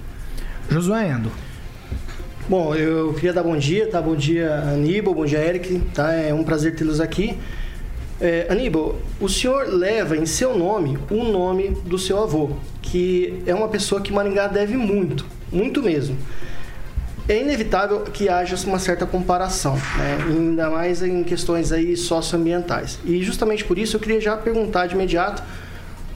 Josué 0.67 1.09
Endo. 1.09 1.31
Bom, 2.49 2.75
eu 2.75 3.13
queria 3.13 3.31
dar 3.31 3.43
bom 3.43 3.55
dia, 3.55 3.87
tá? 3.87 4.01
Bom 4.01 4.15
dia, 4.15 4.53
Aníbal, 4.55 5.13
bom 5.13 5.25
dia, 5.25 5.39
Eric, 5.39 5.79
tá? 5.93 6.11
É 6.11 6.33
um 6.33 6.43
prazer 6.43 6.75
tê-los 6.75 6.99
aqui. 6.99 7.37
É, 8.19 8.47
Aníbal, 8.49 8.97
o 9.19 9.29
senhor 9.29 9.67
leva 9.67 10.17
em 10.17 10.25
seu 10.25 10.57
nome 10.57 10.97
o 11.09 11.23
nome 11.23 11.69
do 11.85 11.97
seu 11.97 12.21
avô, 12.21 12.51
que 12.81 13.41
é 13.45 13.53
uma 13.53 13.67
pessoa 13.67 14.01
que 14.01 14.11
Maringá 14.11 14.47
deve 14.47 14.75
muito, 14.75 15.25
muito 15.51 15.81
mesmo. 15.81 16.17
É 17.27 17.39
inevitável 17.39 18.01
que 18.01 18.27
haja 18.27 18.55
uma 18.67 18.79
certa 18.79 19.05
comparação, 19.05 19.75
né? 19.75 20.17
ainda 20.27 20.69
mais 20.69 21.01
em 21.01 21.23
questões 21.23 21.71
aí 21.71 21.95
socioambientais. 21.95 22.99
E 23.05 23.23
justamente 23.23 23.63
por 23.63 23.77
isso 23.77 23.95
eu 23.95 23.99
queria 24.01 24.19
já 24.19 24.35
perguntar 24.35 24.87
de 24.87 24.95
imediato 24.95 25.41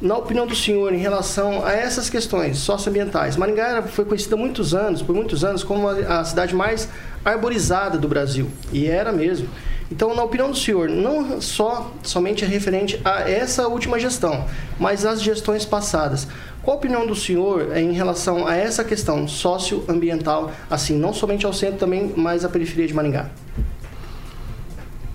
na 0.01 0.15
opinião 0.17 0.45
do 0.45 0.55
senhor 0.55 0.93
em 0.93 0.97
relação 0.99 1.65
a 1.65 1.71
essas 1.73 2.09
questões 2.09 2.57
socioambientais, 2.59 3.35
Maringá 3.35 3.67
era- 3.67 3.83
foi 3.83 4.05
conhecida 4.05 4.35
há 4.35 4.37
muitos 4.37 4.73
anos, 4.75 5.01
por 5.01 5.15
muitos 5.15 5.43
anos, 5.43 5.63
como 5.63 5.87
a, 5.87 6.19
a 6.19 6.23
cidade 6.23 6.53
mais 6.53 6.87
arborizada 7.25 7.97
do 7.97 8.07
Brasil. 8.07 8.49
E 8.71 8.85
era 8.87 9.11
mesmo. 9.11 9.47
Então, 9.91 10.13
na 10.13 10.21
opinião 10.23 10.51
do 10.51 10.57
senhor, 10.57 10.89
não 10.89 11.39
só 11.41 11.93
somente 12.03 12.43
referente 12.45 12.99
a 13.05 13.21
essa 13.29 13.67
última 13.67 13.97
gestão, 13.99 14.45
mas 14.77 15.05
as 15.05 15.21
gestões 15.21 15.65
passadas. 15.65 16.27
Qual 16.61 16.75
a 16.75 16.77
opinião 16.77 17.07
do 17.07 17.15
senhor 17.15 17.75
em 17.77 17.93
relação 17.93 18.45
a 18.45 18.53
essa 18.55 18.83
questão 18.83 19.25
socioambiental, 19.27 20.51
assim, 20.69 20.97
não 20.97 21.13
somente 21.13 21.45
ao 21.45 21.53
centro, 21.53 21.77
também 21.79 22.11
mais 22.17 22.43
à 22.43 22.49
periferia 22.49 22.85
de 22.85 22.93
Maringá? 22.93 23.29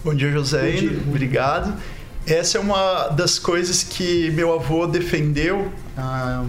Bom 0.03 0.15
dia, 0.15 0.31
José. 0.33 0.73
Bom 0.73 0.79
dia. 0.79 0.99
Obrigado. 1.07 1.75
Essa 2.27 2.59
é 2.59 2.61
uma 2.61 3.09
das 3.09 3.39
coisas 3.39 3.83
que 3.83 4.31
meu 4.31 4.55
avô 4.55 4.87
defendeu 4.87 5.73
ah, 5.97 6.45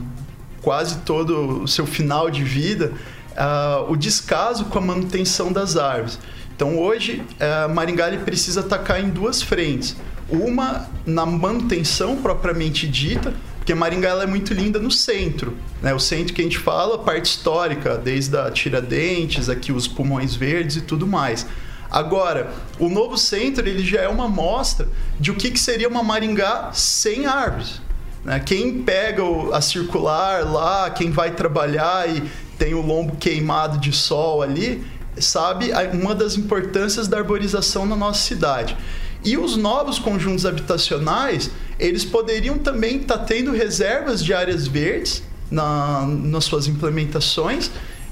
quase 0.61 0.99
todo 0.99 1.63
o 1.63 1.67
seu 1.67 1.85
final 1.85 2.29
de 2.29 2.43
vida, 2.43 2.93
ah, 3.35 3.83
o 3.89 3.95
descaso 3.95 4.65
com 4.65 4.77
a 4.77 4.81
manutenção 4.81 5.51
das 5.51 5.75
árvores. 5.75 6.19
Então 6.55 6.77
hoje, 6.77 7.23
ah, 7.39 7.67
Maringá 7.67 8.15
precisa 8.23 8.59
atacar 8.59 9.03
em 9.03 9.09
duas 9.09 9.41
frentes. 9.41 9.95
Uma 10.29 10.87
na 11.05 11.25
manutenção 11.25 12.17
propriamente 12.17 12.87
dita, 12.87 13.33
porque 13.57 13.73
Maringá 13.73 14.09
é 14.21 14.27
muito 14.27 14.53
linda 14.53 14.77
no 14.77 14.91
centro. 14.91 15.57
Né? 15.81 15.93
O 15.93 15.99
centro 15.99 16.33
que 16.33 16.41
a 16.41 16.43
gente 16.43 16.59
fala, 16.59 16.95
a 16.95 16.99
parte 16.99 17.25
histórica, 17.25 17.97
desde 17.97 18.37
a 18.37 18.51
Tiradentes, 18.51 19.49
aqui 19.49 19.71
os 19.71 19.87
pulmões 19.87 20.35
verdes 20.35 20.77
e 20.77 20.81
tudo 20.81 21.07
mais. 21.07 21.47
Agora, 21.93 22.51
o 22.79 22.89
novo 22.89 23.19
centro 23.19 23.69
ele 23.69 23.85
já 23.85 24.01
é 24.01 24.07
uma 24.07 24.25
amostra 24.25 24.87
de 25.19 25.29
o 25.29 25.35
que, 25.35 25.51
que 25.51 25.59
seria 25.59 25.87
uma 25.87 26.01
Maringá 26.01 26.71
sem 26.73 27.27
árvores. 27.27 27.79
Né? 28.25 28.39
Quem 28.39 28.81
pega 28.81 29.21
a 29.53 29.61
circular 29.61 30.43
lá, 30.43 30.89
quem 30.89 31.11
vai 31.11 31.35
trabalhar 31.35 32.09
e 32.09 32.23
tem 32.57 32.73
o 32.73 32.81
lombo 32.81 33.15
queimado 33.17 33.77
de 33.77 33.91
sol 33.91 34.41
ali, 34.41 34.83
sabe 35.19 35.71
uma 35.93 36.15
das 36.15 36.35
importâncias 36.35 37.07
da 37.07 37.19
arborização 37.19 37.85
na 37.85 37.95
nossa 37.95 38.21
cidade. 38.21 38.75
E 39.23 39.37
os 39.37 39.55
novos 39.55 39.99
conjuntos 39.99 40.47
habitacionais, 40.47 41.51
eles 41.79 42.03
poderiam 42.03 42.57
também 42.57 42.97
estar 42.97 43.19
tendo 43.19 43.51
reservas 43.51 44.23
de 44.23 44.33
áreas 44.33 44.65
verdes 44.67 45.21
na, 45.51 46.07
nas 46.07 46.45
suas 46.45 46.67
implementações, 46.67 47.69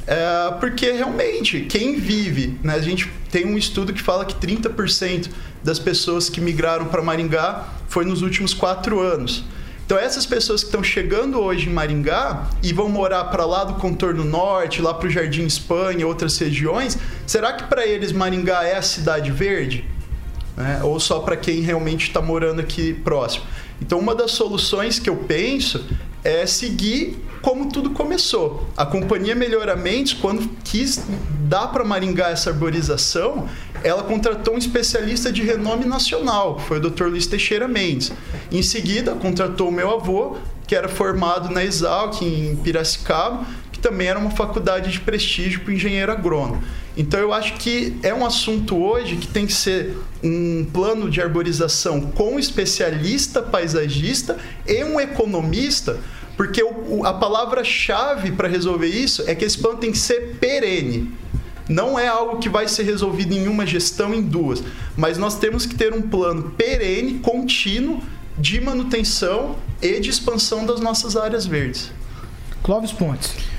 é, 0.08 0.54
porque 0.60 0.92
realmente 0.92 1.62
quem 1.62 1.96
vive, 1.96 2.60
né, 2.64 2.76
a 2.76 2.82
gente 2.82 3.12
tem 3.32 3.46
um 3.46 3.58
estudo 3.58 3.94
que 3.94 4.02
fala 4.02 4.26
que 4.26 4.36
30% 4.36 5.30
das 5.64 5.80
pessoas 5.80 6.30
que 6.30 6.42
migraram 6.42 6.86
para 6.86 7.02
Maringá 7.02 7.68
foi 7.88 8.06
nos 8.06 8.22
últimos 8.22 8.54
quatro 8.54 9.00
anos. 9.00 9.44
Então 9.86 9.98
essas 9.98 10.26
pessoas 10.26 10.62
que 10.62 10.68
estão 10.68 10.84
chegando 10.84 11.40
hoje 11.40 11.70
em 11.70 11.74
Maringá 11.74 12.48
e 12.64 12.72
vão 12.72 12.90
morar 12.90 13.26
para 13.26 13.46
lá 13.46 13.64
do 13.64 13.74
contorno 13.76 14.24
norte, 14.24 14.82
lá 14.82 14.94
para 14.94 15.08
o 15.08 15.10
Jardim 15.10 15.46
Espanha, 15.46 16.08
outras 16.08 16.38
regiões, 16.38 16.98
será 17.28 17.54
que 17.54 17.66
para 17.66 17.86
eles 17.86 18.12
Maringá 18.12 18.64
é 18.64 18.78
a 18.78 18.82
cidade 18.82 19.32
verde? 19.32 19.86
né? 20.56 20.82
ou 20.84 21.00
só 21.00 21.20
para 21.20 21.36
quem 21.36 21.62
realmente 21.62 22.08
está 22.08 22.22
morando 22.22 22.62
aqui 22.62 22.94
próximo. 22.94 23.46
Então, 23.82 24.00
uma 24.00 24.14
das 24.14 24.32
soluções 24.32 25.00
que 25.00 25.10
eu 25.10 25.16
penso 25.16 25.84
é 26.24 26.46
seguir 26.46 27.18
como 27.42 27.70
tudo 27.70 27.92
começou. 27.92 28.68
A 28.78 28.86
companhia 28.86 29.36
Melhoramentos, 29.36 30.14
quando 30.14 30.48
quis 30.64 31.04
dar 31.48 31.68
para 31.68 31.84
Maringá 31.84 32.30
essa 32.30 32.52
arborização, 32.52 33.48
ela 33.84 34.04
contratou 34.04 34.54
um 34.54 34.58
especialista 34.58 35.32
de 35.32 35.42
renome 35.42 35.86
nacional, 35.86 36.60
foi 36.60 36.78
o 36.78 36.90
Dr. 36.90 37.06
Luiz 37.06 37.26
Teixeira 37.26 37.68
Mendes. 37.68 38.12
Em 38.52 38.62
seguida, 38.62 39.14
contratou 39.16 39.70
o 39.70 39.72
meu 39.72 39.90
avô, 39.90 40.38
que 40.68 40.76
era 40.76 40.88
formado 40.88 41.50
na 41.50 41.64
Exalc, 41.64 42.22
em 42.22 42.56
Piracicaba, 42.58 43.46
também 43.82 44.08
era 44.08 44.20
uma 44.20 44.32
faculdade 44.32 44.92
de 44.92 45.00
prestígio 45.00 45.62
para 45.62 45.74
engenheiro 45.74 46.12
agrônomo. 46.12 46.64
Então 46.96 47.20
eu 47.20 47.34
acho 47.34 47.54
que 47.54 47.98
é 48.04 48.14
um 48.14 48.26
assunto 48.26 48.78
hoje 48.78 49.16
que 49.16 49.28
tem 49.28 49.46
que 49.46 49.54
ser 49.54 49.98
um 50.24 50.66
plano 50.72 51.10
de 51.10 51.22
arborização 51.22 52.02
com 52.02 52.36
um 52.36 52.40
especialista 52.40 53.42
paisagista 53.42 54.38
e 54.68 54.84
um 54.84 55.00
economista, 55.00 56.00
porque 56.36 56.64
a 57.04 57.14
palavra-chave 57.14 58.32
para 58.32 58.48
resolver 58.48 58.88
isso 58.88 59.24
é 59.28 59.36
que 59.36 59.46
esse 59.46 59.58
plano 59.58 59.78
tem 59.78 59.92
que 59.92 59.98
ser 59.98 60.36
perene. 60.40 61.12
Não 61.70 61.98
é 61.98 62.08
algo 62.08 62.40
que 62.40 62.50
vai 62.50 62.68
ser 62.68 62.84
resolvido 62.84 63.34
em 63.34 63.48
uma 63.48 63.66
gestão, 63.66 64.14
em 64.14 64.22
duas. 64.22 64.62
Mas 64.98 65.18
nós 65.18 65.38
temos 65.38 65.66
que 65.66 65.76
ter 65.76 65.94
um 65.94 66.02
plano 66.02 66.52
perene, 66.58 67.20
contínuo, 67.20 68.02
de 68.38 68.60
manutenção 68.60 69.56
e 69.82 70.00
de 70.00 70.10
expansão 70.10 70.66
das 70.66 70.82
nossas 70.82 71.16
áreas 71.16 71.46
verdes. 71.46 71.92
Clóvis 72.64 72.92
Pontes. 72.92 73.51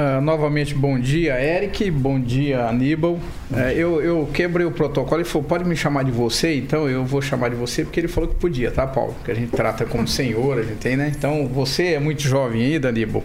Ah, 0.00 0.20
novamente, 0.20 0.76
bom 0.76 0.96
dia, 0.96 1.42
Eric. 1.42 1.90
Bom 1.90 2.20
dia, 2.20 2.66
Aníbal. 2.66 3.18
É, 3.52 3.72
eu, 3.72 4.00
eu 4.00 4.30
quebrei 4.32 4.64
o 4.64 4.70
protocolo 4.70 5.20
e 5.20 5.24
falou: 5.24 5.48
pode 5.48 5.64
me 5.64 5.74
chamar 5.74 6.04
de 6.04 6.12
você? 6.12 6.54
Então 6.54 6.88
eu 6.88 7.04
vou 7.04 7.20
chamar 7.20 7.48
de 7.48 7.56
você 7.56 7.82
porque 7.82 7.98
ele 7.98 8.06
falou 8.06 8.30
que 8.30 8.36
podia, 8.36 8.70
tá, 8.70 8.86
Paulo? 8.86 9.16
Que 9.24 9.32
a 9.32 9.34
gente 9.34 9.50
trata 9.50 9.84
como 9.84 10.06
senhor, 10.06 10.56
a 10.56 10.62
gente 10.62 10.76
tem, 10.76 10.96
né? 10.96 11.12
Então 11.18 11.48
você 11.48 11.94
é 11.94 11.98
muito 11.98 12.22
jovem 12.22 12.62
ainda, 12.62 12.90
Aníbal. 12.90 13.24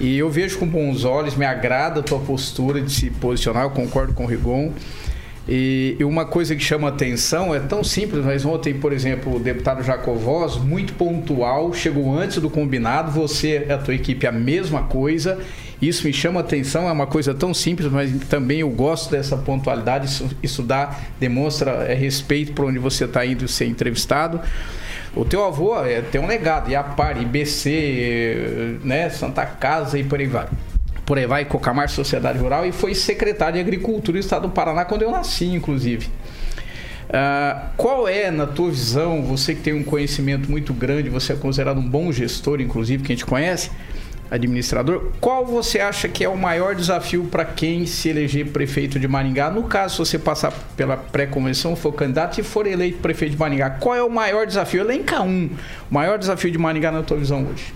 E 0.00 0.18
eu 0.18 0.28
vejo 0.28 0.58
com 0.58 0.66
bons 0.66 1.04
olhos, 1.04 1.36
me 1.36 1.46
agrada 1.46 2.00
a 2.00 2.02
tua 2.02 2.18
postura 2.18 2.80
de 2.80 2.90
se 2.90 3.08
posicionar, 3.08 3.62
eu 3.62 3.70
concordo 3.70 4.12
com 4.12 4.24
o 4.24 4.26
Rigon. 4.26 4.72
E, 5.48 5.96
e 6.00 6.04
uma 6.04 6.24
coisa 6.24 6.56
que 6.56 6.62
chama 6.62 6.88
atenção 6.88 7.54
é 7.54 7.60
tão 7.60 7.84
simples, 7.84 8.24
mas 8.24 8.44
ontem, 8.44 8.74
por 8.74 8.92
exemplo, 8.92 9.36
o 9.36 9.38
deputado 9.38 9.84
Jacovós, 9.84 10.56
muito 10.56 10.94
pontual, 10.94 11.72
chegou 11.72 12.16
antes 12.16 12.38
do 12.38 12.50
combinado, 12.50 13.12
você 13.12 13.66
e 13.68 13.72
a 13.72 13.78
tua 13.78 13.94
equipe 13.94 14.26
a 14.26 14.32
mesma 14.32 14.82
coisa. 14.82 15.38
Isso 15.82 16.06
me 16.06 16.12
chama 16.12 16.38
atenção, 16.38 16.88
é 16.88 16.92
uma 16.92 17.08
coisa 17.08 17.34
tão 17.34 17.52
simples, 17.52 17.90
mas 17.90 18.12
também 18.28 18.60
eu 18.60 18.70
gosto 18.70 19.10
dessa 19.10 19.36
pontualidade, 19.36 20.06
isso, 20.06 20.30
isso 20.40 20.62
dá, 20.62 20.96
demonstra 21.18 21.72
é, 21.88 21.94
respeito 21.94 22.52
por 22.52 22.66
onde 22.66 22.78
você 22.78 23.04
está 23.04 23.26
indo 23.26 23.48
ser 23.48 23.66
entrevistado. 23.66 24.40
O 25.14 25.24
teu 25.24 25.44
avô 25.44 25.76
é, 25.84 26.00
tem 26.00 26.20
um 26.20 26.26
legado, 26.28 26.70
Iapar, 26.70 27.20
IBC, 27.20 28.78
né, 28.84 29.10
Santa 29.10 29.44
Casa 29.44 29.98
e 29.98 30.04
por 30.04 30.20
aí 30.20 30.26
vai 30.26 30.48
por 31.04 31.18
aí 31.18 31.26
vai, 31.26 31.44
Cocamar 31.44 31.88
Sociedade 31.88 32.38
Rural, 32.38 32.64
e 32.64 32.70
foi 32.70 32.94
secretário 32.94 33.54
de 33.54 33.60
Agricultura 33.60 34.16
do 34.16 34.20
Estado 34.20 34.48
do 34.48 34.54
Paraná 34.54 34.84
quando 34.84 35.02
eu 35.02 35.10
nasci, 35.10 35.46
inclusive. 35.46 36.08
Ah, 37.10 37.70
qual 37.76 38.08
é, 38.08 38.30
na 38.30 38.46
tua 38.46 38.70
visão, 38.70 39.22
você 39.22 39.54
que 39.54 39.60
tem 39.60 39.74
um 39.74 39.82
conhecimento 39.82 40.50
muito 40.50 40.72
grande, 40.72 41.10
você 41.10 41.32
é 41.32 41.36
considerado 41.36 41.78
um 41.78 41.86
bom 41.86 42.10
gestor, 42.12 42.60
inclusive, 42.60 43.02
que 43.02 43.12
a 43.12 43.14
gente 43.14 43.26
conhece, 43.26 43.70
administrador, 44.32 45.10
qual 45.20 45.44
você 45.44 45.78
acha 45.78 46.08
que 46.08 46.24
é 46.24 46.28
o 46.28 46.36
maior 46.36 46.74
desafio 46.74 47.24
para 47.24 47.44
quem 47.44 47.84
se 47.84 48.08
eleger 48.08 48.48
prefeito 48.48 48.98
de 48.98 49.06
Maringá? 49.06 49.50
No 49.50 49.64
caso, 49.64 50.04
se 50.04 50.10
você 50.12 50.18
passar 50.18 50.52
pela 50.74 50.96
pré-convenção, 50.96 51.76
for 51.76 51.92
candidato 51.92 52.40
e 52.40 52.42
for 52.42 52.66
eleito 52.66 52.98
prefeito 52.98 53.32
de 53.32 53.38
Maringá, 53.38 53.70
qual 53.70 53.94
é 53.94 54.02
o 54.02 54.08
maior 54.08 54.46
desafio? 54.46 54.80
Elenca 54.80 55.20
um. 55.20 55.50
O 55.90 55.94
maior 55.94 56.18
desafio 56.18 56.50
de 56.50 56.56
Maringá 56.56 56.90
na 56.90 57.02
tua 57.02 57.18
visão 57.18 57.46
hoje? 57.46 57.74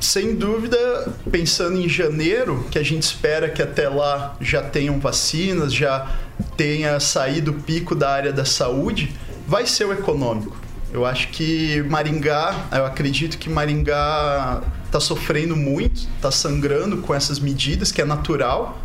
Sem 0.00 0.36
dúvida, 0.36 1.12
pensando 1.30 1.78
em 1.78 1.88
janeiro, 1.88 2.64
que 2.70 2.78
a 2.78 2.82
gente 2.82 3.02
espera 3.02 3.48
que 3.48 3.62
até 3.62 3.88
lá 3.88 4.36
já 4.40 4.62
tenham 4.62 5.00
vacinas, 5.00 5.72
já 5.72 6.10
tenha 6.56 6.98
saído 7.00 7.50
o 7.50 7.54
pico 7.54 7.94
da 7.94 8.10
área 8.10 8.32
da 8.32 8.44
saúde, 8.44 9.12
vai 9.46 9.66
ser 9.66 9.84
o 9.84 9.92
econômico. 9.92 10.61
Eu 10.92 11.06
acho 11.06 11.28
que 11.28 11.82
Maringá, 11.88 12.68
eu 12.70 12.84
acredito 12.84 13.38
que 13.38 13.48
Maringá 13.48 14.62
está 14.84 15.00
sofrendo 15.00 15.56
muito, 15.56 16.06
está 16.16 16.30
sangrando 16.30 16.98
com 16.98 17.14
essas 17.14 17.38
medidas, 17.38 17.90
que 17.90 18.02
é 18.02 18.04
natural, 18.04 18.78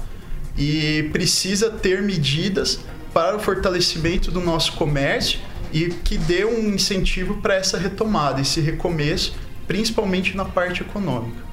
e 0.58 1.10
precisa 1.12 1.70
ter 1.70 2.02
medidas 2.02 2.80
para 3.14 3.36
o 3.36 3.40
fortalecimento 3.40 4.32
do 4.32 4.40
nosso 4.40 4.72
comércio 4.74 5.40
e 5.74 5.90
que 5.90 6.18
dê 6.18 6.46
um 6.46 6.74
incentivo 6.74 7.42
para 7.42 7.56
essa 7.56 7.78
retomada, 7.78 8.40
esse 8.40 8.62
recomeço, 8.62 9.36
principalmente 9.68 10.36
na 10.38 10.46
parte 10.46 10.82
econômica. 10.82 11.46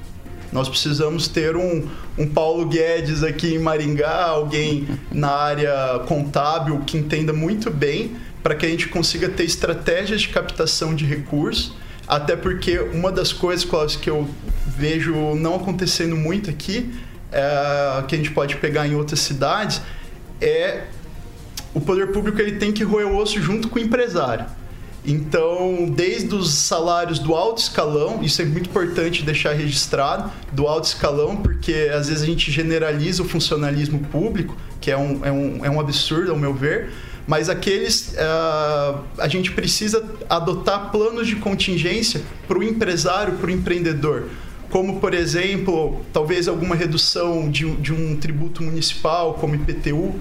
Nós 0.53 0.69
precisamos 0.69 1.27
ter 1.27 1.57
um, 1.57 1.85
um 2.17 2.25
Paulo 2.27 2.65
Guedes 2.65 3.23
aqui 3.23 3.55
em 3.55 3.59
Maringá, 3.59 4.23
alguém 4.23 4.87
na 5.11 5.31
área 5.31 5.99
contábil 6.07 6.79
que 6.85 6.97
entenda 6.97 7.33
muito 7.33 7.69
bem 7.69 8.15
para 8.45 8.53
que 8.53 8.63
a 8.63 8.69
gente 8.69 8.89
consiga 8.89 9.27
ter 9.27 9.43
estratégias 9.43 10.21
de 10.21 10.27
captação 10.29 10.93
de 10.93 11.03
recursos. 11.03 11.73
Até 12.07 12.35
porque 12.35 12.77
uma 12.77 13.11
das 13.11 13.33
coisas, 13.33 13.65
Cláudio, 13.65 13.97
que 13.97 14.07
eu 14.07 14.29
vejo 14.67 15.15
não 15.33 15.55
acontecendo 15.55 16.15
muito 16.15 16.51
aqui, 16.51 16.93
é, 17.31 18.03
que 18.07 18.13
a 18.13 18.17
gente 18.19 18.29
pode 18.29 18.57
pegar 18.57 18.87
em 18.87 18.93
outras 18.93 19.21
cidades, 19.21 19.81
é 20.39 20.83
o 21.73 21.81
poder 21.81 22.11
público 22.11 22.39
ele 22.39 22.57
tem 22.57 22.71
que 22.71 22.83
roer 22.83 23.07
o 23.07 23.17
osso 23.17 23.41
junto 23.41 23.67
com 23.67 23.79
o 23.79 23.81
empresário. 23.81 24.45
Então, 25.03 25.87
desde 25.89 26.35
os 26.35 26.53
salários 26.53 27.17
do 27.17 27.33
alto 27.33 27.57
escalão, 27.57 28.21
isso 28.21 28.43
é 28.43 28.45
muito 28.45 28.69
importante 28.69 29.23
deixar 29.23 29.53
registrado, 29.53 30.31
do 30.51 30.67
alto 30.67 30.85
escalão, 30.85 31.35
porque 31.35 31.89
às 31.91 32.09
vezes 32.09 32.21
a 32.21 32.27
gente 32.27 32.51
generaliza 32.51 33.23
o 33.23 33.25
funcionalismo 33.25 34.01
público, 34.05 34.55
que 34.79 34.91
é 34.91 34.97
um, 34.97 35.25
é 35.25 35.31
um, 35.31 35.65
é 35.65 35.69
um 35.71 35.79
absurdo, 35.79 36.29
ao 36.29 36.37
meu 36.37 36.53
ver, 36.53 36.91
mas 37.27 37.49
aqueles. 37.49 38.15
ah, 38.17 39.01
a 39.17 39.27
gente 39.27 39.51
precisa 39.51 40.03
adotar 40.29 40.91
planos 40.91 41.27
de 41.27 41.35
contingência 41.35 42.21
para 42.47 42.59
o 42.59 42.63
empresário, 42.63 43.33
para 43.33 43.47
o 43.47 43.51
empreendedor. 43.51 44.29
Como, 44.69 44.99
por 44.99 45.13
exemplo, 45.13 46.01
talvez 46.11 46.47
alguma 46.47 46.75
redução 46.75 47.49
de, 47.49 47.69
de 47.77 47.93
um 47.93 48.15
tributo 48.15 48.63
municipal, 48.63 49.35
como 49.35 49.55
IPTU, 49.55 50.15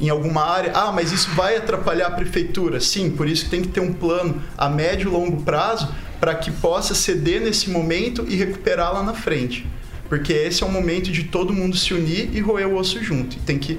em 0.00 0.08
alguma 0.08 0.42
área. 0.42 0.72
Ah, 0.74 0.90
mas 0.92 1.12
isso 1.12 1.30
vai 1.30 1.56
atrapalhar 1.56 2.08
a 2.08 2.10
prefeitura. 2.10 2.80
Sim, 2.80 3.10
por 3.10 3.28
isso 3.28 3.48
tem 3.48 3.62
que 3.62 3.68
ter 3.68 3.80
um 3.80 3.92
plano 3.92 4.42
a 4.56 4.68
médio 4.68 5.08
e 5.08 5.12
longo 5.12 5.42
prazo 5.42 5.94
para 6.18 6.34
que 6.34 6.50
possa 6.50 6.94
ceder 6.94 7.40
nesse 7.40 7.70
momento 7.70 8.24
e 8.28 8.36
recuperar 8.36 8.92
lá 8.92 9.02
na 9.02 9.14
frente. 9.14 9.66
Porque 10.08 10.32
esse 10.32 10.62
é 10.62 10.66
o 10.66 10.72
momento 10.72 11.10
de 11.10 11.24
todo 11.24 11.52
mundo 11.52 11.76
se 11.76 11.94
unir 11.94 12.30
e 12.34 12.40
roer 12.40 12.66
o 12.66 12.76
osso 12.76 13.02
junto. 13.02 13.36
E 13.36 13.40
tem 13.40 13.58
que 13.58 13.78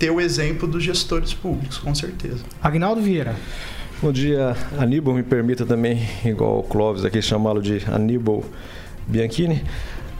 ter 0.00 0.10
o 0.10 0.18
exemplo 0.18 0.66
dos 0.66 0.82
gestores 0.82 1.34
públicos, 1.34 1.76
com 1.76 1.94
certeza. 1.94 2.42
Agnaldo 2.62 3.02
Vieira. 3.02 3.36
Bom 4.02 4.10
dia, 4.10 4.56
Aníbal. 4.78 5.14
Me 5.14 5.22
permita 5.22 5.66
também, 5.66 6.00
igual 6.24 6.60
o 6.60 6.62
Clóvis 6.62 7.04
aqui, 7.04 7.20
chamá-lo 7.20 7.60
de 7.60 7.84
Aníbal 7.86 8.42
Bianchini. 9.06 9.62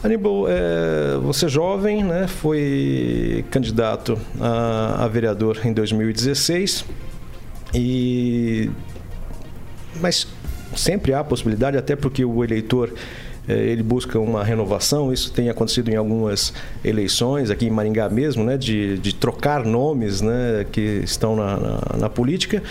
Aníbal, 0.04 0.44
é, 0.48 1.16
você 1.22 1.46
é 1.46 1.48
jovem, 1.48 2.04
né, 2.04 2.26
foi 2.28 3.42
candidato 3.50 4.18
a, 4.38 5.04
a 5.04 5.08
vereador 5.08 5.58
em 5.64 5.72
2016 5.72 6.84
e 7.74 8.70
mas 10.00 10.26
sempre 10.76 11.12
há 11.14 11.24
possibilidade, 11.24 11.76
até 11.76 11.96
porque 11.96 12.24
o 12.24 12.44
eleitor 12.44 12.92
ele 13.50 13.82
busca 13.82 14.18
uma 14.18 14.44
renovação. 14.44 15.12
Isso 15.12 15.32
tem 15.32 15.48
acontecido 15.48 15.90
em 15.90 15.96
algumas 15.96 16.52
eleições, 16.84 17.50
aqui 17.50 17.66
em 17.66 17.70
Maringá 17.70 18.08
mesmo, 18.08 18.44
né, 18.44 18.56
de, 18.56 18.98
de 18.98 19.14
trocar 19.14 19.64
nomes 19.64 20.20
né, 20.20 20.66
que 20.70 21.00
estão 21.04 21.36
na, 21.36 21.56
na, 21.56 21.80
na 21.98 22.08
política. 22.08 22.62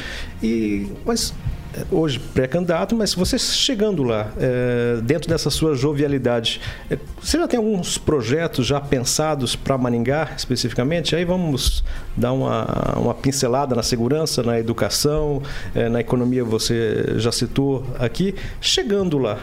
E, 0.42 0.88
mas 1.06 1.34
eh, 1.74 1.84
hoje 1.92 2.20
pré-candidato, 2.20 2.96
mas 2.96 3.14
você 3.14 3.38
chegando 3.38 4.02
lá, 4.02 4.32
é, 4.40 5.00
dentro 5.04 5.30
dessa 5.30 5.50
sua 5.50 5.76
jovialidade, 5.76 6.60
é, 6.90 6.98
você 7.22 7.38
já 7.38 7.48
tem 7.48 7.58
alguns 7.58 7.98
projetos 7.98 8.66
já 8.66 8.82
pensados 8.82 9.56
para 9.56 9.78
Maringá 9.78 10.32
especificamente? 10.36 11.16
Aí 11.16 11.24
vamos 11.26 11.84
dar 12.18 12.32
uma, 12.32 12.96
uma 12.98 13.14
pincelada 13.14 13.76
na 13.76 13.84
segurança, 13.84 14.42
na 14.42 14.60
educação, 14.60 15.44
é, 15.76 15.88
na 15.90 16.00
economia, 16.00 16.44
você 16.44 17.16
já 17.18 17.32
citou 17.32 17.86
aqui. 18.00 18.34
Chegando 18.60 19.20
lá, 19.20 19.38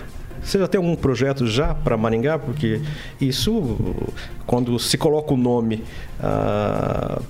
você 0.46 0.60
já 0.60 0.68
tem 0.68 0.78
algum 0.78 0.94
projeto 0.94 1.46
já 1.46 1.74
para 1.74 1.96
Maringá? 1.96 2.38
Porque 2.38 2.80
isso, 3.20 3.76
quando 4.46 4.78
se 4.78 4.96
coloca 4.96 5.34
o 5.34 5.36
nome 5.36 5.82
ah, 6.20 7.20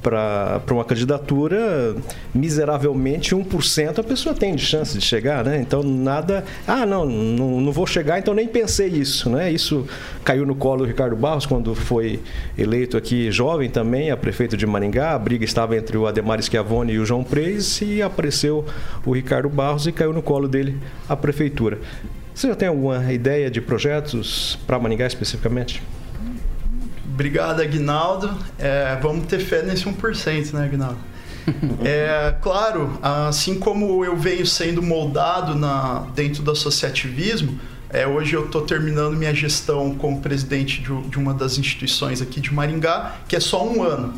para 0.00 0.62
uma 0.70 0.84
candidatura, 0.84 1.96
miseravelmente 2.32 3.34
1% 3.34 3.98
a 3.98 4.02
pessoa 4.04 4.32
tem 4.32 4.54
de 4.54 4.64
chance 4.64 4.96
de 4.96 5.04
chegar, 5.04 5.44
né? 5.44 5.60
Então 5.60 5.82
nada. 5.82 6.44
Ah, 6.66 6.86
não, 6.86 7.04
não, 7.04 7.60
não 7.60 7.72
vou 7.72 7.86
chegar, 7.86 8.18
então 8.20 8.32
nem 8.32 8.46
pensei 8.46 8.88
isso, 8.88 9.28
né? 9.28 9.50
Isso 9.50 9.84
caiu 10.24 10.46
no 10.46 10.54
colo 10.54 10.82
do 10.82 10.84
Ricardo 10.84 11.16
Barros 11.16 11.46
quando 11.46 11.74
foi 11.74 12.20
eleito 12.56 12.96
aqui 12.96 13.30
jovem 13.32 13.70
também, 13.70 14.12
a 14.12 14.16
prefeito 14.16 14.56
de 14.56 14.66
Maringá. 14.66 15.14
A 15.14 15.18
briga 15.18 15.44
estava 15.44 15.76
entre 15.76 15.96
o 15.96 16.06
Ademar 16.06 16.40
Schiavone 16.40 16.92
e 16.92 16.98
o 16.98 17.04
João 17.04 17.24
Preis 17.24 17.80
e 17.80 18.00
apareceu 18.02 18.64
o 19.04 19.12
Ricardo 19.12 19.48
Barros 19.48 19.88
e 19.88 19.92
caiu 19.92 20.12
no 20.12 20.22
colo 20.22 20.46
dele 20.46 20.78
a 21.08 21.16
prefeitura. 21.16 21.78
Você 22.34 22.48
já 22.48 22.54
tem 22.54 22.68
alguma 22.68 23.12
ideia 23.12 23.50
de 23.50 23.60
projetos 23.60 24.58
para 24.66 24.78
Maringá 24.78 25.06
especificamente? 25.06 25.82
Obrigado, 27.12 27.60
Aguinaldo. 27.60 28.36
É, 28.58 28.98
vamos 29.02 29.26
ter 29.26 29.38
fé 29.38 29.62
nesse 29.62 29.84
1%, 29.84 30.52
né, 30.52 30.64
Aguinaldo? 30.64 30.98
É, 31.84 32.36
claro, 32.40 33.00
assim 33.02 33.58
como 33.58 34.04
eu 34.04 34.16
venho 34.16 34.46
sendo 34.46 34.80
moldado 34.80 35.56
na, 35.56 36.06
dentro 36.14 36.40
do 36.40 36.52
associativismo, 36.52 37.58
é, 37.90 38.06
hoje 38.06 38.34
eu 38.34 38.46
estou 38.46 38.62
terminando 38.62 39.16
minha 39.16 39.34
gestão 39.34 39.94
como 39.96 40.20
presidente 40.20 40.80
de, 40.80 41.02
de, 41.08 41.18
uma 41.18 41.34
das 41.34 41.58
instituições 41.58 42.22
aqui 42.22 42.40
de 42.40 42.54
Maringá, 42.54 43.16
que 43.28 43.34
é 43.34 43.40
só 43.40 43.66
um 43.66 43.82
ano. 43.82 44.14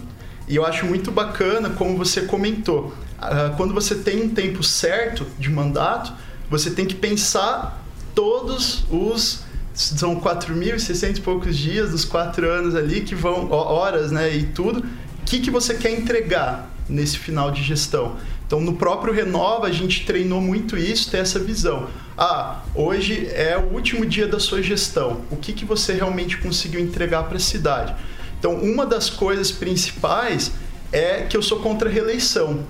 E 0.46 0.54
eu 0.54 0.64
acho 0.64 0.86
muito 0.86 1.10
bacana, 1.10 1.70
como 1.70 1.96
você 1.96 2.22
comentou, 2.22 2.94
uh, 3.18 3.56
quando 3.56 3.72
você 3.72 3.94
tem 3.94 4.22
um 4.22 4.28
tempo 4.28 4.62
certo 4.62 5.26
de 5.38 5.50
mandato, 5.50 6.12
você 6.50 6.70
tem 6.70 6.84
que 6.84 6.94
pensar 6.94 7.83
todos 8.14 8.84
os 8.90 9.44
são 9.74 10.20
4.600 10.20 11.18
e 11.18 11.20
poucos 11.20 11.56
dias 11.56 11.90
dos 11.90 12.04
quatro 12.04 12.48
anos 12.48 12.76
ali 12.76 13.00
que 13.00 13.14
vão 13.14 13.50
horas, 13.50 14.12
né, 14.12 14.34
e 14.34 14.44
tudo. 14.44 14.80
O 14.80 15.24
que 15.26 15.40
que 15.40 15.50
você 15.50 15.74
quer 15.74 15.90
entregar 15.90 16.70
nesse 16.88 17.18
final 17.18 17.50
de 17.50 17.62
gestão? 17.62 18.16
Então, 18.46 18.60
no 18.60 18.74
próprio 18.74 19.12
Renova, 19.12 19.66
a 19.66 19.72
gente 19.72 20.06
treinou 20.06 20.40
muito 20.40 20.76
isso, 20.76 21.10
ter 21.10 21.18
essa 21.18 21.40
visão. 21.40 21.88
Ah, 22.16 22.62
hoje 22.74 23.26
é 23.32 23.58
o 23.58 23.74
último 23.74 24.06
dia 24.06 24.28
da 24.28 24.38
sua 24.38 24.62
gestão. 24.62 25.22
O 25.30 25.36
que, 25.36 25.52
que 25.52 25.64
você 25.64 25.94
realmente 25.94 26.36
conseguiu 26.36 26.78
entregar 26.78 27.24
para 27.24 27.36
a 27.36 27.40
cidade? 27.40 27.96
Então, 28.38 28.54
uma 28.54 28.86
das 28.86 29.10
coisas 29.10 29.50
principais 29.50 30.52
é 30.92 31.22
que 31.22 31.36
eu 31.36 31.42
sou 31.42 31.60
contra 31.60 31.88
a 31.88 31.92
reeleição. 31.92 32.60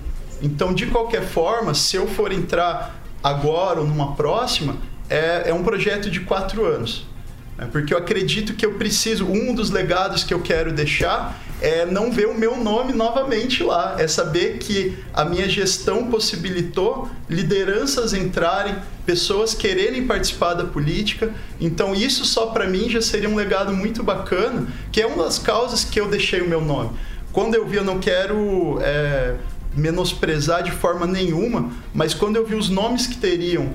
Então, 0.40 0.72
de 0.72 0.86
qualquer 0.86 1.22
forma, 1.22 1.74
se 1.74 1.96
eu 1.96 2.06
for 2.06 2.32
entrar 2.32 3.02
agora 3.22 3.80
ou 3.80 3.86
numa 3.86 4.14
próxima, 4.14 4.76
é, 5.08 5.50
é 5.50 5.54
um 5.54 5.62
projeto 5.62 6.10
de 6.10 6.20
quatro 6.20 6.64
anos. 6.64 7.06
Né? 7.56 7.68
Porque 7.70 7.94
eu 7.94 7.98
acredito 7.98 8.54
que 8.54 8.64
eu 8.64 8.74
preciso, 8.74 9.26
um 9.26 9.54
dos 9.54 9.70
legados 9.70 10.24
que 10.24 10.34
eu 10.34 10.40
quero 10.40 10.72
deixar 10.72 11.40
é 11.60 11.86
não 11.86 12.10
ver 12.10 12.26
o 12.26 12.34
meu 12.34 12.56
nome 12.56 12.92
novamente 12.92 13.62
lá. 13.62 13.96
É 13.98 14.06
saber 14.06 14.58
que 14.58 14.98
a 15.12 15.24
minha 15.24 15.48
gestão 15.48 16.08
possibilitou 16.08 17.08
lideranças 17.28 18.12
entrarem, 18.12 18.74
pessoas 19.06 19.54
quererem 19.54 20.06
participar 20.06 20.54
da 20.54 20.64
política. 20.64 21.32
Então, 21.60 21.94
isso 21.94 22.24
só 22.24 22.46
para 22.46 22.66
mim 22.66 22.88
já 22.90 23.00
seria 23.00 23.28
um 23.28 23.36
legado 23.36 23.72
muito 23.72 24.02
bacana, 24.02 24.66
que 24.90 25.00
é 25.00 25.06
uma 25.06 25.24
das 25.24 25.38
causas 25.38 25.84
que 25.84 26.00
eu 26.00 26.08
deixei 26.08 26.40
o 26.40 26.48
meu 26.48 26.60
nome. 26.60 26.90
Quando 27.32 27.54
eu 27.54 27.66
vi, 27.66 27.76
eu 27.76 27.84
não 27.84 27.98
quero 27.98 28.78
é, 28.80 29.34
menosprezar 29.76 30.62
de 30.62 30.70
forma 30.70 31.06
nenhuma, 31.06 31.72
mas 31.92 32.14
quando 32.14 32.36
eu 32.36 32.46
vi 32.46 32.54
os 32.54 32.68
nomes 32.68 33.06
que 33.06 33.16
teriam 33.16 33.72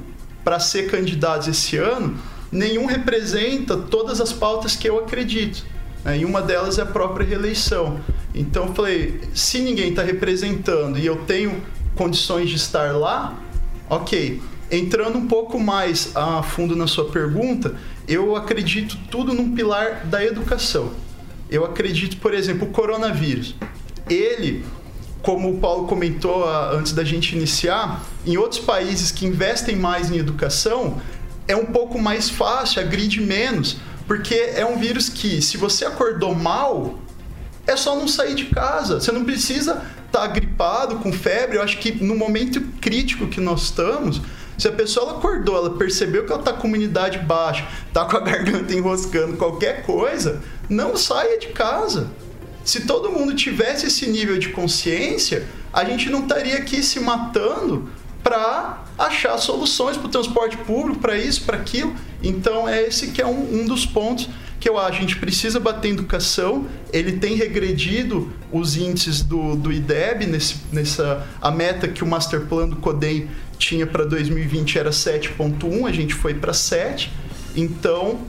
para 0.50 0.60
ser 0.60 0.90
candidatos 0.90 1.48
esse 1.48 1.78
ano, 1.78 2.18
nenhum 2.52 2.88
representa 2.88 3.78
todas 3.78 4.20
as 4.20 4.34
pautas 4.34 4.76
que 4.76 4.90
eu 4.90 4.98
acredito. 4.98 5.64
Né? 6.04 6.18
E 6.18 6.26
uma 6.26 6.42
delas 6.42 6.80
é 6.80 6.82
a 6.82 6.88
própria 6.88 7.24
reeleição. 7.24 8.00
Então 8.34 8.66
eu 8.66 8.74
falei, 8.74 9.22
se 9.32 9.60
ninguém 9.60 9.92
está 9.92 10.02
representando 10.02 10.98
e 10.98 11.06
eu 11.06 11.18
tenho 11.18 11.62
condições 11.96 12.50
de 12.50 12.56
estar 12.56 12.98
lá, 12.98 13.38
ok. 13.88 14.42
Entrando 14.72 15.20
um 15.20 15.28
pouco 15.28 15.60
mais 15.60 16.16
a 16.16 16.42
fundo 16.42 16.76
na 16.76 16.88
sua 16.88 17.12
pergunta, 17.12 17.76
eu 18.08 18.36
acredito 18.36 18.98
tudo 19.12 19.36
num 19.36 19.54
pilar 19.54 20.08
da 20.08 20.26
educação. 20.26 20.94
Eu 21.48 21.64
acredito, 21.64 22.18
por 22.18 22.34
exemplo, 22.34 22.68
o 22.68 22.72
coronavírus. 22.72 23.54
Ele 24.10 24.66
como 25.22 25.50
o 25.50 25.58
Paulo 25.60 25.88
comentou 25.88 26.48
antes 26.72 26.94
da 26.94 27.04
gente 27.04 27.36
iniciar, 27.36 28.04
em 28.26 28.38
outros 28.38 28.60
países 28.60 29.12
que 29.12 29.26
investem 29.26 29.76
mais 29.76 30.10
em 30.12 30.18
educação, 30.18 31.02
é 31.48 31.56
um 31.56 31.66
pouco 31.66 32.00
mais 32.00 32.30
fácil, 32.30 32.82
agride 32.82 33.20
menos, 33.22 33.78
porque 34.08 34.36
é 34.56 34.66
um 34.66 34.78
vírus 34.78 35.10
que, 35.10 35.42
se 35.42 35.58
você 35.58 35.86
acordou 35.86 36.34
mal, 36.34 37.00
é 37.68 37.76
só 37.76 37.96
não 37.96 38.08
sair 38.08 38.36
de 38.36 38.46
casa. 38.46 39.00
Você 39.00 39.12
não 39.12 39.24
precisa 39.24 39.84
estar 40.06 40.22
tá 40.22 40.28
gripado, 40.28 40.98
com 40.98 41.12
febre. 41.12 41.58
Eu 41.58 41.64
acho 41.64 41.78
que 41.78 41.92
no 42.04 42.16
momento 42.16 42.62
crítico 42.82 43.28
que 43.28 43.40
nós 43.40 43.64
estamos, 43.64 44.22
se 44.58 44.68
a 44.68 44.72
pessoa 44.72 45.12
acordou, 45.12 45.56
ela 45.56 45.78
percebeu 45.78 46.26
que 46.26 46.32
ela 46.32 46.42
está 46.42 46.54
com 46.54 46.68
imunidade 46.68 47.20
baixa, 47.20 47.68
está 47.88 48.06
com 48.06 48.18
a 48.18 48.20
garganta 48.22 48.74
enroscando, 48.74 49.38
qualquer 49.38 49.84
coisa, 49.84 50.42
não 50.70 50.98
saia 50.98 51.38
de 51.40 51.48
casa. 51.48 52.08
Se 52.64 52.82
todo 52.82 53.10
mundo 53.10 53.34
tivesse 53.34 53.88
esse 53.88 54.08
nível 54.08 54.38
de 54.38 54.50
consciência, 54.50 55.48
a 55.72 55.84
gente 55.84 56.10
não 56.10 56.22
estaria 56.22 56.58
aqui 56.58 56.84
se 56.84 57.00
matando 57.00 57.90
para 58.24 58.84
achar 58.98 59.38
soluções 59.38 59.98
para 59.98 60.08
o 60.08 60.10
transporte 60.10 60.58
público, 60.58 61.00
para 61.00 61.18
isso, 61.18 61.44
para 61.44 61.58
aquilo. 61.58 61.96
Então, 62.22 62.68
é 62.68 62.84
esse 62.84 63.08
que 63.08 63.22
é 63.22 63.26
um, 63.26 63.62
um, 63.62 63.66
dos 63.66 63.86
pontos 63.86 64.30
que 64.60 64.68
eu 64.68 64.78
acho. 64.78 64.98
A 64.98 65.02
gente 65.02 65.16
precisa 65.16 65.60
bater 65.60 65.90
em 65.90 65.94
educação. 65.94 66.68
Ele 66.92 67.14
tem 67.14 67.36
regredido 67.36 68.32
os 68.52 68.76
índices 68.76 69.22
do, 69.22 69.56
do 69.56 69.72
IDEB, 69.72 70.26
nesse, 70.26 70.58
nessa, 70.72 71.26
a 71.42 71.50
meta 71.50 71.88
que 71.88 72.04
o 72.04 72.08
Master 72.08 72.42
Plan 72.42 72.68
do 72.68 72.76
CODEM 72.76 73.30
tinha 73.58 73.88
para 73.88 74.06
2020 74.06 74.80
era 74.80 74.90
7,1, 74.90 75.88
a 75.88 75.92
gente 75.92 76.14
foi 76.14 76.34
para 76.34 76.54
7. 76.54 77.12
Então, 77.56 78.20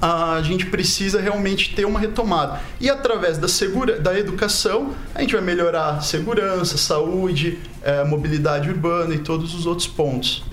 a 0.00 0.40
gente 0.42 0.66
precisa 0.66 1.20
realmente 1.20 1.74
ter 1.74 1.84
uma 1.84 1.98
retomada. 1.98 2.60
E 2.80 2.90
através 2.90 3.38
da, 3.38 3.48
segura, 3.48 3.98
da 3.98 4.18
educação, 4.18 4.92
a 5.14 5.20
gente 5.20 5.34
vai 5.34 5.42
melhorar 5.42 6.02
segurança, 6.02 6.76
saúde, 6.76 7.58
é, 7.82 8.04
mobilidade 8.04 8.68
urbana 8.68 9.14
e 9.14 9.18
todos 9.18 9.54
os 9.54 9.66
outros 9.66 9.86
pontos. 9.86 10.44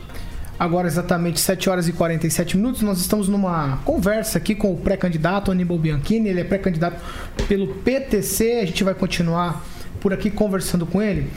Agora, 0.58 0.88
exatamente 0.88 1.40
7 1.40 1.70
horas 1.70 1.88
e 1.88 1.94
47 1.94 2.56
minutos, 2.58 2.82
nós 2.84 3.00
estamos 3.00 3.28
numa 3.28 3.78
conversa 3.84 4.38
aqui 4.38 4.54
com 4.54 4.72
o 4.72 4.78
pré-candidato 4.78 5.52
Aníbal 5.52 5.78
Bianchini. 5.78 6.30
Ele 6.30 6.42
é 6.42 6.44
pré-candidato 6.44 7.02
pelo 7.48 7.68
PTC. 7.68 8.60
A 8.62 8.66
gente 8.66 8.84
vai 8.84 8.94
continuar 8.94 9.66
por 10.00 10.14
aqui 10.14 10.30
conversando 10.30 10.86
com 10.86 11.02
ele. 11.02 11.30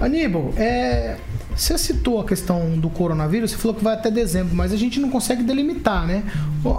Aníbal, 0.00 0.52
é, 0.56 1.16
você 1.54 1.78
citou 1.78 2.20
a 2.20 2.24
questão 2.24 2.76
do 2.76 2.90
coronavírus, 2.90 3.52
você 3.52 3.56
falou 3.56 3.76
que 3.76 3.84
vai 3.84 3.94
até 3.94 4.10
dezembro, 4.10 4.54
mas 4.54 4.72
a 4.72 4.76
gente 4.76 4.98
não 4.98 5.08
consegue 5.08 5.42
delimitar, 5.42 6.04
né? 6.04 6.24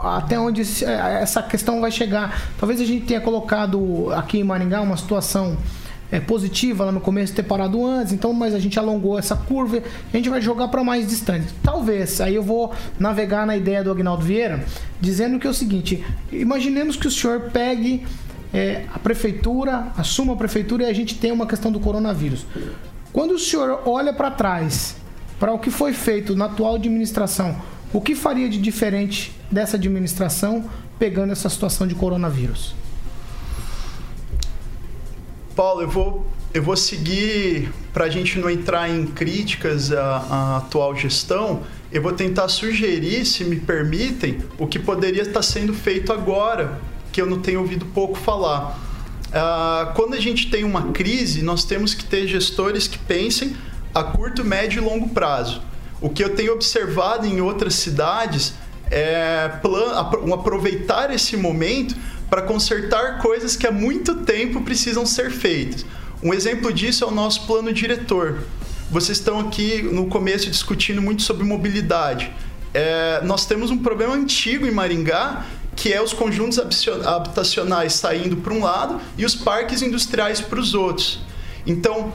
Até 0.03 0.37
onde 0.37 0.61
é, 0.83 1.21
essa 1.21 1.41
questão 1.41 1.79
vai 1.79 1.91
chegar. 1.91 2.41
Talvez 2.59 2.81
a 2.81 2.85
gente 2.85 3.05
tenha 3.05 3.21
colocado 3.21 4.11
aqui 4.13 4.39
em 4.39 4.43
Maringá 4.43 4.81
uma 4.81 4.97
situação 4.97 5.57
é, 6.11 6.19
positiva 6.19 6.83
lá 6.83 6.91
no 6.91 6.99
começo, 6.99 7.33
ter 7.33 7.43
parado 7.43 7.85
antes, 7.85 8.11
então, 8.11 8.33
mas 8.33 8.53
a 8.53 8.59
gente 8.59 8.77
alongou 8.77 9.17
essa 9.17 9.35
curva, 9.35 9.81
a 10.13 10.17
gente 10.17 10.29
vai 10.29 10.41
jogar 10.41 10.67
para 10.67 10.83
mais 10.83 11.07
distante. 11.07 11.47
Talvez, 11.63 12.19
aí 12.19 12.35
eu 12.35 12.43
vou 12.43 12.73
navegar 12.99 13.47
na 13.47 13.55
ideia 13.55 13.81
do 13.81 13.91
Agnaldo 13.91 14.25
Vieira, 14.25 14.65
dizendo 14.99 15.39
que 15.39 15.47
é 15.47 15.49
o 15.49 15.53
seguinte: 15.53 16.03
imaginemos 16.33 16.97
que 16.97 17.07
o 17.07 17.11
senhor 17.11 17.49
pegue 17.53 18.05
é, 18.53 18.83
a 18.93 18.99
prefeitura, 18.99 19.87
assuma 19.97 20.33
a 20.33 20.35
prefeitura 20.35 20.83
e 20.83 20.87
a 20.87 20.93
gente 20.93 21.15
tem 21.15 21.31
uma 21.31 21.47
questão 21.47 21.71
do 21.71 21.79
coronavírus 21.79 22.45
Quando 23.15 23.35
o 23.35 23.39
senhor 23.39 23.81
olha 23.85 24.11
para 24.11 24.29
trás, 24.29 24.97
para 25.39 25.53
o 25.53 25.57
que 25.57 25.71
foi 25.71 25.93
feito 25.93 26.35
na 26.35 26.47
atual 26.47 26.75
administração, 26.75 27.55
o 27.93 28.01
que 28.01 28.13
faria 28.13 28.49
de 28.49 28.57
diferente 28.57 29.33
dessa 29.49 29.77
administração 29.77 30.69
pegando 30.99 31.31
essa 31.31 31.47
situação 31.47 31.87
de 31.87 31.95
coronavírus? 31.95 32.75
Paulo, 35.55 35.83
eu 35.83 35.89
vou, 35.89 36.27
eu 36.53 36.61
vou 36.61 36.75
seguir, 36.75 37.71
para 37.93 38.03
a 38.03 38.09
gente 38.09 38.37
não 38.37 38.49
entrar 38.49 38.89
em 38.89 39.05
críticas 39.07 39.93
à, 39.93 40.17
à 40.17 40.57
atual 40.57 40.93
gestão, 40.93 41.63
eu 41.93 42.01
vou 42.01 42.11
tentar 42.11 42.49
sugerir, 42.49 43.25
se 43.25 43.45
me 43.45 43.55
permitem, 43.55 44.39
o 44.59 44.67
que 44.67 44.77
poderia 44.77 45.21
estar 45.21 45.41
sendo 45.41 45.73
feito 45.73 46.11
agora, 46.11 46.81
que 47.13 47.21
eu 47.21 47.25
não 47.25 47.39
tenho 47.39 47.61
ouvido 47.61 47.85
pouco 47.85 48.17
falar. 48.17 48.84
Ah, 49.33 49.91
quando 49.95 50.13
a 50.13 50.19
gente 50.19 50.49
tem 50.49 50.63
uma 50.63 50.91
crise, 50.91 51.41
nós 51.41 51.63
temos 51.63 51.93
que 51.93 52.03
ter 52.03 52.27
gestores 52.27 52.87
que 52.87 52.97
pensem 52.97 53.55
a 53.93 54.03
curto, 54.03 54.43
médio 54.43 54.81
e 54.81 54.85
longo 54.85 55.09
prazo. 55.09 55.61
O 56.01 56.09
que 56.09 56.23
eu 56.23 56.35
tenho 56.35 56.53
observado 56.53 57.25
em 57.25 57.41
outras 57.41 57.75
cidades 57.75 58.53
é 58.91 59.49
um 60.23 60.33
aproveitar 60.33 61.13
esse 61.13 61.35
momento 61.35 61.95
para 62.29 62.41
consertar 62.41 63.19
coisas 63.19 63.55
que 63.55 63.65
há 63.65 63.71
muito 63.71 64.15
tempo 64.17 64.61
precisam 64.61 65.05
ser 65.05 65.31
feitas. 65.31 65.85
Um 66.21 66.33
exemplo 66.33 66.71
disso 66.71 67.03
é 67.03 67.07
o 67.07 67.11
nosso 67.11 67.45
plano 67.45 67.71
diretor. 67.71 68.43
Vocês 68.89 69.17
estão 69.17 69.39
aqui 69.39 69.81
no 69.81 70.07
começo 70.07 70.49
discutindo 70.49 71.01
muito 71.01 71.23
sobre 71.23 71.43
mobilidade. 71.43 72.31
É, 72.73 73.21
nós 73.23 73.45
temos 73.45 73.71
um 73.71 73.77
problema 73.77 74.13
antigo 74.13 74.65
em 74.65 74.71
Maringá, 74.71 75.45
que 75.75 75.91
é 75.91 76.01
os 76.01 76.13
conjuntos 76.13 76.57
habitacionais 77.05 77.93
saindo 77.93 78.37
para 78.37 78.53
um 78.53 78.63
lado 78.63 78.99
e 79.17 79.25
os 79.25 79.35
parques 79.35 79.81
industriais 79.81 80.39
para 80.39 80.59
os 80.59 80.73
outros. 80.73 81.19
Então, 81.67 82.13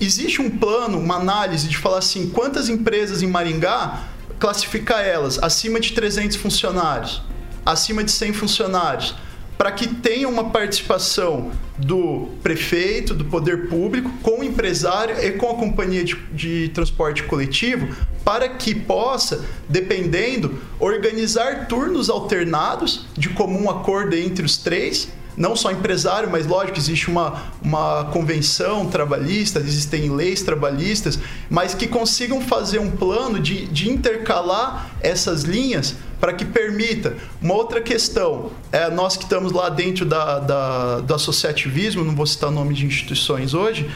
existe 0.00 0.40
um 0.40 0.50
plano, 0.50 0.98
uma 0.98 1.16
análise 1.16 1.68
de 1.68 1.76
falar 1.76 1.98
assim, 1.98 2.30
quantas 2.30 2.68
empresas 2.68 3.22
em 3.22 3.26
Maringá 3.26 4.04
classificar 4.38 5.04
elas 5.04 5.38
acima 5.38 5.78
de 5.78 5.92
300 5.92 6.36
funcionários, 6.36 7.22
acima 7.64 8.02
de 8.02 8.10
100 8.10 8.32
funcionários, 8.32 9.14
para 9.58 9.70
que 9.70 9.86
tenha 9.86 10.26
uma 10.26 10.48
participação 10.48 11.52
do 11.76 12.30
prefeito, 12.42 13.12
do 13.12 13.26
poder 13.26 13.68
público, 13.68 14.10
com 14.22 14.40
o 14.40 14.44
empresário 14.44 15.22
e 15.22 15.32
com 15.32 15.50
a 15.50 15.54
companhia 15.54 16.02
de, 16.02 16.16
de 16.32 16.70
transporte 16.70 17.24
coletivo, 17.24 17.94
para 18.24 18.48
que 18.48 18.74
possa, 18.74 19.44
dependendo, 19.68 20.58
organizar 20.78 21.66
turnos 21.66 22.10
alternados 22.10 23.06
de 23.16 23.28
comum 23.30 23.70
acordo 23.70 24.16
entre 24.16 24.44
os 24.44 24.56
três 24.56 25.08
não 25.36 25.56
só 25.56 25.70
empresário, 25.70 26.28
mas 26.30 26.46
lógico, 26.46 26.76
existe 26.76 27.08
uma, 27.08 27.44
uma 27.62 28.04
convenção 28.12 28.86
trabalhista, 28.86 29.58
existem 29.58 30.14
leis 30.14 30.42
trabalhistas, 30.42 31.18
mas 31.48 31.72
que 31.72 31.86
consigam 31.86 32.42
fazer 32.42 32.78
um 32.78 32.90
plano 32.90 33.40
de, 33.40 33.66
de 33.66 33.88
intercalar 33.88 34.90
essas 35.00 35.42
linhas 35.42 35.96
para 36.20 36.34
que 36.34 36.44
permita. 36.44 37.16
Uma 37.40 37.54
outra 37.54 37.80
questão, 37.80 38.50
é, 38.70 38.90
nós 38.90 39.16
que 39.16 39.24
estamos 39.24 39.50
lá 39.52 39.70
dentro 39.70 40.04
da, 40.04 40.40
da, 40.40 41.00
do 41.00 41.14
associativismo, 41.14 42.04
não 42.04 42.14
vou 42.14 42.26
citar 42.26 42.50
nome 42.50 42.74
de 42.74 42.84
instituições 42.84 43.54
hoje, 43.54 43.88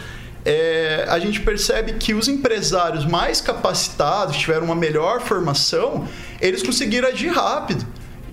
é, 0.45 1.07
a 1.09 1.19
gente 1.19 1.41
percebe 1.41 1.95
que 1.95 2.13
os 2.13 2.29
empresários 2.29 3.07
mais 3.07 3.41
capacitados, 3.41 4.37
tiveram 4.37 4.67
uma 4.67 4.75
melhor 4.75 5.21
formação, 5.21 6.07
eles 6.41 6.63
conseguiram 6.63 7.09
agir 7.09 7.29
rápido. 7.29 7.87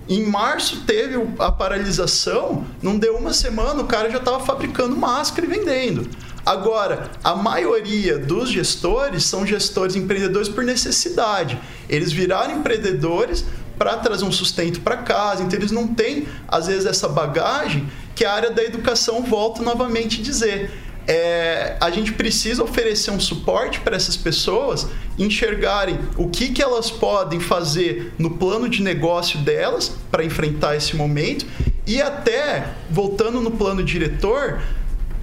Em 0.08 0.26
março 0.26 0.82
teve 0.84 1.16
a 1.38 1.50
paralisação, 1.50 2.66
não 2.82 2.98
deu 2.98 3.16
uma 3.16 3.32
semana, 3.32 3.80
o 3.80 3.86
cara 3.86 4.10
já 4.10 4.18
estava 4.18 4.40
fabricando 4.40 4.96
máscara 4.96 5.46
e 5.46 5.48
vendendo. 5.48 6.08
Agora, 6.44 7.10
a 7.22 7.36
maioria 7.36 8.18
dos 8.18 8.50
gestores 8.50 9.24
são 9.24 9.46
gestores 9.46 9.94
empreendedores 9.94 10.48
por 10.48 10.64
necessidade. 10.64 11.58
Eles 11.88 12.12
viraram 12.12 12.58
empreendedores 12.58 13.44
para 13.78 13.96
trazer 13.96 14.24
um 14.24 14.32
sustento 14.32 14.80
para 14.80 14.98
casa, 14.98 15.42
então 15.42 15.58
eles 15.58 15.70
não 15.70 15.86
têm, 15.86 16.26
às 16.48 16.66
vezes, 16.66 16.84
essa 16.84 17.08
bagagem 17.08 17.88
que 18.14 18.24
a 18.24 18.32
área 18.32 18.50
da 18.50 18.62
educação 18.62 19.22
volta 19.22 19.62
novamente 19.62 20.20
a 20.20 20.22
dizer 20.22 20.70
é, 21.06 21.76
a 21.80 21.90
gente 21.90 22.12
precisa 22.12 22.62
oferecer 22.62 23.10
um 23.10 23.20
suporte 23.20 23.80
para 23.80 23.96
essas 23.96 24.16
pessoas 24.16 24.86
enxergarem 25.18 25.98
o 26.16 26.28
que, 26.28 26.50
que 26.50 26.62
elas 26.62 26.90
podem 26.90 27.40
fazer 27.40 28.12
no 28.18 28.30
plano 28.30 28.68
de 28.68 28.82
negócio 28.82 29.38
delas 29.40 29.92
para 30.10 30.24
enfrentar 30.24 30.76
esse 30.76 30.96
momento 30.96 31.46
e 31.86 32.00
até, 32.00 32.74
voltando 32.90 33.40
no 33.40 33.50
plano 33.50 33.82
diretor, 33.82 34.62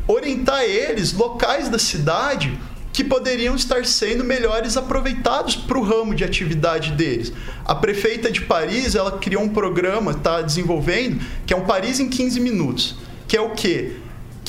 orientar 0.07 0.63
eles, 0.63 1.13
locais 1.13 1.69
da 1.69 1.79
cidade, 1.79 2.59
que 2.91 3.03
poderiam 3.03 3.55
estar 3.55 3.85
sendo 3.85 4.25
melhores 4.25 4.75
aproveitados 4.75 5.55
para 5.55 5.77
o 5.77 5.83
ramo 5.83 6.13
de 6.13 6.23
atividade 6.23 6.91
deles. 6.91 7.31
A 7.63 7.73
prefeita 7.73 8.29
de 8.29 8.41
Paris, 8.41 8.95
ela 8.95 9.17
criou 9.19 9.43
um 9.43 9.49
programa, 9.49 10.11
está 10.11 10.41
desenvolvendo, 10.41 11.23
que 11.45 11.53
é 11.53 11.57
um 11.57 11.65
Paris 11.65 11.99
em 11.99 12.09
15 12.09 12.39
minutos, 12.41 12.95
que 13.27 13.37
é 13.37 13.41
o 13.41 13.51
quê? 13.51 13.93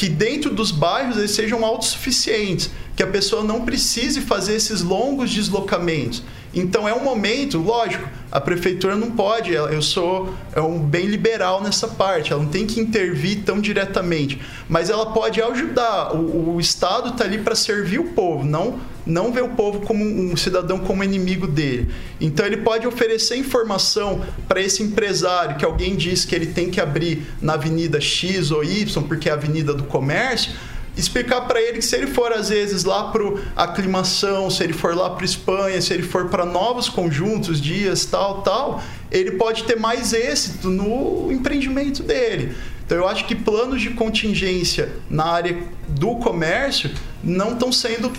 Que 0.01 0.09
dentro 0.09 0.55
dos 0.55 0.71
bairros 0.71 1.19
eles 1.19 1.33
sejam 1.33 1.63
autossuficientes, 1.63 2.71
que 2.97 3.03
a 3.03 3.07
pessoa 3.07 3.45
não 3.45 3.67
precise 3.67 4.23
fazer 4.23 4.55
esses 4.55 4.81
longos 4.81 5.31
deslocamentos. 5.31 6.23
Então 6.53 6.89
é 6.89 6.95
um 6.95 7.03
momento, 7.03 7.59
lógico, 7.59 8.09
a 8.31 8.41
prefeitura 8.41 8.97
não 8.97 9.11
pode, 9.11 9.53
eu 9.53 9.83
sou 9.83 10.35
é 10.53 10.61
um 10.61 10.79
bem 10.79 11.07
liberal 11.07 11.63
nessa 11.63 11.87
parte, 11.89 12.33
ela 12.33 12.43
não 12.43 12.51
tem 12.51 12.67
que 12.67 12.81
intervir 12.81 13.43
tão 13.45 13.61
diretamente, 13.61 14.41
mas 14.69 14.91
ela 14.91 15.13
pode 15.13 15.41
ajudar. 15.41 16.15
O, 16.15 16.55
o 16.55 16.61
Estado 16.61 17.11
está 17.11 17.25
ali 17.25 17.39
para 17.39 17.55
servir 17.55 18.01
o 18.01 18.09
povo, 18.13 18.45
não 18.45 18.81
não 19.07 19.33
ver 19.33 19.43
o 19.43 19.49
povo 19.51 19.81
como 19.81 20.05
um 20.05 20.37
cidadão 20.37 20.79
como 20.79 21.03
inimigo 21.03 21.47
dele. 21.47 21.91
Então 22.21 22.45
ele 22.47 22.59
pode 22.59 22.87
oferecer 22.87 23.37
informação 23.37 24.21
para 24.47 24.61
esse 24.61 24.83
empresário 24.83 25.57
que 25.57 25.65
alguém 25.65 25.97
diz 25.97 26.25
que 26.25 26.35
ele 26.35 26.47
tem 26.47 26.71
que 26.71 26.81
abrir 26.81 27.27
na 27.41 27.55
Avenida 27.55 28.01
X 28.01 28.51
ou 28.51 28.63
Y, 28.63 29.03
porque 29.05 29.29
é 29.29 29.33
a 29.33 29.35
Avenida 29.35 29.75
do 29.75 29.85
Comércio, 29.85 30.53
explicar 31.01 31.43
para 31.43 31.61
ele 31.61 31.79
que 31.79 31.85
se 31.85 31.97
ele 31.97 32.07
for 32.07 32.33
às 32.33 32.49
vezes 32.49 32.85
lá 32.85 33.11
para 33.11 33.23
aclimação, 33.57 34.51
se 34.51 34.63
ele 34.63 34.73
for 34.73 34.95
lá 34.95 35.11
para 35.11 35.25
Espanha, 35.25 35.81
se 35.81 35.93
ele 35.93 36.03
for 36.03 36.29
para 36.29 36.45
novos 36.45 36.89
conjuntos, 36.89 37.61
dias, 37.61 38.05
tal, 38.05 38.43
tal, 38.43 38.83
ele 39.11 39.33
pode 39.33 39.65
ter 39.65 39.79
mais 39.79 40.13
êxito 40.13 40.69
no 40.69 41.33
empreendimento 41.33 42.03
dele. 42.03 42.55
Então 42.85 42.99
eu 42.99 43.09
acho 43.09 43.25
que 43.27 43.35
planos 43.35 43.81
de 43.81 43.91
contingência 43.91 44.91
na 45.09 45.25
área 45.25 45.63
do 45.89 46.17
comércio 46.17 46.91
não 47.23 47.53
estão 47.53 47.71
sendo 47.71 48.13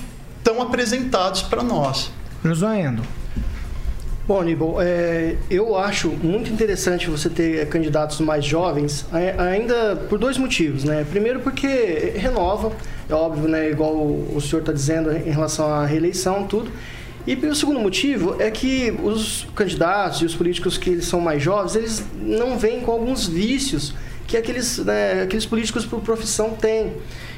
tão 0.44 0.62
apresentados 0.62 1.42
para 1.42 1.62
nós. 1.62 2.12
Josué 2.44 2.82
Endo. 2.82 3.21
Bom, 4.32 4.40
Aníbal, 4.40 4.82
é, 4.82 5.36
eu 5.50 5.76
acho 5.76 6.08
muito 6.08 6.50
interessante 6.50 7.10
você 7.10 7.30
ter 7.30 7.58
é, 7.60 7.66
candidatos 7.66 8.22
mais 8.22 8.46
jovens, 8.46 9.06
ainda 9.38 9.98
por 10.08 10.18
dois 10.18 10.38
motivos, 10.38 10.86
né? 10.86 11.06
Primeiro 11.10 11.42
porque 11.42 12.14
renova, 12.16 12.72
é 13.10 13.14
óbvio, 13.14 13.50
né? 13.50 13.70
Igual 13.70 13.94
o, 13.94 14.38
o 14.38 14.40
senhor 14.40 14.62
está 14.62 14.72
dizendo 14.72 15.12
em 15.12 15.30
relação 15.30 15.68
à 15.68 15.86
reeleição, 15.86 16.48
tudo. 16.48 16.72
E 17.28 17.36
o 17.36 17.54
segundo 17.54 17.78
motivo 17.82 18.42
é 18.42 18.50
que 18.50 18.98
os 19.04 19.50
candidatos 19.54 20.22
e 20.22 20.26
os 20.26 20.34
políticos 20.34 20.78
que 20.78 20.92
eles 20.92 21.08
são 21.08 21.20
mais 21.20 21.44
jovens, 21.44 21.76
eles 21.76 22.06
não 22.22 22.58
vêm 22.58 22.80
com 22.80 22.94
alguns 22.94 23.28
vícios 23.28 23.94
que 24.28 24.38
aqueles, 24.38 24.78
né, 24.78 25.24
aqueles 25.24 25.46
políticos 25.46 25.86
por 25.86 26.00
profissão 26.00 26.52
têm. 26.52 26.94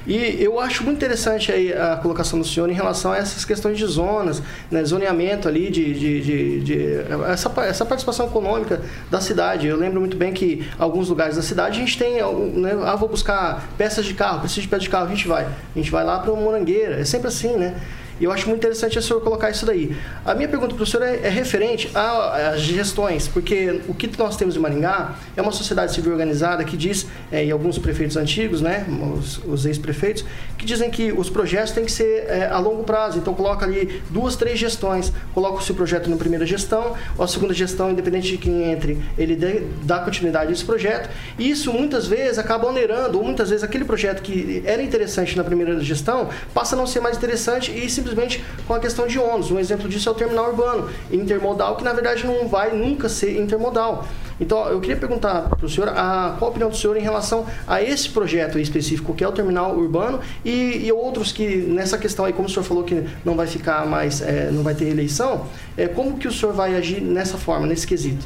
E 0.06 0.38
eu 0.44 0.60
acho 0.60 0.84
muito 0.84 0.98
interessante 0.98 1.52
aí 1.52 1.72
a 1.72 1.96
colocação 1.96 2.38
do 2.38 2.46
senhor 2.46 2.70
em 2.70 2.74
relação 2.74 3.14
a 3.14 3.18
essas 3.18 3.46
questões 3.46 3.78
de 3.78 3.86
zonas, 3.86 4.42
né, 4.70 4.84
zoneamento 4.84 5.48
ali, 5.48 5.70
de, 5.72 5.94
de, 5.94 6.22
de- 6.22 6.60
de- 6.62 6.96
essa, 7.32 7.52
essa 7.62 7.86
participação 7.86 8.26
econômica 8.28 8.82
da 9.10 9.22
cidade. 9.22 9.66
Eu 9.68 9.78
lembro 9.78 10.00
muito 10.02 10.18
bem 10.18 10.34
que 10.34 10.68
alguns 10.78 11.08
lugares 11.08 11.36
da 11.38 11.42
cidade 11.42 11.78
a 11.78 11.80
gente 11.86 11.98
tem, 11.98 12.16
né, 12.54 12.72
ah, 12.86 12.96
vou 12.96 13.08
buscar 13.08 13.70
peças 13.78 14.04
de 14.06 14.14
carro, 14.14 14.42
preciso 14.42 14.62
de 14.62 14.68
peça 14.68 14.82
de 14.82 14.90
carro, 14.90 15.06
a 15.06 15.10
gente 15.10 15.28
vai. 15.28 15.46
A 15.46 15.78
gente 15.80 15.90
vai 15.90 16.04
lá 16.04 16.20
para 16.20 16.32
uma 16.34 16.42
morangueira, 16.42 17.00
é 17.00 17.06
sempre 17.06 17.30
assim, 17.30 17.56
né? 17.56 17.76
E 18.20 18.24
eu 18.24 18.32
acho 18.32 18.48
muito 18.48 18.60
interessante 18.60 18.98
o 18.98 19.02
senhor 19.02 19.22
colocar 19.22 19.50
isso 19.50 19.66
daí. 19.66 19.96
A 20.26 20.34
minha 20.34 20.48
pergunta 20.48 20.76
para 20.76 20.84
o 20.84 20.86
senhor 20.86 21.04
é, 21.04 21.22
é 21.24 21.30
referente 21.30 21.90
às 21.94 22.62
gestões, 22.62 23.28
porque 23.28 23.82
o 23.88 23.94
que 23.94 24.10
nós 24.18 24.36
temos 24.38 24.56
em 24.56 24.60
Maringá 24.60 25.16
é 25.36 25.42
uma 25.42 25.52
sociedade 25.52 25.94
civil 25.94 26.12
organizada 26.12 26.64
que 26.64 26.78
diz, 26.78 27.08
é, 27.32 27.44
e 27.46 27.52
alguns 27.52 27.78
prefeitos 27.78 28.16
antigos, 28.18 28.62
né, 28.62 28.86
os, 29.18 29.40
os 29.46 29.66
ex-prefeitos, 29.66 30.24
que 30.58 30.66
dizem 30.66 30.90
que 30.90 31.12
os 31.12 31.30
projetos 31.30 31.72
têm 31.72 31.86
que 31.86 31.92
ser 31.92 32.26
é, 32.28 32.48
a 32.48 32.60
longo 32.60 32.84
prazo. 32.84 33.18
Então 33.18 33.34
coloca 33.34 33.66
ali 33.66 34.02
duas, 34.10 34.36
três 34.36 34.58
gestões. 34.60 35.12
Coloca 35.34 35.58
o 35.58 35.62
seu 35.62 35.76
projeto 35.76 36.10
na 36.10 36.16
primeira 36.16 36.46
gestão, 36.46 36.94
ou 37.18 37.26
a 37.26 37.28
segunda 37.28 37.54
gestão, 37.54 37.92
independente 37.92 38.28
de 38.28 38.38
quem 38.38 38.72
entre, 38.72 39.02
ele 39.18 39.36
dê- 39.36 39.64
dá 39.84 40.00
continuidade 40.00 40.50
a 40.50 40.54
esse 40.54 40.64
projeto. 40.64 41.10
E 41.38 41.50
isso 41.50 41.74
muitas 41.74 42.08
vezes 42.08 42.38
acaba 42.38 42.68
onerando, 42.68 43.18
ou 43.18 43.24
muitas 43.24 43.50
vezes 43.50 43.64
aquele 43.64 43.86
projeto 43.86 44.22
que 44.22 44.62
era 44.66 44.82
interessante 44.82 45.36
na 45.36 45.44
primeira 45.44 45.80
gestão 45.80 46.30
passa 46.54 46.76
a 46.76 46.78
não 46.78 46.86
ser 46.88 47.00
mais 47.00 47.18
interessante 47.18 47.72
e 47.72 47.86
simplesmente 48.04 48.44
com 48.68 48.74
a 48.74 48.80
questão 48.80 49.08
de 49.08 49.18
ônus. 49.18 49.50
Um 49.50 49.58
exemplo 49.58 49.88
disso 49.88 50.10
é 50.10 50.12
o 50.12 50.16
terminal 50.16 50.50
urbano 50.50 50.90
intermodal, 51.12 51.78
que 51.78 51.84
na 51.84 51.94
verdade 51.94 52.26
não 52.26 52.48
vai 52.48 52.76
nunca 52.76 53.08
ser 53.08 53.40
intermodal. 53.40 54.06
Então, 54.40 54.68
eu 54.68 54.82
queria 54.82 54.98
perguntar 54.98 55.50
para 55.50 55.66
o 55.66 55.70
senhor 55.70 55.90
a, 55.90 56.36
qual 56.38 56.50
a 56.50 56.50
opinião 56.50 56.70
do 56.70 56.76
senhor 56.76 56.98
em 56.98 57.02
relação 57.02 57.46
a 57.68 57.82
esse 57.82 58.10
projeto 58.10 58.60
específico, 58.60 59.14
que 59.14 59.24
é 59.24 59.28
o 59.28 59.32
terminal 59.32 59.76
urbano, 59.78 60.20
e, 60.44 60.86
e 60.86 60.92
outros 60.92 61.32
que, 61.32 61.58
nessa 61.58 61.98
questão 61.98 62.26
aí, 62.26 62.34
como 62.34 62.48
o 62.48 62.52
senhor 62.52 62.64
falou 62.64 62.84
que 62.84 63.04
não 63.24 63.36
vai 63.36 63.48
ficar 63.48 63.86
mais, 63.86 64.22
é, 64.22 64.50
não 64.52 64.64
vai 64.64 64.74
ter 64.74 64.86
eleição, 64.86 65.48
é, 65.78 65.88
como 65.88 66.18
que 66.18 66.28
o 66.28 66.32
senhor 66.32 66.54
vai 66.54 66.76
agir 66.76 67.00
nessa 67.00 67.38
forma, 67.38 67.68
nesse 67.68 67.86
quesito? 67.88 68.26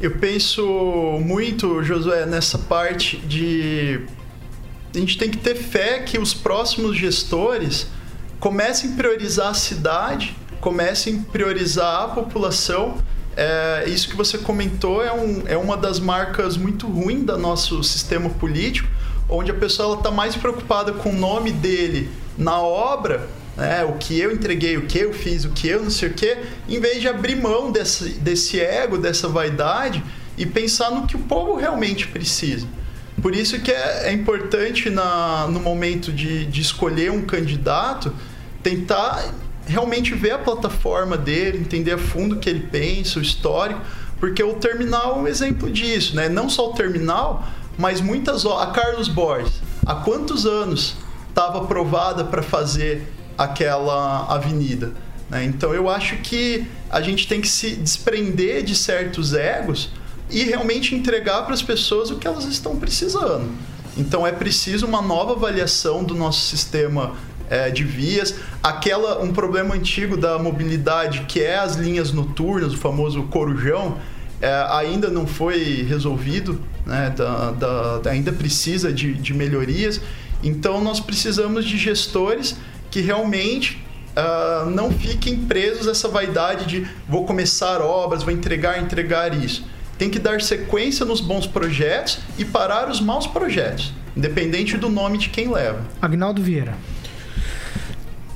Eu 0.00 0.12
penso 0.12 0.62
muito, 1.20 1.82
Josué, 1.82 2.24
nessa 2.24 2.56
parte 2.56 3.16
de. 3.16 4.00
A 4.94 4.98
gente 4.98 5.18
tem 5.18 5.30
que 5.30 5.36
ter 5.36 5.54
fé 5.54 6.00
que 6.00 6.18
os 6.18 6.32
próximos 6.32 6.96
gestores 6.96 7.86
comecem 8.40 8.92
a 8.92 8.96
priorizar 8.96 9.48
a 9.50 9.54
cidade, 9.54 10.36
comecem 10.60 11.24
a 11.26 11.32
priorizar 11.32 12.04
a 12.04 12.08
população. 12.08 12.98
É, 13.36 13.84
isso 13.86 14.08
que 14.08 14.16
você 14.16 14.38
comentou 14.38 15.04
é, 15.04 15.12
um, 15.12 15.42
é 15.46 15.56
uma 15.56 15.76
das 15.76 16.00
marcas 16.00 16.56
muito 16.56 16.86
ruins 16.86 17.24
do 17.24 17.36
nosso 17.38 17.82
sistema 17.84 18.30
político, 18.30 18.88
onde 19.28 19.50
a 19.50 19.54
pessoa 19.54 19.96
está 19.96 20.10
mais 20.10 20.34
preocupada 20.34 20.92
com 20.92 21.10
o 21.10 21.16
nome 21.16 21.52
dele 21.52 22.10
na 22.36 22.60
obra 22.60 23.28
né, 23.58 23.84
o 23.84 23.94
que 23.94 24.18
eu 24.18 24.32
entreguei, 24.32 24.76
o 24.76 24.86
que 24.86 25.00
eu 25.00 25.12
fiz, 25.12 25.44
o 25.44 25.50
que 25.50 25.66
eu 25.68 25.82
não 25.82 25.90
sei 25.90 26.08
o 26.08 26.14
que, 26.14 26.38
em 26.68 26.80
vez 26.80 27.00
de 27.00 27.08
abrir 27.08 27.34
mão 27.34 27.72
desse, 27.72 28.10
desse 28.10 28.60
ego, 28.60 28.96
dessa 28.96 29.28
vaidade 29.28 30.02
e 30.38 30.46
pensar 30.46 30.92
no 30.92 31.06
que 31.06 31.16
o 31.16 31.18
povo 31.18 31.56
realmente 31.56 32.06
precisa. 32.06 32.66
Por 33.20 33.34
isso 33.34 33.60
que 33.60 33.70
é, 33.70 34.08
é 34.08 34.12
importante 34.12 34.90
na, 34.90 35.46
no 35.48 35.60
momento 35.60 36.12
de, 36.12 36.46
de 36.46 36.60
escolher 36.60 37.10
um 37.10 37.22
candidato 37.22 38.14
tentar 38.62 39.32
realmente 39.66 40.14
ver 40.14 40.32
a 40.32 40.38
plataforma 40.38 41.16
dele, 41.16 41.58
entender 41.58 41.92
a 41.92 41.98
fundo 41.98 42.36
o 42.36 42.38
que 42.38 42.48
ele 42.48 42.66
pensa, 42.70 43.18
o 43.18 43.22
histórico, 43.22 43.80
porque 44.18 44.42
o 44.42 44.54
terminal 44.54 45.16
é 45.16 45.18
um 45.20 45.28
exemplo 45.28 45.70
disso, 45.70 46.16
né? 46.16 46.28
Não 46.28 46.48
só 46.48 46.70
o 46.70 46.72
terminal, 46.72 47.46
mas 47.76 48.00
muitas 48.00 48.44
a 48.44 48.66
Carlos 48.66 49.08
Borges, 49.08 49.60
há 49.86 49.94
quantos 49.94 50.46
anos 50.46 50.96
estava 51.28 51.58
aprovada 51.58 52.24
para 52.24 52.42
fazer 52.42 53.12
aquela 53.36 54.26
avenida. 54.26 54.92
Né? 55.30 55.44
Então 55.44 55.72
eu 55.72 55.88
acho 55.88 56.16
que 56.16 56.66
a 56.90 57.00
gente 57.00 57.28
tem 57.28 57.40
que 57.40 57.48
se 57.48 57.76
desprender 57.76 58.64
de 58.64 58.74
certos 58.74 59.34
egos 59.34 59.90
e 60.30 60.44
realmente 60.44 60.94
entregar 60.94 61.42
para 61.42 61.54
as 61.54 61.62
pessoas 61.62 62.10
o 62.10 62.16
que 62.16 62.26
elas 62.26 62.44
estão 62.44 62.76
precisando. 62.76 63.48
Então 63.96 64.26
é 64.26 64.32
preciso 64.32 64.86
uma 64.86 65.02
nova 65.02 65.32
avaliação 65.32 66.04
do 66.04 66.14
nosso 66.14 66.40
sistema 66.40 67.14
é, 67.50 67.70
de 67.70 67.84
vias. 67.84 68.34
Aquela 68.62 69.22
um 69.22 69.32
problema 69.32 69.74
antigo 69.74 70.16
da 70.16 70.38
mobilidade 70.38 71.24
que 71.26 71.40
é 71.40 71.58
as 71.58 71.74
linhas 71.74 72.12
noturnas, 72.12 72.72
o 72.72 72.76
famoso 72.76 73.24
corujão, 73.24 73.98
é, 74.40 74.66
ainda 74.70 75.08
não 75.08 75.26
foi 75.26 75.82
resolvido, 75.88 76.60
né? 76.86 77.12
da, 77.16 77.50
da, 77.50 78.10
ainda 78.10 78.32
precisa 78.32 78.92
de, 78.92 79.14
de 79.14 79.34
melhorias. 79.34 80.00
Então 80.42 80.82
nós 80.82 81.00
precisamos 81.00 81.64
de 81.64 81.76
gestores 81.76 82.56
que 82.90 83.00
realmente 83.00 83.84
uh, 84.16 84.70
não 84.70 84.90
fiquem 84.90 85.36
presos 85.44 85.88
a 85.88 85.90
essa 85.90 86.08
vaidade 86.08 86.66
de 86.66 86.86
vou 87.08 87.26
começar 87.26 87.80
obras, 87.80 88.22
vou 88.22 88.32
entregar, 88.32 88.80
entregar 88.80 89.34
isso. 89.34 89.64
Tem 89.98 90.08
que 90.08 90.18
dar 90.18 90.40
sequência 90.40 91.04
nos 91.04 91.20
bons 91.20 91.46
projetos 91.46 92.20
e 92.38 92.44
parar 92.44 92.88
os 92.88 93.00
maus 93.00 93.26
projetos, 93.26 93.92
independente 94.16 94.76
do 94.76 94.88
nome 94.88 95.18
de 95.18 95.28
quem 95.28 95.50
leva. 95.52 95.84
Agnaldo 96.00 96.40
Vieira. 96.40 96.74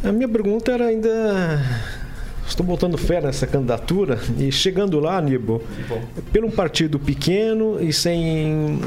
A 0.02 0.10
minha 0.10 0.28
pergunta 0.28 0.72
era 0.72 0.86
ainda 0.86 1.62
Estou 2.52 2.66
botando 2.66 2.98
fé 2.98 3.20
nessa 3.20 3.46
candidatura 3.46 4.18
e 4.38 4.52
chegando 4.52 5.00
lá, 5.00 5.20
Nibo, 5.22 5.62
pelo 6.32 6.48
um 6.48 6.50
partido 6.50 6.98
pequeno 6.98 7.82
e 7.82 7.92
sem 7.92 8.78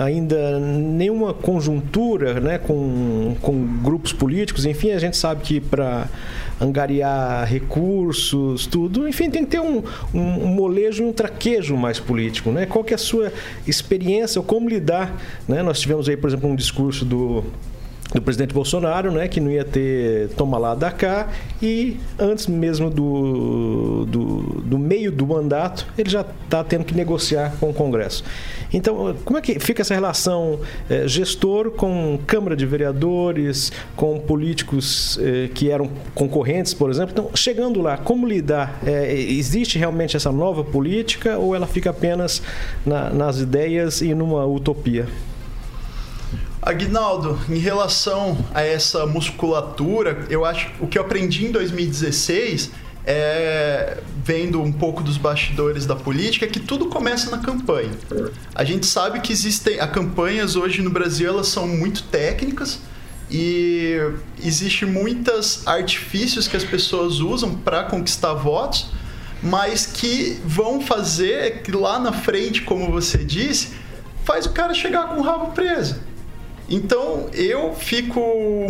ainda 0.00 0.60
nenhuma 0.60 1.34
conjuntura 1.34 2.38
né, 2.40 2.58
com, 2.58 3.34
com 3.40 3.66
grupos 3.82 4.12
políticos, 4.12 4.64
enfim, 4.64 4.92
a 4.92 4.98
gente 4.98 5.16
sabe 5.16 5.42
que 5.42 5.60
para 5.60 6.06
angariar 6.60 7.46
recursos, 7.46 8.66
tudo, 8.66 9.08
enfim, 9.08 9.30
tem 9.30 9.44
que 9.44 9.52
ter 9.52 9.60
um, 9.60 9.82
um, 10.12 10.20
um 10.20 10.46
molejo 10.48 11.02
e 11.02 11.06
um 11.06 11.12
traquejo 11.12 11.76
mais 11.76 11.98
político. 11.98 12.50
Né? 12.50 12.66
Qual 12.66 12.84
que 12.84 12.92
é 12.92 12.96
a 12.96 12.98
sua 12.98 13.32
experiência 13.66 14.38
ou 14.38 14.44
como 14.44 14.68
lidar? 14.68 15.20
Né? 15.48 15.62
Nós 15.62 15.80
tivemos 15.80 16.08
aí, 16.08 16.16
por 16.16 16.28
exemplo, 16.28 16.50
um 16.50 16.54
discurso 16.54 17.04
do 17.04 17.44
do 18.12 18.20
presidente 18.20 18.52
Bolsonaro, 18.52 19.12
né, 19.12 19.28
que 19.28 19.40
não 19.40 19.50
ia 19.50 19.64
ter 19.64 20.28
toma 20.30 20.58
lá 20.58 20.74
da 20.74 20.90
cá 20.90 21.28
e 21.62 21.96
antes 22.18 22.46
mesmo 22.46 22.90
do, 22.90 24.04
do, 24.06 24.60
do 24.62 24.78
meio 24.78 25.12
do 25.12 25.26
mandato 25.26 25.86
ele 25.96 26.10
já 26.10 26.22
está 26.22 26.64
tendo 26.64 26.84
que 26.84 26.94
negociar 26.94 27.52
com 27.60 27.70
o 27.70 27.74
Congresso. 27.74 28.24
Então, 28.72 29.16
como 29.24 29.38
é 29.38 29.42
que 29.42 29.58
fica 29.58 29.82
essa 29.82 29.94
relação 29.94 30.60
eh, 30.88 31.06
gestor 31.08 31.72
com 31.72 32.18
Câmara 32.26 32.56
de 32.56 32.64
Vereadores, 32.64 33.72
com 33.96 34.18
políticos 34.20 35.18
eh, 35.20 35.50
que 35.52 35.70
eram 35.70 35.90
concorrentes, 36.14 36.72
por 36.72 36.88
exemplo? 36.88 37.10
Então, 37.12 37.30
chegando 37.34 37.80
lá, 37.80 37.96
como 37.96 38.28
lidar? 38.28 38.78
Eh, 38.86 39.12
existe 39.28 39.76
realmente 39.76 40.16
essa 40.16 40.30
nova 40.30 40.62
política 40.62 41.36
ou 41.36 41.54
ela 41.54 41.66
fica 41.66 41.90
apenas 41.90 42.40
na, 42.86 43.10
nas 43.10 43.40
ideias 43.40 44.00
e 44.02 44.14
numa 44.14 44.46
utopia? 44.46 45.06
Aguinaldo, 46.62 47.38
em 47.48 47.58
relação 47.58 48.36
a 48.52 48.62
essa 48.62 49.06
musculatura, 49.06 50.26
eu 50.28 50.44
acho 50.44 50.70
o 50.78 50.86
que 50.86 50.98
eu 50.98 51.02
aprendi 51.02 51.46
em 51.46 51.52
2016 51.52 52.70
é, 53.06 53.98
vendo 54.22 54.60
um 54.60 54.70
pouco 54.70 55.02
dos 55.02 55.16
bastidores 55.16 55.86
da 55.86 55.96
política, 55.96 56.44
é 56.44 56.48
que 56.48 56.60
tudo 56.60 56.86
começa 56.86 57.30
na 57.30 57.38
campanha. 57.38 57.90
A 58.54 58.62
gente 58.62 58.86
sabe 58.86 59.20
que 59.20 59.32
existem 59.32 59.80
as 59.80 59.90
campanhas 59.90 60.54
hoje 60.54 60.82
no 60.82 60.90
Brasil, 60.90 61.28
elas 61.28 61.48
são 61.48 61.66
muito 61.66 62.02
técnicas 62.04 62.78
e 63.30 63.96
existe 64.42 64.84
muitos 64.84 65.66
artifícios 65.66 66.46
que 66.46 66.56
as 66.56 66.64
pessoas 66.64 67.20
usam 67.20 67.54
para 67.54 67.84
conquistar 67.84 68.34
votos, 68.34 68.90
mas 69.42 69.86
que 69.86 70.38
vão 70.44 70.80
fazer 70.80 71.62
que 71.62 71.72
lá 71.72 71.98
na 71.98 72.12
frente, 72.12 72.62
como 72.62 72.90
você 72.90 73.18
disse, 73.18 73.72
faz 74.24 74.44
o 74.44 74.50
cara 74.50 74.74
chegar 74.74 75.08
com 75.08 75.20
o 75.20 75.22
rabo 75.22 75.52
preso. 75.52 76.09
Então 76.70 77.28
eu 77.32 77.74
fico 77.74 78.20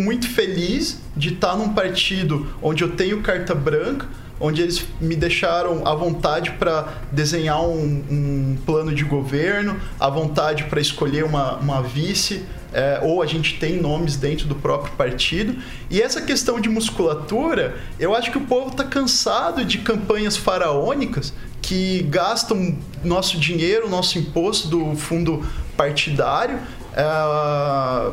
muito 0.01 0.27
feliz 0.27 0.99
de 1.15 1.35
estar 1.35 1.55
num 1.55 1.75
partido 1.75 2.49
onde 2.63 2.83
eu 2.83 2.93
tenho 2.97 3.21
carta 3.21 3.55
branca, 3.55 4.09
onde 4.41 4.63
eles 4.63 4.87
me 4.99 5.15
deixaram 5.15 5.87
à 5.87 5.95
vontade 5.95 6.53
para 6.53 6.95
desenhar 7.13 7.61
um, 7.61 8.03
um, 8.11 8.59
plano 8.65 8.95
de 8.95 9.05
governo, 9.05 9.79
à 9.99 10.09
vontade 10.09 10.65
para 10.65 10.81
escolher 10.81 11.25
uma, 11.25 11.57
uma 11.57 11.83
vice, 11.83 12.43
é, 12.73 13.01
ou 13.03 13.21
a 13.21 13.27
gente 13.27 13.59
tem 13.59 13.79
nomes 13.79 14.17
dentro 14.17 14.47
do 14.47 14.55
próprio 14.55 14.95
partido. 14.95 15.63
E 15.91 16.01
essa 16.01 16.23
questão 16.23 16.59
de 16.59 16.71
musculatura, 16.71 17.77
eu 17.99 18.15
acho 18.15 18.31
que 18.31 18.39
o 18.39 18.43
povo 18.43 18.71
está 18.71 18.85
cansado 18.85 19.63
de 19.63 19.79
campanhas 19.79 20.39
faraônicas 20.39 21.35
que 21.61 22.03
gastam 22.05 22.79
nosso 23.05 23.39
dinheiro, 23.39 23.91
nosso 23.91 24.19
imposto 24.19 24.69
do 24.69 24.97
fundo 24.97 25.45
partidário 25.77 26.59
é, 26.95 28.13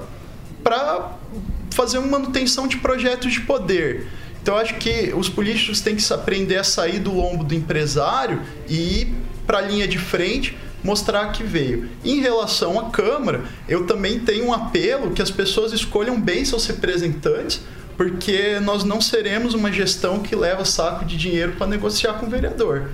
para 0.63 1.11
fazer 1.71 1.97
uma 1.99 2.19
manutenção 2.19 2.67
de 2.67 2.77
projetos 2.77 3.33
de 3.33 3.41
poder. 3.41 4.07
Então, 4.41 4.55
acho 4.57 4.75
que 4.75 5.13
os 5.15 5.27
políticos 5.27 5.81
têm 5.81 5.95
que 5.95 6.13
aprender 6.13 6.57
a 6.57 6.63
sair 6.63 6.99
do 6.99 7.13
lombo 7.13 7.43
do 7.43 7.53
empresário 7.53 8.41
e 8.67 9.01
ir 9.01 9.15
para 9.45 9.59
a 9.59 9.61
linha 9.61 9.87
de 9.87 9.97
frente 9.97 10.57
mostrar 10.83 11.31
que 11.31 11.43
veio. 11.43 11.89
Em 12.03 12.21
relação 12.21 12.79
à 12.79 12.89
Câmara, 12.89 13.43
eu 13.67 13.85
também 13.85 14.19
tenho 14.19 14.47
um 14.47 14.53
apelo 14.53 15.11
que 15.11 15.21
as 15.21 15.29
pessoas 15.29 15.73
escolham 15.73 16.19
bem 16.19 16.45
seus 16.45 16.65
representantes, 16.65 17.61
porque 17.97 18.59
nós 18.61 18.83
não 18.83 19.01
seremos 19.01 19.53
uma 19.53 19.71
gestão 19.71 20.19
que 20.19 20.35
leva 20.35 20.63
saco 20.63 21.03
de 21.03 21.17
dinheiro 21.17 21.53
para 21.57 21.67
negociar 21.67 22.13
com 22.13 22.25
o 22.25 22.29
vereador. 22.29 22.89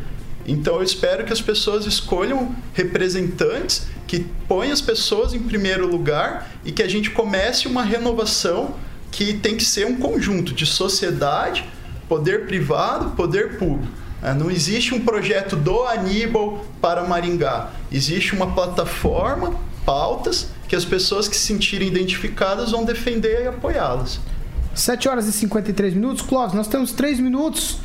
Então 0.46 0.76
eu 0.76 0.84
espero 0.84 1.26
que 1.26 1.34
as 1.34 1.41
pessoas 1.41 1.86
escolham 1.86 2.56
representantes 2.74 3.88
que 4.08 4.26
põem 4.48 4.72
as 4.72 4.82
pessoas 4.82 5.34
em 5.34 5.39
primeiro 5.39 5.88
lugar 5.88 6.52
e 6.64 6.72
que 6.72 6.84
a 6.84 6.88
gente 6.88 7.10
comece 7.10 7.68
uma 7.68 7.84
renovação 7.84 8.76
que 9.12 9.34
tem 9.34 9.56
que 9.56 9.64
ser 9.64 9.86
um 9.86 9.96
conjunto 9.96 10.54
de 10.54 10.66
sociedade, 10.66 11.66
poder 12.08 12.46
privado, 12.46 13.12
poder 13.12 13.58
público. 13.58 13.91
É, 14.22 14.34
não 14.34 14.50
existe 14.50 14.94
um 14.94 15.02
projeto 15.02 15.56
do 15.56 15.84
Aníbal 15.84 16.66
para 16.82 17.04
Maringá. 17.04 17.72
Existe 17.91 18.34
uma 18.34 18.54
plataforma, 18.54 19.54
pautas, 19.86 20.48
que 20.68 20.76
as 20.76 20.86
pessoas 20.86 21.28
que 21.28 21.36
se 21.36 21.46
sentirem 21.48 21.88
identificadas 21.88 22.72
vão 22.72 22.86
defender 22.86 23.44
e 23.44 23.48
apoiá-las. 23.48 24.20
7 24.74 25.10
horas 25.10 25.28
e 25.28 25.32
53 25.34 25.94
minutos. 25.94 26.22
Clóvis, 26.22 26.56
nós 26.56 26.68
temos 26.68 26.91
3 26.94 27.20
minutos 27.20 27.80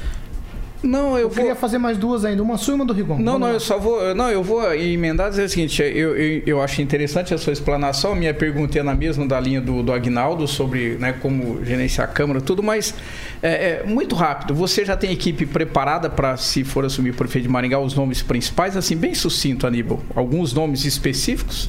Não, 0.80 1.16
eu, 1.16 1.22
eu 1.22 1.30
queria 1.30 1.56
fazer 1.56 1.76
mais 1.78 1.98
duas 1.98 2.24
ainda, 2.24 2.40
uma 2.42 2.56
sua 2.56 2.72
e 2.72 2.74
uma 2.76 2.84
do 2.84 2.92
Rigon. 2.92 3.18
Não, 3.18 3.32
Vamos 3.32 3.40
não, 3.40 3.46
lá. 3.48 3.52
eu 3.54 3.60
só 3.60 3.78
vou. 3.78 4.14
Não, 4.14 4.30
eu 4.30 4.42
vou 4.44 4.72
emendar 4.74 5.26
e 5.26 5.30
dizer 5.30 5.42
o 5.44 5.48
seguinte: 5.48 5.82
eu, 5.82 6.16
eu, 6.16 6.42
eu 6.46 6.62
acho 6.62 6.80
interessante 6.80 7.34
a 7.34 7.38
sua 7.38 7.52
explanação. 7.52 8.14
Minha 8.14 8.32
pergunta 8.32 8.78
é 8.78 8.82
na 8.82 8.94
mesma 8.94 9.26
da 9.26 9.40
linha 9.40 9.60
do, 9.60 9.82
do 9.82 9.92
Agnaldo 9.92 10.46
sobre 10.46 10.90
né, 10.98 11.12
como 11.20 11.64
gerenciar 11.64 12.08
a 12.08 12.12
Câmara, 12.12 12.40
tudo, 12.40 12.62
mas 12.62 12.94
é, 13.42 13.80
é 13.80 13.84
muito 13.84 14.14
rápido. 14.14 14.54
Você 14.54 14.84
já 14.84 14.96
tem 14.96 15.10
equipe 15.10 15.44
preparada 15.46 16.08
para, 16.08 16.36
se 16.36 16.62
for 16.62 16.84
assumir 16.84 17.10
o 17.10 17.14
prefeito 17.14 17.44
de 17.46 17.50
Maringá, 17.50 17.80
os 17.80 17.94
nomes 17.94 18.22
principais? 18.22 18.76
Assim, 18.76 18.96
bem 18.96 19.14
sucinto, 19.14 19.66
Aníbal. 19.66 20.00
Alguns 20.14 20.52
nomes 20.52 20.84
específicos? 20.84 21.68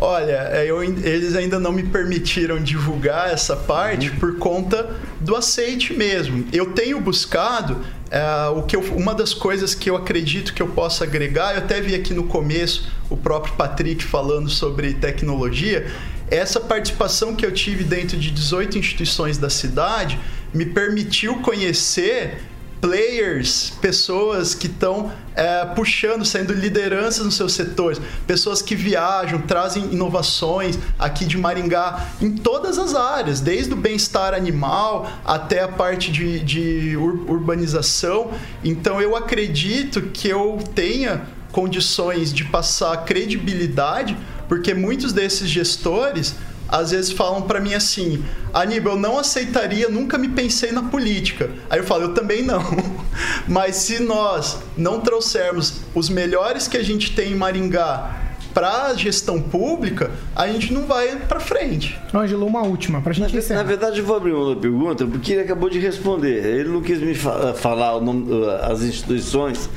Olha, 0.00 0.48
é, 0.52 0.64
eu- 0.70 0.80
eles 0.80 1.34
ainda 1.34 1.58
não 1.58 1.72
me 1.72 1.82
permitiram 1.82 2.62
divulgar 2.62 3.32
essa 3.32 3.56
parte 3.56 4.12
por 4.12 4.38
conta 4.38 4.90
do 5.20 5.34
aceite 5.34 5.92
mesmo. 5.92 6.44
Eu 6.52 6.66
tenho 6.66 7.00
buscado 7.00 7.78
é, 8.10 8.48
o 8.48 8.62
que 8.62 8.74
eu- 8.76 8.80
uma 8.96 9.14
das 9.14 9.34
coisas 9.34 9.74
que 9.74 9.90
eu 9.90 9.96
acredito 9.96 10.54
que 10.54 10.62
eu 10.62 10.68
possa 10.68 11.04
agregar, 11.04 11.52
eu 11.52 11.58
até 11.58 11.80
vi 11.80 11.94
aqui 11.94 12.14
no 12.14 12.24
começo 12.24 12.90
o 13.10 13.16
próprio 13.16 13.54
Patrick 13.54 14.02
falando 14.04 14.48
sobre 14.48 14.94
tecnologia. 14.94 15.86
Essa 16.30 16.60
participação 16.60 17.34
que 17.34 17.44
eu 17.44 17.52
tive 17.52 17.84
dentro 17.84 18.16
de 18.18 18.30
18 18.30 18.78
instituições 18.78 19.38
da 19.38 19.48
cidade 19.50 20.18
me 20.52 20.66
permitiu 20.66 21.36
conhecer 21.40 22.38
players, 22.80 23.72
pessoas 23.80 24.54
que 24.54 24.66
estão 24.66 25.10
é, 25.34 25.64
puxando, 25.66 26.24
sendo 26.24 26.52
lideranças 26.52 27.24
nos 27.24 27.34
seus 27.34 27.52
setores, 27.52 28.00
pessoas 28.26 28.62
que 28.62 28.74
viajam, 28.74 29.40
trazem 29.42 29.92
inovações 29.92 30.78
aqui 30.98 31.24
de 31.24 31.36
Maringá 31.36 32.08
em 32.20 32.36
todas 32.36 32.78
as 32.78 32.94
áreas, 32.94 33.40
desde 33.40 33.72
o 33.72 33.76
bem-estar 33.76 34.34
animal 34.34 35.10
até 35.24 35.62
a 35.62 35.68
parte 35.68 36.10
de, 36.10 36.40
de 36.40 36.96
ur- 36.96 37.30
urbanização. 37.30 38.30
Então 38.64 39.00
eu 39.00 39.16
acredito 39.16 40.02
que 40.02 40.28
eu 40.28 40.58
tenha 40.74 41.22
condições 41.52 42.32
de 42.32 42.44
passar 42.44 42.96
credibilidade, 43.04 44.16
porque 44.48 44.74
muitos 44.74 45.12
desses 45.12 45.48
gestores 45.48 46.34
às 46.68 46.90
vezes 46.90 47.10
falam 47.12 47.42
pra 47.42 47.60
mim 47.60 47.74
assim: 47.74 48.22
Aníbal, 48.52 48.94
eu 48.94 48.98
não 49.00 49.18
aceitaria, 49.18 49.88
nunca 49.88 50.18
me 50.18 50.28
pensei 50.28 50.70
na 50.72 50.82
política. 50.82 51.50
Aí 51.70 51.78
eu 51.80 51.84
falo: 51.84 52.04
eu 52.04 52.14
também 52.14 52.42
não. 52.42 52.62
Mas 53.48 53.76
se 53.76 54.02
nós 54.02 54.58
não 54.76 55.00
trouxermos 55.00 55.80
os 55.94 56.08
melhores 56.08 56.68
que 56.68 56.76
a 56.76 56.82
gente 56.82 57.14
tem 57.14 57.32
em 57.32 57.34
Maringá 57.34 58.14
para 58.54 58.92
gestão 58.94 59.40
pública, 59.40 60.10
a 60.34 60.48
gente 60.48 60.72
não 60.72 60.84
vai 60.84 61.16
para 61.16 61.38
frente. 61.38 61.96
Ângelo, 62.12 62.44
uma 62.46 62.62
última, 62.62 63.00
pra 63.00 63.12
gente 63.12 63.32
Na 63.32 63.38
encerrar. 63.38 63.62
verdade, 63.62 64.00
eu 64.00 64.04
vou 64.06 64.16
abrir 64.16 64.32
uma 64.32 64.56
pergunta, 64.56 65.06
porque 65.06 65.32
ele 65.34 65.42
acabou 65.42 65.70
de 65.70 65.78
responder. 65.78 66.44
Ele 66.44 66.68
não 66.68 66.82
quis 66.82 66.98
me 66.98 67.14
fa- 67.14 67.54
falar 67.54 67.96
o 67.96 68.00
nome, 68.00 68.32
uh, 68.32 68.50
as 68.62 68.82
instituições 68.82 69.68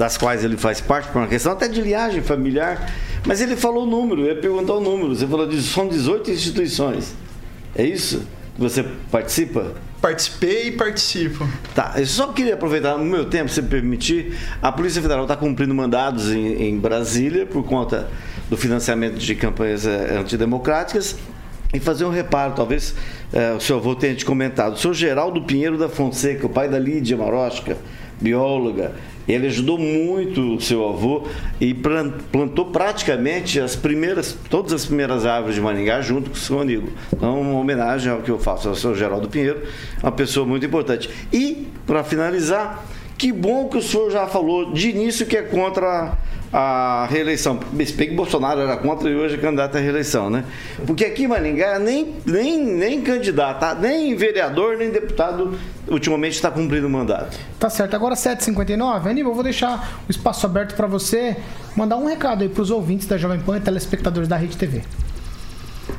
das 0.00 0.16
quais 0.16 0.42
ele 0.42 0.56
faz 0.56 0.80
parte, 0.80 1.10
por 1.10 1.18
uma 1.18 1.28
questão 1.28 1.52
até 1.52 1.68
de 1.68 1.78
linhagem 1.78 2.22
familiar, 2.22 2.90
mas 3.26 3.42
ele 3.42 3.54
falou 3.54 3.82
o 3.82 3.86
número, 3.86 4.22
eu 4.22 4.28
ia 4.28 4.40
perguntar 4.40 4.72
o 4.72 4.80
número. 4.80 5.14
Você 5.14 5.26
falou 5.26 5.46
de 5.46 5.60
são 5.60 5.86
18 5.86 6.30
instituições. 6.30 7.14
É 7.76 7.84
isso? 7.84 8.22
Que 8.54 8.62
você 8.62 8.82
participa? 9.10 9.74
Participei 10.00 10.68
e 10.68 10.72
participo. 10.72 11.46
Tá, 11.74 11.92
eu 11.98 12.06
só 12.06 12.28
queria 12.28 12.54
aproveitar 12.54 12.96
no 12.96 13.04
meu 13.04 13.26
tempo, 13.26 13.50
se 13.50 13.60
me 13.60 13.68
permitir. 13.68 14.38
A 14.62 14.72
Polícia 14.72 15.02
Federal 15.02 15.24
está 15.24 15.36
cumprindo 15.36 15.74
mandados 15.74 16.30
em, 16.32 16.62
em 16.62 16.78
Brasília 16.78 17.44
por 17.44 17.62
conta 17.62 18.08
do 18.48 18.56
financiamento 18.56 19.18
de 19.18 19.34
campanhas 19.34 19.86
eh, 19.86 20.16
antidemocráticas 20.18 21.18
e 21.74 21.78
fazer 21.78 22.06
um 22.06 22.10
reparo. 22.10 22.54
Talvez 22.54 22.94
eh, 23.34 23.52
o 23.52 23.60
seu 23.60 23.76
avô 23.76 23.94
tenha 23.94 24.14
te 24.14 24.24
comentado. 24.24 24.72
O 24.72 24.76
senhor 24.78 24.94
Geraldo 24.94 25.42
Pinheiro 25.42 25.76
da 25.76 25.90
Fonseca, 25.90 26.46
o 26.46 26.48
pai 26.48 26.70
da 26.70 26.78
Lídia 26.78 27.18
Marosca, 27.18 27.76
bióloga, 28.18 28.92
ele 29.32 29.46
ajudou 29.46 29.78
muito 29.78 30.56
o 30.56 30.60
seu 30.60 30.88
avô 30.88 31.24
e 31.60 31.72
plan- 31.74 32.12
plantou 32.32 32.66
praticamente 32.66 33.60
as 33.60 33.76
primeiras, 33.76 34.36
todas 34.48 34.72
as 34.72 34.84
primeiras 34.86 35.24
árvores 35.26 35.54
de 35.54 35.60
Maringá 35.60 36.00
junto 36.00 36.30
com 36.30 36.36
o 36.36 36.38
seu 36.38 36.60
amigo. 36.60 36.88
Então, 37.12 37.40
uma 37.40 37.58
homenagem 37.58 38.10
ao 38.10 38.20
que 38.20 38.30
eu 38.30 38.38
faço 38.38 38.68
ao 38.68 38.74
seu 38.74 38.94
Geraldo 38.94 39.28
Pinheiro, 39.28 39.62
uma 40.02 40.12
pessoa 40.12 40.46
muito 40.46 40.64
importante. 40.66 41.08
E, 41.32 41.68
para 41.86 42.02
finalizar, 42.04 42.84
que 43.18 43.32
bom 43.32 43.68
que 43.68 43.76
o 43.78 43.82
senhor 43.82 44.10
já 44.10 44.26
falou 44.26 44.72
de 44.72 44.90
início 44.90 45.26
que 45.26 45.36
é 45.36 45.42
contra 45.42 46.16
a 46.52 47.06
reeleição. 47.08 47.60
Se 47.84 47.92
bem 47.92 48.08
que 48.08 48.14
Bolsonaro 48.14 48.60
era 48.60 48.76
contra 48.76 49.08
e 49.08 49.14
hoje 49.14 49.36
é 49.36 49.38
candidato 49.38 49.76
à 49.76 49.80
reeleição, 49.80 50.28
né? 50.28 50.44
Porque 50.86 51.04
aqui 51.04 51.24
em 51.24 51.28
Maringá 51.28 51.78
nem, 51.78 52.16
nem, 52.26 52.64
nem 52.64 53.02
candidato, 53.02 53.60
tá? 53.60 53.74
nem 53.74 54.16
vereador, 54.16 54.76
nem 54.76 54.90
deputado 54.90 55.56
ultimamente 55.88 56.34
está 56.34 56.50
cumprindo 56.50 56.86
o 56.86 56.90
mandato. 56.90 57.38
Tá 57.58 57.70
certo, 57.70 57.94
agora 57.94 58.14
7h59. 58.14 59.06
Aníbal, 59.06 59.30
eu 59.30 59.34
vou 59.34 59.44
deixar 59.44 60.02
o 60.08 60.10
espaço 60.10 60.44
aberto 60.44 60.74
para 60.74 60.86
você 60.86 61.36
mandar 61.76 61.96
um 61.96 62.06
recado 62.06 62.42
aí 62.42 62.48
pros 62.48 62.70
ouvintes 62.70 63.06
da 63.06 63.16
Jovem 63.16 63.38
Pan 63.40 63.58
e 63.58 63.60
telespectadores 63.60 64.28
da 64.28 64.36
Rede 64.36 64.56
TV. 64.56 64.82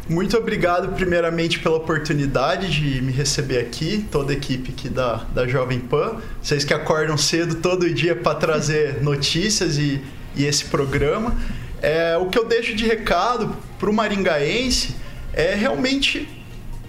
Muito 0.08 0.38
obrigado, 0.38 0.94
primeiramente, 0.94 1.60
pela 1.60 1.78
oportunidade 1.78 2.70
de 2.70 3.02
me 3.02 3.12
receber 3.12 3.60
aqui, 3.60 4.06
toda 4.12 4.32
a 4.32 4.36
equipe 4.36 4.72
aqui 4.72 4.90
da, 4.90 5.24
da 5.34 5.48
Jovem 5.48 5.80
Pan. 5.80 6.18
Vocês 6.42 6.66
que 6.66 6.74
acordam 6.74 7.18
cedo 7.18 7.56
todo 7.56 7.90
dia 7.94 8.16
para 8.16 8.36
trazer 8.36 9.02
notícias 9.02 9.78
e, 9.78 10.02
e 10.36 10.46
esse 10.46 10.66
programa. 10.66 11.36
É, 11.82 12.18
o 12.18 12.28
que 12.28 12.38
eu 12.38 12.46
deixo 12.46 12.76
de 12.76 12.86
recado 12.86 13.56
para 13.80 13.90
o 13.90 13.94
maringaense 13.94 14.96
é 15.34 15.56
realmente 15.56 16.28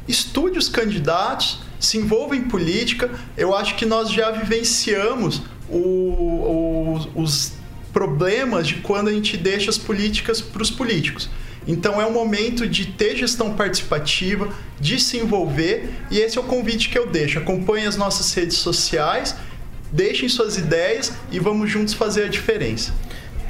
estude 0.07 0.59
os 0.59 0.69
candidatos, 0.69 1.61
se 1.81 1.97
envolva 1.99 2.37
em 2.37 2.43
política. 2.43 3.11
Eu 3.37 3.57
acho 3.57 3.77
que 3.77 3.87
nós 3.87 4.11
já 4.11 4.31
vivenciamos 4.31 5.43
o- 5.69 5.79
o- 5.79 7.23
os 7.23 7.53
problemas 7.93 8.67
de 8.67 8.77
quando 8.77 9.09
a 9.09 9.13
gente 9.13 9.37
deixa 9.37 9.71
as 9.71 9.79
políticas 9.79 10.41
para 10.41 10.63
os 10.63 10.71
políticos. 10.71 11.29
Então 11.67 12.01
é 12.01 12.07
um 12.07 12.13
momento 12.13 12.67
de 12.67 12.87
ter 12.87 13.17
gestão 13.17 13.55
participativa, 13.55 14.49
de 14.81 14.99
se 14.99 15.19
envolver, 15.19 15.91
e 16.11 16.19
esse 16.19 16.37
é 16.37 16.41
o 16.41 16.45
convite 16.45 16.89
que 16.89 16.99
eu 16.99 17.07
deixo. 17.07 17.39
Acompanhe 17.39 17.87
as 17.87 17.97
nossas 17.97 18.33
redes 18.35 18.57
sociais, 18.57 19.37
deixem 19.93 20.29
suas 20.29 20.57
ideias 20.57 21.13
e 21.31 21.39
vamos 21.39 21.71
juntos 21.71 21.95
fazer 21.95 22.25
a 22.25 22.29
diferença. 22.29 22.93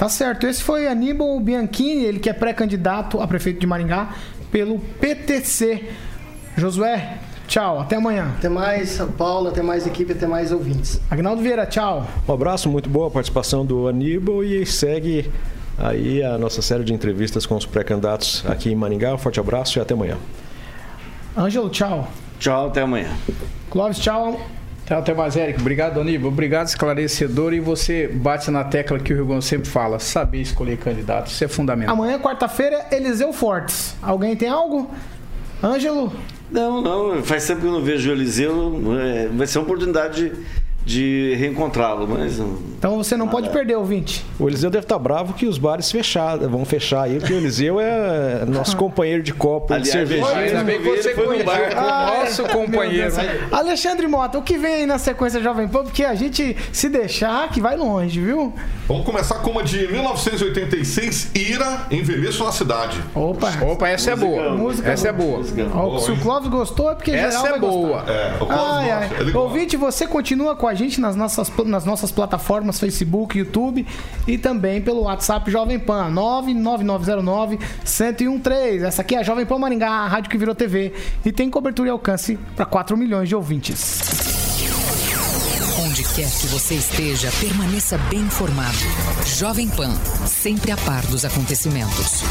Tá 0.02 0.08
certo, 0.08 0.48
esse 0.48 0.60
foi 0.60 0.88
Aníbal 0.88 1.38
Bianchini, 1.38 2.02
ele 2.02 2.18
que 2.18 2.28
é 2.28 2.32
pré-candidato 2.32 3.20
a 3.20 3.26
prefeito 3.28 3.60
de 3.60 3.68
Maringá 3.68 4.08
pelo 4.50 4.80
PTC. 4.80 5.90
Josué, 6.56 7.18
tchau, 7.46 7.78
até 7.78 7.94
amanhã. 7.94 8.34
Até 8.36 8.48
mais, 8.48 9.00
Paulo, 9.16 9.50
até 9.50 9.62
mais 9.62 9.86
equipe, 9.86 10.10
até 10.10 10.26
mais 10.26 10.50
ouvintes. 10.50 11.00
Agnaldo 11.08 11.40
Vieira, 11.40 11.66
tchau. 11.66 12.04
Um 12.28 12.32
abraço, 12.32 12.68
muito 12.68 12.90
boa 12.90 13.06
a 13.06 13.10
participação 13.12 13.64
do 13.64 13.86
Aníbal 13.86 14.42
e 14.42 14.66
segue 14.66 15.30
aí 15.78 16.20
a 16.20 16.36
nossa 16.36 16.60
série 16.62 16.82
de 16.82 16.92
entrevistas 16.92 17.46
com 17.46 17.54
os 17.54 17.64
pré-candidatos 17.64 18.42
aqui 18.48 18.72
em 18.72 18.74
Maringá. 18.74 19.14
Um 19.14 19.18
forte 19.18 19.38
abraço 19.38 19.78
e 19.78 19.80
até 19.80 19.94
amanhã. 19.94 20.16
Ângelo, 21.38 21.70
tchau. 21.70 22.08
Tchau, 22.40 22.66
até 22.66 22.80
amanhã. 22.80 23.16
Clóvis, 23.70 24.00
tchau. 24.00 24.36
Tchau, 24.86 24.98
até 24.98 25.14
mais, 25.14 25.36
Eric. 25.36 25.60
Obrigado, 25.60 26.00
Aníbal. 26.00 26.28
Obrigado, 26.30 26.66
esclarecedor. 26.66 27.54
E 27.54 27.60
você 27.60 28.08
bate 28.08 28.50
na 28.50 28.64
tecla 28.64 28.98
que 28.98 29.12
o 29.12 29.16
Rigon 29.16 29.40
sempre 29.40 29.68
fala: 29.68 29.98
saber 29.98 30.40
escolher 30.40 30.76
candidato. 30.78 31.28
Isso 31.28 31.44
é 31.44 31.48
fundamental. 31.48 31.94
Amanhã, 31.94 32.18
quarta-feira, 32.18 32.86
Eliseu 32.90 33.32
Fortes. 33.32 33.94
Alguém 34.02 34.34
tem 34.34 34.48
algo? 34.48 34.90
Ângelo? 35.62 36.12
Não, 36.50 36.82
não, 36.82 37.22
faz 37.22 37.46
tempo 37.46 37.60
que 37.60 37.66
eu 37.66 37.72
não 37.72 37.82
vejo 37.82 38.10
o 38.10 38.12
Eliseu. 38.12 38.80
é, 39.00 39.28
vai 39.28 39.46
ser 39.46 39.58
uma 39.58 39.64
oportunidade 39.64 40.32
de, 40.84 41.30
de 41.30 41.34
reencontrá-lo, 41.36 42.06
mas. 42.08 42.38
Então 42.78 42.96
você 42.96 43.16
não 43.16 43.28
pode 43.28 43.48
perder, 43.50 43.76
ouvinte. 43.76 44.24
O 44.38 44.48
Eliseu 44.48 44.70
deve 44.70 44.84
estar 44.84 44.98
bravo 44.98 45.34
que 45.34 45.46
os 45.46 45.58
bares 45.58 45.90
fecharam, 45.90 46.48
vão 46.48 46.64
fechar 46.64 47.02
aí, 47.02 47.18
porque 47.18 47.32
o 47.32 47.36
Eliseu 47.36 47.78
é 47.80 48.44
nosso 48.46 48.76
companheiro 48.76 49.22
de 49.22 49.32
copo 49.32 49.68
de 49.68 49.74
Aliás, 49.74 49.88
cervejinha. 49.90 50.36
Ainda 50.36 50.64
bem 50.64 50.80
que 50.80 50.88
você 50.88 51.14
Foi 51.14 51.38
no 51.38 51.44
bar. 51.44 51.60
o 51.72 52.24
nosso 52.24 52.42
companheiro. 52.44 53.12
Alexandre 53.50 54.06
Mota, 54.08 54.38
o 54.38 54.42
que 54.42 54.58
vem 54.58 54.74
aí 54.74 54.86
na 54.86 54.98
sequência 54.98 55.40
Jovem 55.40 55.68
Pan? 55.68 55.84
Porque 55.84 56.04
a 56.04 56.14
gente 56.14 56.56
se 56.72 56.88
deixar 56.88 57.48
que 57.50 57.60
vai 57.60 57.76
longe, 57.76 58.20
viu? 58.20 58.52
Vamos 58.88 59.04
começar 59.04 59.36
com 59.36 59.50
uma 59.52 59.62
de 59.62 59.86
1986, 59.88 61.30
Ira, 61.34 61.86
Envelheço 61.90 62.44
na 62.44 62.52
Cidade. 62.52 63.00
Opa. 63.14 63.50
Opa, 63.62 63.88
essa 63.88 64.10
é 64.10 64.16
boa. 64.16 64.50
Música 64.56 64.90
Essa 64.90 65.08
é 65.08 65.12
boa. 65.12 65.42
boa. 65.42 65.70
Ó, 65.74 65.98
se 65.98 66.10
o 66.10 66.16
Clóvis 66.18 66.48
gostou 66.48 66.90
é 66.90 66.94
porque 66.94 67.10
Essa 67.12 67.38
geral 67.38 67.46
é 67.46 67.50
vai 67.50 67.60
boa. 67.60 67.98
gostar. 68.00 68.12
É, 68.12 68.34
o 68.40 68.46
Clóvis 68.46 68.66
Ai, 68.90 69.08
gosta. 69.08 69.38
Ouvinte, 69.38 69.76
você 69.76 70.06
continua 70.06 70.54
com 70.56 70.66
a 70.66 70.71
a 70.72 70.74
gente 70.74 71.00
nas 71.00 71.14
nossas, 71.14 71.52
nas 71.66 71.84
nossas 71.84 72.10
plataformas 72.10 72.80
Facebook, 72.80 73.38
YouTube 73.38 73.86
e 74.26 74.38
também 74.38 74.80
pelo 74.80 75.02
WhatsApp 75.02 75.50
Jovem 75.50 75.78
Pan 75.78 76.08
99909 76.10 77.58
1013. 77.84 78.84
Essa 78.84 79.02
aqui 79.02 79.14
é 79.14 79.18
a 79.18 79.22
Jovem 79.22 79.44
Pan 79.44 79.58
Maringá, 79.58 79.90
a 79.90 80.08
rádio 80.08 80.30
que 80.30 80.38
virou 80.38 80.54
TV 80.54 80.94
e 81.24 81.30
tem 81.30 81.50
cobertura 81.50 81.88
e 81.88 81.92
alcance 81.92 82.38
para 82.56 82.64
4 82.64 82.96
milhões 82.96 83.28
de 83.28 83.36
ouvintes. 83.36 84.00
Onde 85.86 86.02
quer 86.04 86.30
que 86.30 86.46
você 86.46 86.74
esteja, 86.74 87.30
permaneça 87.38 87.98
bem 88.08 88.20
informado. 88.20 88.78
Jovem 89.26 89.68
Pan, 89.68 89.94
sempre 90.26 90.70
a 90.70 90.76
par 90.78 91.04
dos 91.06 91.24
acontecimentos. 91.24 92.22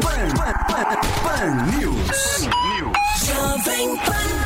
Pan, 0.00 0.28
Pan, 0.36 0.52
Pan, 0.68 0.84
Pan 1.24 1.76
News. 1.76 2.06
Pan 2.06 2.50
News. 2.76 3.26
Jovem 3.26 3.96
Pan. 3.96 4.43